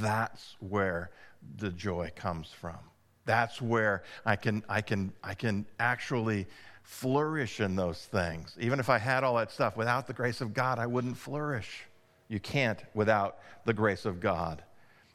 that's 0.00 0.56
where 0.60 1.10
the 1.56 1.70
joy 1.70 2.12
comes 2.14 2.48
from. 2.48 2.76
That's 3.24 3.62
where 3.62 4.04
I 4.26 4.36
can, 4.36 4.62
I 4.68 4.82
can, 4.82 5.12
I 5.24 5.34
can 5.34 5.64
actually 5.80 6.46
flourish 6.82 7.60
in 7.60 7.74
those 7.74 8.04
things. 8.04 8.54
Even 8.60 8.78
if 8.78 8.90
I 8.90 8.98
had 8.98 9.24
all 9.24 9.36
that 9.36 9.50
stuff, 9.50 9.76
without 9.76 10.06
the 10.06 10.12
grace 10.12 10.42
of 10.42 10.52
God, 10.52 10.78
I 10.78 10.86
wouldn't 10.86 11.16
flourish. 11.16 11.86
You 12.28 12.40
can't 12.40 12.82
without 12.94 13.38
the 13.64 13.72
grace 13.72 14.04
of 14.04 14.20
God. 14.20 14.62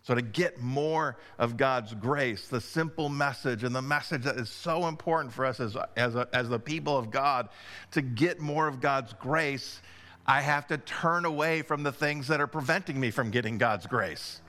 So, 0.04 0.16
to 0.16 0.22
get 0.22 0.60
more 0.60 1.18
of 1.38 1.58
God's 1.58 1.94
grace, 1.94 2.48
the 2.48 2.60
simple 2.60 3.08
message 3.08 3.64
and 3.64 3.76
the 3.76 3.84
message 3.84 4.24
that 4.24 4.38
is 4.38 4.50
so 4.50 4.88
important 4.88 5.32
for 5.32 5.46
us 5.46 5.60
as, 5.60 5.78
as, 5.96 6.16
a, 6.16 6.28
as 6.34 6.50
the 6.50 6.58
people 6.58 6.98
of 6.98 7.12
God, 7.12 7.50
to 7.92 8.02
get 8.02 8.40
more 8.40 8.68
of 8.68 8.82
God's 8.82 9.14
grace, 9.14 9.80
I 10.26 10.42
have 10.42 10.68
to 10.68 10.80
turn 10.80 11.26
away 11.26 11.62
from 11.62 11.84
the 11.84 11.92
things 11.92 12.28
that 12.30 12.42
are 12.42 12.48
preventing 12.48 13.00
me 13.00 13.12
from 13.12 13.30
getting 13.30 13.60
God's 13.60 13.86
grace. 13.86 14.42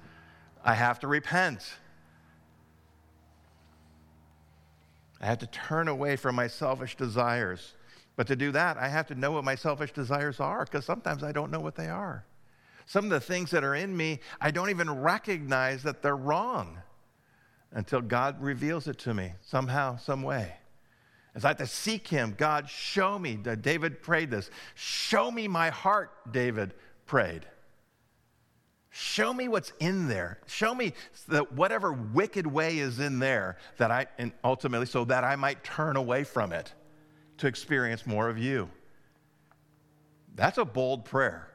I 0.65 0.75
have 0.75 1.01
to 1.01 1.09
repent. 1.09 1.75
I 5.21 5.27
have 5.27 5.39
to 5.39 5.47
turn 5.47 5.89
away 5.89 6.17
from 6.17 6.35
my 6.35 6.47
selfish 6.47 6.97
desires. 6.97 7.75
But 8.17 8.27
to 8.29 8.37
do 8.37 8.53
that, 8.53 8.79
I 8.79 8.89
have 8.89 9.07
to 9.09 9.15
know 9.15 9.33
what 9.33 9.45
my 9.45 9.55
selfish 9.55 9.93
desires 9.93 10.41
are 10.41 10.65
because 10.65 10.85
sometimes 10.85 11.23
I 11.23 11.33
don't 11.33 11.51
know 11.51 11.61
what 11.61 11.77
they 11.77 11.89
are. 11.89 12.25
Some 12.87 13.05
of 13.05 13.11
the 13.11 13.21
things 13.21 13.51
that 13.51 13.65
are 13.65 13.75
in 13.75 13.97
me, 13.97 14.21
I 14.41 14.51
don't 14.51 14.71
even 14.71 14.91
recognize 14.91 15.83
that 15.85 16.03
they're 16.03 16.17
wrong 16.17 16.79
until 17.71 18.01
God 18.01 18.43
reveals 18.43 18.89
it 18.89 18.99
to 19.01 19.15
me 19.15 19.33
somehow, 19.41 19.97
some 19.97 20.23
way. 20.23 20.55
As 21.35 21.45
I 21.45 21.49
have 21.49 21.59
to 21.59 21.67
seek 21.67 22.09
Him, 22.09 22.35
God, 22.37 22.69
show 22.69 23.19
me. 23.19 23.37
David 23.37 24.03
prayed 24.03 24.31
this. 24.31 24.51
Show 24.75 25.31
me 25.31 25.49
my 25.49 25.71
heart, 25.71 26.11
David 26.31 26.75
prayed. 27.07 27.47
Show 28.91 29.33
me 29.33 29.49
what's 29.49 29.73
in 29.81 30.07
there. 30.07 30.39
Show 30.47 30.75
me 30.75 30.93
that 31.29 31.53
whatever 31.53 31.93
wicked 31.93 32.47
way 32.47 32.79
is 32.79 33.01
in 33.01 33.19
there 33.19 33.57
that 33.79 33.91
I, 33.91 34.07
and 34.19 34.33
ultimately, 34.45 34.85
so 34.85 35.07
that 35.07 35.25
I 35.25 35.37
might 35.37 35.65
turn 35.65 35.97
away 35.97 36.25
from 36.25 36.53
it 36.53 36.75
to 37.39 37.47
experience 37.47 38.07
more 38.07 38.29
of 38.29 38.37
you. 38.37 38.69
That's 40.35 40.59
a 40.59 40.65
bold 40.67 41.07
prayer. 41.07 41.49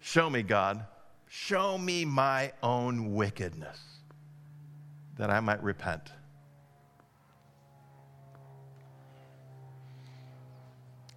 Show 0.00 0.28
me, 0.30 0.42
God. 0.42 0.84
Show 1.28 1.78
me 1.78 2.04
my 2.04 2.52
own 2.62 3.14
wickedness 3.14 3.78
that 5.16 5.30
I 5.30 5.40
might 5.40 5.62
repent. 5.62 6.10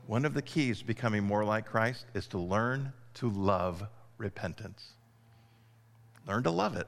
One 0.06 0.26
of 0.26 0.34
the 0.34 0.42
keys 0.42 0.80
to 0.80 0.86
becoming 0.86 1.24
more 1.24 1.46
like 1.46 1.66
Christ 1.66 2.06
is 2.14 2.28
to 2.28 2.38
learn 2.38 2.92
to 3.16 3.30
love 3.30 3.88
repentance. 4.18 4.92
Learn 6.28 6.44
to 6.44 6.52
love 6.52 6.76
it. 6.76 6.88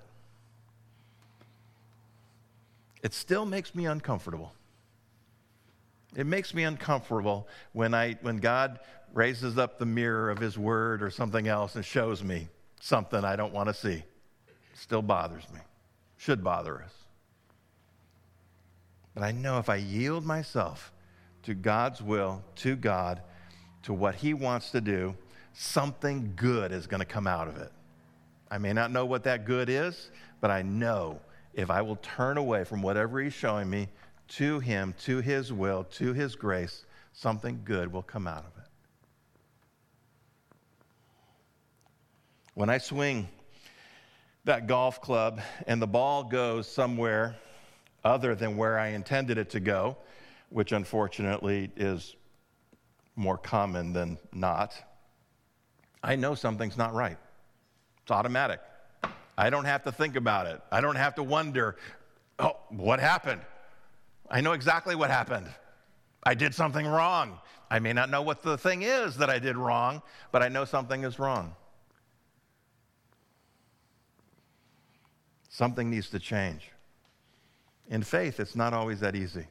It 3.01 3.13
still 3.13 3.45
makes 3.45 3.73
me 3.73 3.85
uncomfortable. 3.85 4.53
It 6.15 6.25
makes 6.25 6.53
me 6.53 6.63
uncomfortable 6.63 7.47
when, 7.73 7.93
I, 7.93 8.17
when 8.21 8.37
God 8.37 8.79
raises 9.15 9.57
up 9.57 9.79
the 9.79 9.85
mirror 9.85 10.29
of 10.29 10.37
his 10.37 10.57
word 10.57 11.01
or 11.01 11.09
something 11.09 11.47
else 11.47 11.75
and 11.75 11.83
shows 11.83 12.23
me 12.23 12.49
something 12.79 13.23
I 13.25 13.35
don't 13.35 13.53
want 13.53 13.69
to 13.69 13.73
see. 13.73 14.03
Still 14.75 15.01
bothers 15.01 15.45
me. 15.51 15.61
Should 16.17 16.43
bother 16.43 16.83
us. 16.83 16.93
But 19.15 19.23
I 19.23 19.31
know 19.31 19.57
if 19.57 19.69
I 19.69 19.77
yield 19.77 20.25
myself 20.25 20.91
to 21.43 21.53
God's 21.53 22.01
will, 22.01 22.43
to 22.57 22.75
God, 22.75 23.21
to 23.83 23.93
what 23.93 24.15
he 24.15 24.33
wants 24.33 24.71
to 24.71 24.81
do, 24.81 25.15
something 25.53 26.33
good 26.35 26.73
is 26.73 26.85
going 26.85 26.99
to 26.99 27.05
come 27.05 27.25
out 27.25 27.47
of 27.47 27.55
it. 27.55 27.71
I 28.51 28.57
may 28.57 28.73
not 28.73 28.91
know 28.91 29.05
what 29.05 29.23
that 29.23 29.45
good 29.45 29.69
is, 29.69 30.11
but 30.41 30.51
I 30.51 30.61
know 30.61 31.19
if 31.53 31.71
I 31.71 31.81
will 31.81 31.95
turn 31.97 32.37
away 32.37 32.65
from 32.65 32.81
whatever 32.81 33.21
He's 33.21 33.33
showing 33.33 33.69
me 33.69 33.87
to 34.27 34.59
Him, 34.59 34.93
to 35.03 35.21
His 35.21 35.53
will, 35.53 35.85
to 35.91 36.13
His 36.13 36.35
grace, 36.35 36.85
something 37.13 37.61
good 37.63 37.91
will 37.91 38.03
come 38.03 38.27
out 38.27 38.45
of 38.45 38.54
it. 38.54 38.54
When 42.55 42.69
I 42.69 42.77
swing 42.77 43.27
that 44.45 44.65
golf 44.65 45.01
club 45.01 45.41
and 45.67 45.81
the 45.81 45.87
ball 45.87 46.23
goes 46.23 46.71
somewhere 46.71 47.35
other 48.01 48.33
than 48.33 48.55
where 48.55 48.79
I 48.79 48.87
intended 48.87 49.37
it 49.37 49.49
to 49.49 49.59
go, 49.59 49.97
which 50.47 50.71
unfortunately 50.71 51.69
is 51.75 52.15
more 53.17 53.37
common 53.37 53.91
than 53.91 54.17
not, 54.31 54.73
I 56.01 56.15
know 56.15 56.33
something's 56.33 56.77
not 56.77 56.93
right. 56.93 57.17
It's 58.03 58.11
automatic. 58.11 58.61
I 59.37 59.49
don't 59.49 59.65
have 59.65 59.83
to 59.83 59.91
think 59.91 60.15
about 60.15 60.47
it. 60.47 60.61
I 60.71 60.79
don't 60.79 60.95
have 60.95 61.15
to 61.15 61.23
wonder, 61.23 61.75
oh, 62.39 62.55
what 62.69 63.01
happened? 63.01 63.41
I 64.31 64.39
know 64.39 64.53
exactly 64.53 64.95
what 64.95 65.09
happened. 65.09 65.47
I 66.23 66.35
did 66.35 66.55
something 66.55 66.87
wrong. 66.87 67.37
I 67.69 67.79
may 67.79 67.91
not 67.91 68.09
know 68.09 68.21
what 68.21 68.43
the 68.43 68.57
thing 68.57 68.83
is 68.83 69.17
that 69.17 69.29
I 69.29 69.39
did 69.39 69.57
wrong, 69.57 70.01
but 70.31 70.41
I 70.41 70.47
know 70.47 70.63
something 70.63 71.03
is 71.03 71.19
wrong. 71.19 71.53
Something 75.55 75.89
needs 75.89 76.09
to 76.09 76.19
change. 76.19 76.69
In 77.87 78.03
faith, 78.03 78.41
it's 78.41 78.57
not 78.57 78.73
always 78.73 78.99
that 78.99 79.15
easy. 79.15 79.45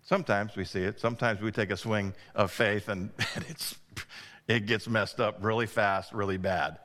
Sometimes 0.00 0.56
we 0.56 0.64
see 0.64 0.84
it. 0.84 0.98
Sometimes 0.98 1.42
we 1.42 1.50
take 1.50 1.70
a 1.70 1.76
swing 1.76 2.14
of 2.34 2.50
faith 2.50 2.88
and 2.88 3.10
it's, 3.46 3.76
it 4.48 4.64
gets 4.64 4.88
messed 4.88 5.20
up 5.20 5.36
really 5.42 5.66
fast, 5.66 6.14
really 6.14 6.38
bad. 6.38 6.78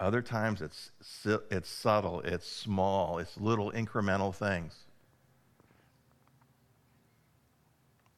Other 0.00 0.20
times 0.20 0.60
it's, 0.60 0.90
it's 1.48 1.68
subtle, 1.70 2.22
it's 2.22 2.50
small, 2.50 3.18
it's 3.18 3.36
little 3.38 3.70
incremental 3.70 4.34
things. 4.34 4.74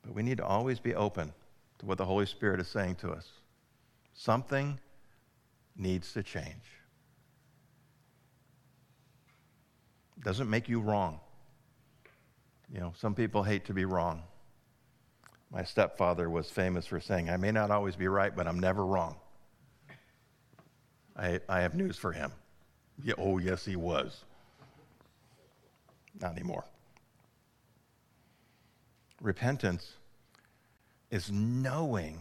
But 0.01 0.15
we 0.15 0.23
need 0.23 0.39
to 0.39 0.47
always 0.47 0.81
be 0.81 0.95
open 0.95 1.35
to 1.81 1.85
what 1.85 1.99
the 1.99 2.07
Holy 2.07 2.25
Spirit 2.25 2.59
is 2.59 2.69
saying 2.69 2.95
to 3.03 3.11
us. 3.11 3.29
Something 4.15 4.81
needs 5.77 6.15
to 6.15 6.23
change. 6.23 6.78
Doesn't 10.25 10.51
make 10.51 10.69
you 10.69 10.81
wrong. 10.81 11.21
You 12.73 12.81
know, 12.81 12.93
some 12.99 13.15
people 13.15 13.43
hate 13.43 13.65
to 13.67 13.75
be 13.75 13.85
wrong. 13.85 14.23
My 15.51 15.65
stepfather 15.65 16.29
was 16.29 16.51
famous 16.51 16.87
for 16.87 17.01
saying, 17.01 17.31
I 17.31 17.37
may 17.39 17.51
not 17.51 17.71
always 17.71 17.97
be 17.97 18.09
right, 18.09 18.35
but 18.35 18.47
I'm 18.47 18.61
never 18.61 18.85
wrong. 18.85 19.17
I, 21.17 21.41
I 21.49 21.61
have 21.61 21.75
news 21.75 21.97
for 21.97 22.13
him. 22.13 22.31
Yeah, 23.03 23.15
oh, 23.17 23.39
yes, 23.39 23.65
he 23.65 23.77
was. 23.77 24.25
Not 26.21 26.33
anymore. 26.33 26.65
Repentance 29.21 29.95
is 31.11 31.31
knowing 31.31 32.21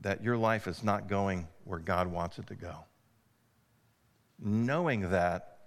that 0.00 0.22
your 0.22 0.36
life 0.36 0.66
is 0.66 0.82
not 0.82 1.08
going 1.08 1.46
where 1.64 1.78
God 1.78 2.08
wants 2.08 2.38
it 2.38 2.46
to 2.48 2.54
go. 2.54 2.74
Knowing 4.38 5.10
that 5.10 5.59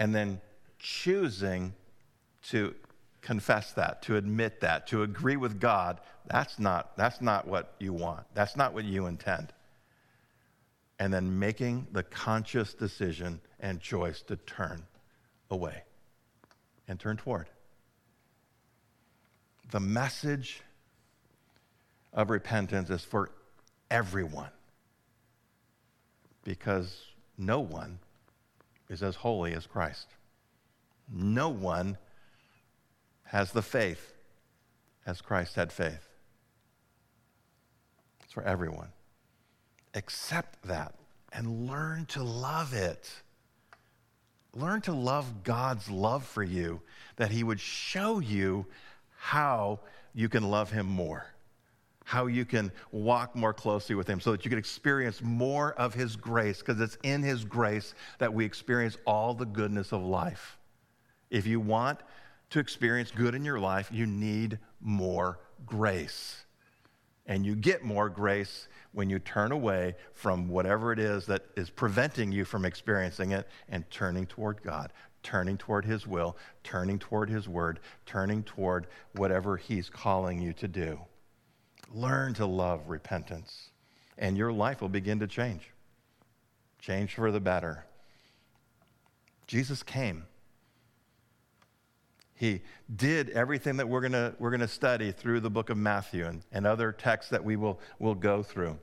and 0.00 0.14
then 0.14 0.40
choosing 0.78 1.74
to 2.48 2.74
confess 3.20 3.72
that, 3.74 4.00
to 4.00 4.16
admit 4.16 4.60
that, 4.62 4.86
to 4.88 5.02
agree 5.02 5.36
with 5.36 5.60
God, 5.60 6.00
that's 6.26 6.58
not, 6.58 6.96
that's 6.96 7.20
not 7.20 7.46
what 7.46 7.74
you 7.78 7.92
want. 7.92 8.24
That's 8.32 8.56
not 8.56 8.72
what 8.72 8.84
you 8.84 9.06
intend. 9.06 9.52
And 10.98 11.12
then 11.12 11.38
making 11.38 11.86
the 11.92 12.02
conscious 12.02 12.72
decision 12.72 13.42
and 13.60 13.78
choice 13.78 14.22
to 14.22 14.36
turn 14.36 14.82
away 15.50 15.82
and 16.88 16.98
turn 16.98 17.18
toward. 17.18 17.50
The 19.70 19.80
message 19.80 20.62
of 22.14 22.30
repentance 22.30 22.88
is 22.88 23.04
for 23.04 23.30
everyone 23.90 24.50
because 26.42 27.02
no 27.36 27.60
one 27.60 27.98
is 28.90 29.02
as 29.02 29.14
holy 29.14 29.54
as 29.54 29.66
Christ. 29.66 30.08
No 31.10 31.48
one 31.48 31.96
has 33.24 33.52
the 33.52 33.62
faith 33.62 34.12
as 35.06 35.22
Christ 35.22 35.54
had 35.54 35.72
faith. 35.72 36.08
It's 38.24 38.32
for 38.32 38.42
everyone. 38.42 38.88
Accept 39.94 40.62
that 40.64 40.94
and 41.32 41.68
learn 41.68 42.06
to 42.06 42.22
love 42.22 42.74
it. 42.74 43.10
Learn 44.52 44.80
to 44.82 44.92
love 44.92 45.44
God's 45.44 45.88
love 45.88 46.24
for 46.24 46.42
you, 46.42 46.80
that 47.16 47.30
He 47.30 47.44
would 47.44 47.60
show 47.60 48.18
you 48.18 48.66
how 49.16 49.78
you 50.12 50.28
can 50.28 50.42
love 50.42 50.72
Him 50.72 50.86
more, 50.86 51.26
how 52.10 52.26
you 52.26 52.44
can 52.44 52.72
walk 52.90 53.36
more 53.36 53.54
closely 53.54 53.94
with 53.94 54.08
Him, 54.08 54.18
so 54.18 54.32
that 54.32 54.44
you 54.44 54.48
can 54.48 54.58
experience 54.58 55.22
more 55.22 55.74
of 55.74 55.94
His 55.94 56.16
grace, 56.16 56.58
because 56.58 56.80
it's 56.80 56.98
in 57.04 57.22
His 57.22 57.44
grace 57.44 57.94
that 58.18 58.34
we 58.34 58.44
experience 58.44 58.98
all 59.06 59.32
the 59.32 59.46
goodness 59.46 59.92
of 59.92 60.02
life. 60.02 60.58
If 61.30 61.46
you 61.46 61.60
want 61.60 62.00
to 62.50 62.58
experience 62.58 63.12
good 63.12 63.36
in 63.36 63.44
your 63.44 63.60
life, 63.60 63.90
you 63.92 64.06
need 64.06 64.58
more 64.80 65.38
grace. 65.64 66.46
And 67.26 67.46
you 67.46 67.54
get 67.54 67.84
more 67.84 68.08
grace 68.08 68.66
when 68.90 69.08
you 69.08 69.20
turn 69.20 69.52
away 69.52 69.94
from 70.12 70.48
whatever 70.48 70.90
it 70.92 70.98
is 70.98 71.26
that 71.26 71.44
is 71.54 71.70
preventing 71.70 72.32
you 72.32 72.44
from 72.44 72.64
experiencing 72.64 73.30
it 73.30 73.46
and 73.68 73.88
turning 73.88 74.26
toward 74.26 74.64
God, 74.64 74.92
turning 75.22 75.56
toward 75.56 75.84
His 75.84 76.08
will, 76.08 76.36
turning 76.64 76.98
toward 76.98 77.30
His 77.30 77.48
word, 77.48 77.78
turning 78.04 78.42
toward 78.42 78.88
whatever 79.14 79.56
He's 79.56 79.88
calling 79.88 80.42
you 80.42 80.52
to 80.54 80.66
do. 80.66 80.98
Learn 81.92 82.34
to 82.34 82.46
love 82.46 82.88
repentance, 82.88 83.70
and 84.16 84.36
your 84.36 84.52
life 84.52 84.80
will 84.80 84.88
begin 84.88 85.18
to 85.20 85.26
change. 85.26 85.70
Change 86.78 87.14
for 87.14 87.30
the 87.30 87.40
better. 87.40 87.84
Jesus 89.46 89.82
came 89.82 90.24
he 92.40 92.62
did 92.96 93.28
everything 93.30 93.76
that 93.76 93.86
we're 93.86 94.00
going 94.00 94.34
we're 94.38 94.50
gonna 94.50 94.66
study 94.66 95.12
through 95.12 95.40
the 95.40 95.50
book 95.50 95.68
of 95.68 95.76
Matthew 95.76 96.24
and, 96.24 96.42
and 96.50 96.66
other 96.66 96.90
texts 96.90 97.30
that 97.32 97.44
we 97.44 97.54
will, 97.54 97.78
will 97.98 98.14
go 98.14 98.42
through 98.42 98.78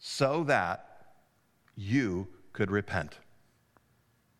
so 0.00 0.42
that 0.44 1.14
you 1.76 2.26
could 2.52 2.72
repent, 2.72 3.20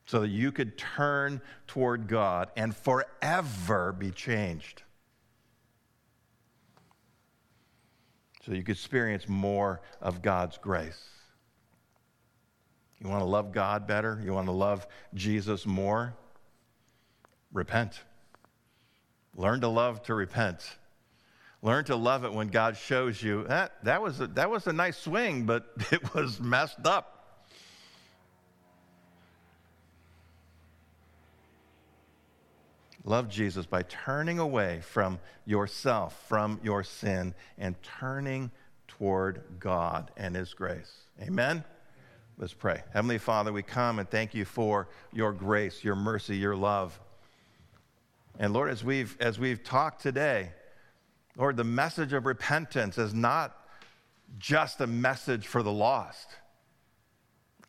so 0.06 0.18
that 0.18 0.30
you 0.30 0.50
could 0.50 0.76
turn 0.76 1.40
toward 1.68 2.08
God 2.08 2.50
and 2.56 2.74
forever 2.74 3.92
be 3.92 4.10
changed. 4.10 4.82
So 8.44 8.52
you 8.52 8.62
could 8.62 8.72
experience 8.76 9.28
more 9.28 9.80
of 10.00 10.20
God's 10.20 10.58
grace. 10.58 11.00
You 13.00 13.08
want 13.08 13.20
to 13.20 13.26
love 13.26 13.52
God 13.52 13.86
better? 13.86 14.20
You 14.24 14.32
want 14.32 14.46
to 14.46 14.52
love 14.52 14.86
Jesus 15.14 15.66
more? 15.66 16.14
Repent. 17.52 18.00
Learn 19.36 19.60
to 19.60 19.68
love 19.68 20.02
to 20.04 20.14
repent. 20.14 20.76
Learn 21.62 21.84
to 21.84 21.96
love 21.96 22.24
it 22.24 22.32
when 22.32 22.48
God 22.48 22.76
shows 22.76 23.22
you 23.22 23.44
that, 23.44 23.72
that, 23.84 24.02
was 24.02 24.20
a, 24.20 24.26
that 24.28 24.50
was 24.50 24.66
a 24.66 24.72
nice 24.72 24.96
swing, 24.96 25.46
but 25.46 25.68
it 25.92 26.14
was 26.14 26.40
messed 26.40 26.84
up. 26.84 27.11
Love 33.04 33.28
Jesus 33.28 33.66
by 33.66 33.82
turning 33.82 34.38
away 34.38 34.80
from 34.82 35.18
yourself, 35.44 36.24
from 36.28 36.60
your 36.62 36.84
sin, 36.84 37.34
and 37.58 37.74
turning 37.82 38.50
toward 38.86 39.42
God 39.58 40.10
and 40.16 40.36
His 40.36 40.54
grace. 40.54 40.92
Amen? 41.20 41.64
Let's 42.38 42.54
pray. 42.54 42.82
Heavenly 42.92 43.18
Father, 43.18 43.52
we 43.52 43.62
come 43.62 43.98
and 43.98 44.08
thank 44.08 44.34
you 44.34 44.44
for 44.44 44.88
your 45.12 45.32
grace, 45.32 45.82
your 45.82 45.96
mercy, 45.96 46.36
your 46.36 46.56
love. 46.56 46.98
And 48.38 48.52
Lord, 48.52 48.70
as 48.70 48.84
we've, 48.84 49.16
as 49.20 49.38
we've 49.38 49.62
talked 49.62 50.02
today, 50.02 50.50
Lord, 51.36 51.56
the 51.56 51.64
message 51.64 52.12
of 52.12 52.24
repentance 52.24 52.98
is 52.98 53.12
not 53.12 53.56
just 54.38 54.80
a 54.80 54.86
message 54.86 55.46
for 55.46 55.62
the 55.62 55.72
lost. 55.72 56.28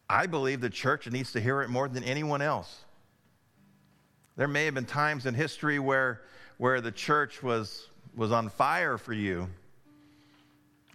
I 0.10 0.28
believe 0.28 0.62
the 0.62 0.70
church 0.70 1.10
needs 1.10 1.32
to 1.34 1.42
hear 1.42 1.62
it 1.62 1.70
more 1.70 1.90
than 1.90 2.04
anyone 2.04 2.42
else. 2.42 2.83
There 4.36 4.48
may 4.48 4.66
have 4.66 4.74
been 4.74 4.86
times 4.86 5.26
in 5.26 5.34
history 5.34 5.80
where, 5.80 6.22
where 6.58 6.82
the 6.82 6.92
church 6.92 7.44
was, 7.44 7.90
was 8.16 8.32
on 8.32 8.50
fire 8.50 8.98
for 8.98 9.14
you. 9.14 9.48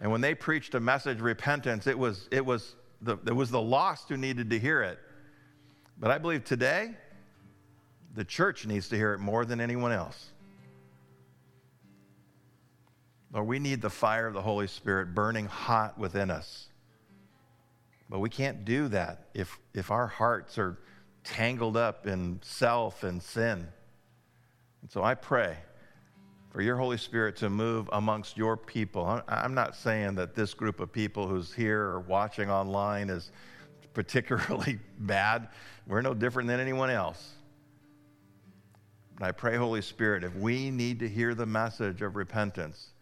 And 0.01 0.11
when 0.11 0.21
they 0.21 0.35
preached 0.35 0.75
a 0.75 0.79
message 0.79 1.17
of 1.17 1.23
repentance, 1.23 1.87
it 1.87 1.97
was, 1.97 2.27
it, 2.31 2.45
was 2.45 2.75
the, 3.01 3.17
it 3.25 3.35
was 3.35 3.49
the 3.49 3.61
lost 3.61 4.09
who 4.09 4.17
needed 4.17 4.49
to 4.49 4.59
hear 4.59 4.81
it. 4.81 4.99
But 5.99 6.11
I 6.11 6.17
believe 6.17 6.43
today, 6.43 6.95
the 8.15 8.23
church 8.23 8.65
needs 8.65 8.89
to 8.89 8.95
hear 8.95 9.13
it 9.13 9.19
more 9.19 9.45
than 9.45 9.61
anyone 9.61 9.91
else. 9.91 10.31
Lord, 13.31 13.47
we 13.47 13.59
need 13.59 13.81
the 13.81 13.89
fire 13.89 14.27
of 14.27 14.33
the 14.33 14.41
Holy 14.41 14.67
Spirit 14.67 15.13
burning 15.13 15.45
hot 15.45 15.97
within 15.97 16.31
us. 16.31 16.67
But 18.09 18.19
we 18.19 18.29
can't 18.29 18.65
do 18.65 18.87
that 18.87 19.27
if, 19.33 19.59
if 19.73 19.91
our 19.91 20.07
hearts 20.07 20.57
are 20.57 20.79
tangled 21.29 21.77
up 21.77 22.07
in 22.07 22.39
self 22.41 23.03
and 23.03 23.21
sin. 23.21 23.67
And 24.81 24.91
so 24.91 25.03
I 25.03 25.15
pray 25.15 25.57
for 26.51 26.61
your 26.61 26.77
Holy 26.77 26.97
Spirit 26.97 27.35
to 27.37 27.49
move 27.49 27.89
amongst 27.91 28.37
your 28.37 28.57
people. 28.57 29.21
I'm 29.27 29.53
not 29.53 29.75
saying 29.75 30.15
that 30.15 30.35
this 30.35 30.53
group 30.53 30.79
of 30.79 30.91
people 30.91 31.27
who's 31.27 31.53
here 31.53 31.81
or 31.81 31.99
watching 31.99 32.49
online 32.49 33.09
is 33.09 33.31
particularly 33.93 34.79
bad. 34.99 35.49
We're 35.87 36.01
no 36.01 36.13
different 36.13 36.47
than 36.47 36.59
anyone 36.59 36.89
else. 36.89 37.33
But 39.19 39.27
I 39.27 39.31
pray, 39.31 39.57
Holy 39.57 39.81
Spirit, 39.81 40.23
if 40.23 40.35
we 40.35 40.71
need 40.71 40.99
to 40.99 41.09
hear 41.09 41.35
the 41.35 41.45
message 41.45 42.01
of 42.01 42.15
repentance, 42.15 42.93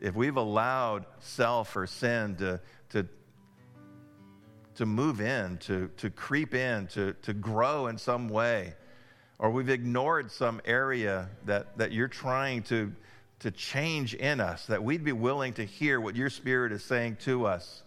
if 0.00 0.14
we've 0.14 0.36
allowed 0.36 1.06
self 1.18 1.74
or 1.74 1.86
sin 1.86 2.36
to, 2.36 2.60
to, 2.90 3.06
to 4.76 4.86
move 4.86 5.20
in, 5.20 5.58
to, 5.58 5.90
to 5.96 6.10
creep 6.10 6.54
in, 6.54 6.86
to, 6.88 7.14
to 7.22 7.32
grow 7.32 7.88
in 7.88 7.98
some 7.98 8.28
way, 8.28 8.74
or 9.38 9.50
we've 9.50 9.68
ignored 9.68 10.30
some 10.30 10.60
area 10.64 11.28
that, 11.44 11.76
that 11.78 11.92
you're 11.92 12.08
trying 12.08 12.62
to, 12.64 12.92
to 13.40 13.50
change 13.50 14.14
in 14.14 14.40
us, 14.40 14.66
that 14.66 14.82
we'd 14.82 15.04
be 15.04 15.12
willing 15.12 15.52
to 15.54 15.64
hear 15.64 16.00
what 16.00 16.16
your 16.16 16.30
Spirit 16.30 16.72
is 16.72 16.84
saying 16.84 17.16
to 17.20 17.46
us, 17.46 17.82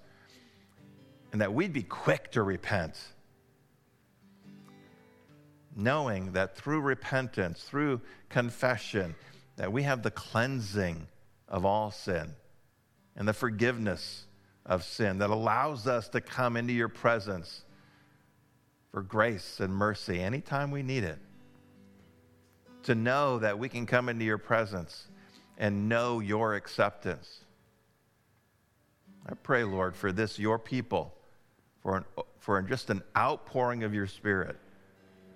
and 1.32 1.42
that 1.42 1.54
we'd 1.54 1.74
be 1.74 1.84
quick 1.84 2.32
to 2.32 2.42
repent, 2.42 3.00
knowing 5.76 6.34
that 6.34 6.56
through 6.56 6.82
repentance, 6.82 7.64
through 7.64 8.02
confession, 8.30 9.16
that 9.58 9.72
we 9.72 9.84
have 9.84 10.04
the 10.04 10.12
cleansing 10.12 11.08
of 11.48 11.66
all 11.66 11.92
sin 11.92 12.32
and 13.16 13.28
the 13.28 13.34
forgiveness 13.34 14.26
of 14.70 14.84
sin 14.84 15.18
that 15.18 15.32
allows 15.32 15.88
us 15.88 16.08
to 16.10 16.22
come 16.22 16.56
into 16.56 16.72
your 16.72 16.88
presence 16.88 17.64
for 18.92 19.02
grace 19.02 19.60
and 19.60 19.74
mercy 19.74 20.22
anytime 20.22 20.70
we 20.70 20.84
need 20.84 21.04
it. 21.04 21.18
To 22.84 22.96
know 22.96 23.40
that 23.40 23.58
we 23.58 23.68
can 23.68 23.86
come 23.86 24.08
into 24.08 24.24
your 24.24 24.38
presence 24.38 25.08
and 25.58 25.90
know 25.90 26.20
your 26.20 26.54
acceptance. 26.54 27.42
I 29.28 29.34
pray, 29.34 29.64
Lord, 29.64 29.96
for 29.96 30.12
this, 30.12 30.40
your 30.40 30.58
people, 30.58 31.14
for, 31.82 31.98
an, 31.98 32.06
for 32.40 32.62
just 32.62 32.90
an 32.90 33.02
outpouring 33.18 33.84
of 33.84 33.94
your 33.94 34.08
Spirit, 34.08 34.56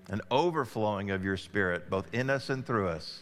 an 0.10 0.22
overflowing 0.32 1.12
of 1.12 1.24
your 1.24 1.38
Spirit, 1.38 1.90
both 1.90 2.06
in 2.14 2.30
us 2.30 2.50
and 2.50 2.66
through 2.66 2.88
us 2.88 3.22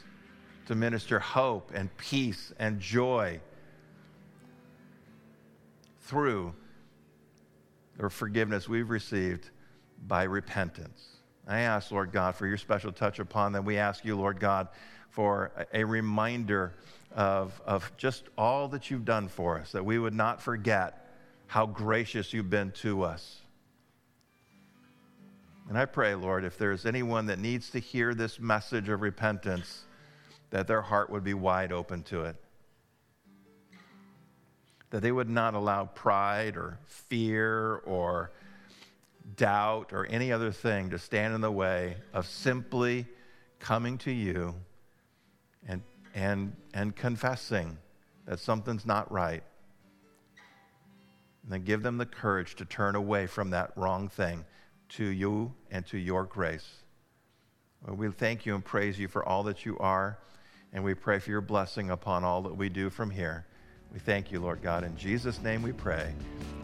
to 0.68 0.76
minister 0.76 1.20
hope 1.20 1.72
and 1.74 1.96
peace 1.98 2.54
and 2.60 2.80
joy 2.80 3.40
through 6.12 6.54
the 7.98 8.10
forgiveness 8.10 8.68
we've 8.68 8.90
received 8.90 9.50
by 10.08 10.24
repentance. 10.24 11.08
I 11.48 11.60
ask, 11.60 11.90
Lord 11.90 12.12
God, 12.12 12.36
for 12.36 12.46
your 12.46 12.58
special 12.58 12.92
touch 12.92 13.20
upon 13.20 13.54
them. 13.54 13.64
We 13.64 13.78
ask 13.78 14.04
you, 14.04 14.18
Lord 14.18 14.38
God, 14.38 14.68
for 15.10 15.52
a 15.74 15.86
reminder 15.86 16.74
of, 17.16 17.62
of 17.66 17.90
just 17.96 18.26
all 18.38 18.68
that 18.68 18.92
you've 18.92 19.06
done 19.06 19.30
for 19.30 19.58
us, 19.58 19.72
that 19.72 19.86
we 19.86 20.00
would 20.00 20.14
not 20.14 20.42
forget 20.42 21.08
how 21.48 21.66
gracious 21.66 22.34
you've 22.34 22.50
been 22.50 22.72
to 22.72 23.04
us. 23.04 23.40
And 25.70 25.78
I 25.78 25.86
pray, 25.86 26.14
Lord, 26.16 26.44
if 26.44 26.58
there's 26.58 26.86
anyone 26.86 27.28
that 27.28 27.40
needs 27.40 27.70
to 27.70 27.80
hear 27.80 28.14
this 28.14 28.38
message 28.38 28.90
of 28.90 29.00
repentance, 29.00 29.86
that 30.50 30.68
their 30.68 30.82
heart 30.82 31.10
would 31.10 31.24
be 31.24 31.34
wide 31.34 31.72
open 31.72 32.04
to 32.04 32.26
it. 32.26 32.36
That 34.92 35.02
they 35.02 35.12
would 35.12 35.30
not 35.30 35.54
allow 35.54 35.86
pride 35.86 36.56
or 36.58 36.78
fear 36.86 37.78
or 37.86 38.32
doubt 39.36 39.94
or 39.94 40.06
any 40.06 40.32
other 40.32 40.52
thing 40.52 40.90
to 40.92 41.00
stand 41.00 41.34
in 41.34 41.42
the 41.42 41.52
way 41.52 41.96
of 42.14 42.28
simply 42.28 43.08
coming 43.60 43.98
to 44.00 44.12
you 44.12 44.54
and, 45.68 45.82
and, 46.14 46.54
and 46.74 46.96
confessing 46.96 47.78
that 48.26 48.40
something's 48.40 48.86
not 48.86 49.12
right. 49.12 49.44
And 51.44 51.52
then 51.52 51.64
give 51.64 51.84
them 51.84 51.98
the 51.98 52.06
courage 52.06 52.56
to 52.56 52.66
turn 52.66 52.96
away 52.96 53.28
from 53.28 53.50
that 53.52 53.72
wrong 53.76 54.10
thing 54.10 54.46
to 54.90 55.06
you 55.06 55.54
and 55.72 55.86
to 55.88 55.98
your 55.98 56.26
grace. 56.26 56.68
Well, 57.86 57.96
we 57.96 58.10
thank 58.10 58.46
you 58.46 58.56
and 58.56 58.64
praise 58.64 59.00
you 59.00 59.08
for 59.08 59.28
all 59.28 59.44
that 59.44 59.66
you 59.66 59.78
are. 59.80 60.18
And 60.74 60.84
we 60.84 60.94
pray 60.94 61.20
for 61.20 61.30
your 61.30 61.42
blessing 61.42 61.90
upon 61.90 62.24
all 62.24 62.44
that 62.44 62.56
we 62.56 62.70
do 62.70 62.90
from 62.90 63.10
here. 63.10 63.46
We 63.94 64.00
thank 64.00 64.32
you, 64.32 64.40
Lord 64.40 64.62
God. 64.62 64.84
In 64.84 64.96
Jesus' 64.96 65.42
name 65.42 65.62
we 65.62 65.74
pray. 65.74 66.14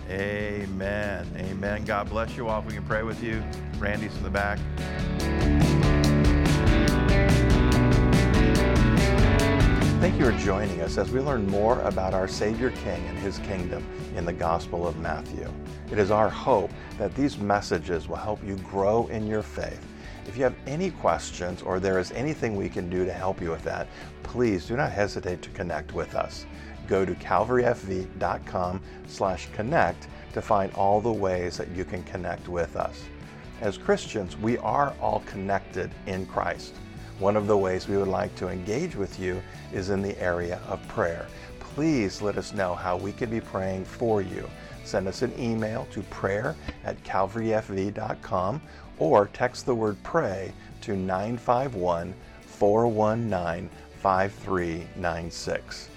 Amen. 0.09 1.28
Amen. 1.36 1.84
God 1.84 2.09
bless 2.09 2.38
you 2.38 2.47
all. 2.47 2.61
If 2.61 2.67
we 2.67 2.73
can 2.73 2.86
pray 2.86 3.03
with 3.03 3.21
you, 3.21 3.43
Randy's 3.78 4.15
in 4.15 4.23
the 4.23 4.30
back. 4.30 4.59
Thank 9.99 10.17
you 10.17 10.32
for 10.32 10.38
joining 10.38 10.80
us 10.80 10.97
as 10.97 11.11
we 11.11 11.19
learn 11.19 11.45
more 11.47 11.82
about 11.82 12.13
our 12.13 12.30
Savior 12.30 12.71
King 12.71 13.05
and 13.07 13.17
his 13.17 13.39
kingdom 13.39 13.86
in 14.15 14.23
the 14.23 14.32
Gospel 14.32 14.88
of 14.88 14.97
Matthew. 14.99 15.51
It 15.91 15.99
is 15.99 16.11
our 16.11 16.30
hope 16.30 16.71
that 16.97 17.13
these 17.15 17.38
messages 17.38 18.07
will 18.07 18.15
help 18.15 18.41
you 18.45 18.55
grow 18.57 19.07
in 19.07 19.28
your 19.28 19.41
faith 19.41 19.86
if 20.28 20.36
you 20.36 20.43
have 20.43 20.55
any 20.67 20.91
questions 20.91 21.61
or 21.61 21.80
there 21.80 21.99
is 21.99 22.11
anything 22.11 22.55
we 22.55 22.69
can 22.69 22.89
do 22.89 23.05
to 23.05 23.13
help 23.13 23.41
you 23.41 23.49
with 23.49 23.63
that, 23.63 23.88
please 24.23 24.65
do 24.65 24.75
not 24.75 24.91
hesitate 24.91 25.41
to 25.41 25.49
connect 25.51 25.93
with 25.93 26.15
us. 26.15 26.45
Go 26.88 27.05
to 27.05 27.13
calvaryfv.com 27.15 28.81
slash 29.07 29.47
connect 29.53 30.07
to 30.33 30.41
find 30.41 30.71
all 30.73 31.01
the 31.01 31.11
ways 31.11 31.57
that 31.57 31.69
you 31.71 31.83
can 31.83 32.03
connect 32.03 32.47
with 32.47 32.75
us. 32.75 33.03
As 33.61 33.77
Christians, 33.77 34.38
we 34.38 34.57
are 34.59 34.93
all 35.01 35.23
connected 35.25 35.91
in 36.05 36.25
Christ. 36.27 36.75
One 37.19 37.35
of 37.35 37.47
the 37.47 37.57
ways 37.57 37.88
we 37.88 37.97
would 37.97 38.07
like 38.07 38.35
to 38.35 38.49
engage 38.49 38.95
with 38.95 39.19
you 39.19 39.41
is 39.73 39.89
in 39.89 40.03
the 40.03 40.19
area 40.21 40.61
of 40.67 40.88
prayer. 40.88 41.25
Please 41.59 42.21
let 42.21 42.38
us 42.38 42.53
know 42.53 42.75
how 42.75 42.95
we 42.95 43.11
can 43.11 43.29
be 43.29 43.41
praying 43.41 43.85
for 43.85 44.21
you. 44.21 44.47
Send 44.83 45.07
us 45.07 45.23
an 45.23 45.33
email 45.39 45.88
to 45.91 46.01
prayer 46.03 46.55
at 46.85 47.03
calvaryfv.com 47.03 48.61
or 48.99 49.27
text 49.33 49.65
the 49.65 49.75
word 49.75 49.97
pray 50.03 50.53
to 50.81 50.95
951 50.95 52.13
419 52.45 53.69
5396. 54.01 55.89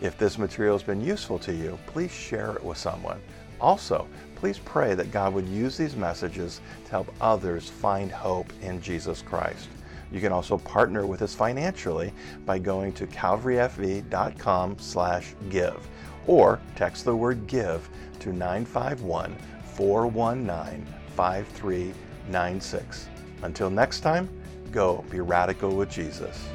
If 0.00 0.16
this 0.16 0.38
material 0.38 0.74
has 0.74 0.82
been 0.82 1.02
useful 1.02 1.38
to 1.40 1.52
you, 1.52 1.78
please 1.86 2.10
share 2.10 2.52
it 2.52 2.64
with 2.64 2.78
someone. 2.78 3.20
Also, 3.60 4.08
please 4.34 4.58
pray 4.58 4.94
that 4.94 5.12
God 5.12 5.34
would 5.34 5.46
use 5.46 5.76
these 5.76 5.94
messages 5.94 6.62
to 6.86 6.90
help 6.90 7.14
others 7.20 7.68
find 7.68 8.10
hope 8.10 8.50
in 8.62 8.80
Jesus 8.80 9.20
Christ. 9.20 9.68
You 10.10 10.20
can 10.20 10.32
also 10.32 10.56
partner 10.58 11.06
with 11.06 11.20
us 11.22 11.34
financially 11.34 12.12
by 12.46 12.58
going 12.58 12.92
to 12.94 13.06
calvaryfv.com 13.06 14.78
slash 14.78 15.34
give 15.50 15.86
or 16.26 16.58
text 16.74 17.04
the 17.04 17.14
word 17.14 17.46
give 17.46 17.88
to 18.20 18.32
951 18.32 19.36
419 19.74 20.86
5396. 21.14 23.08
Until 23.42 23.70
next 23.70 24.00
time, 24.00 24.28
go 24.72 25.04
be 25.10 25.20
radical 25.20 25.76
with 25.76 25.90
Jesus. 25.90 26.46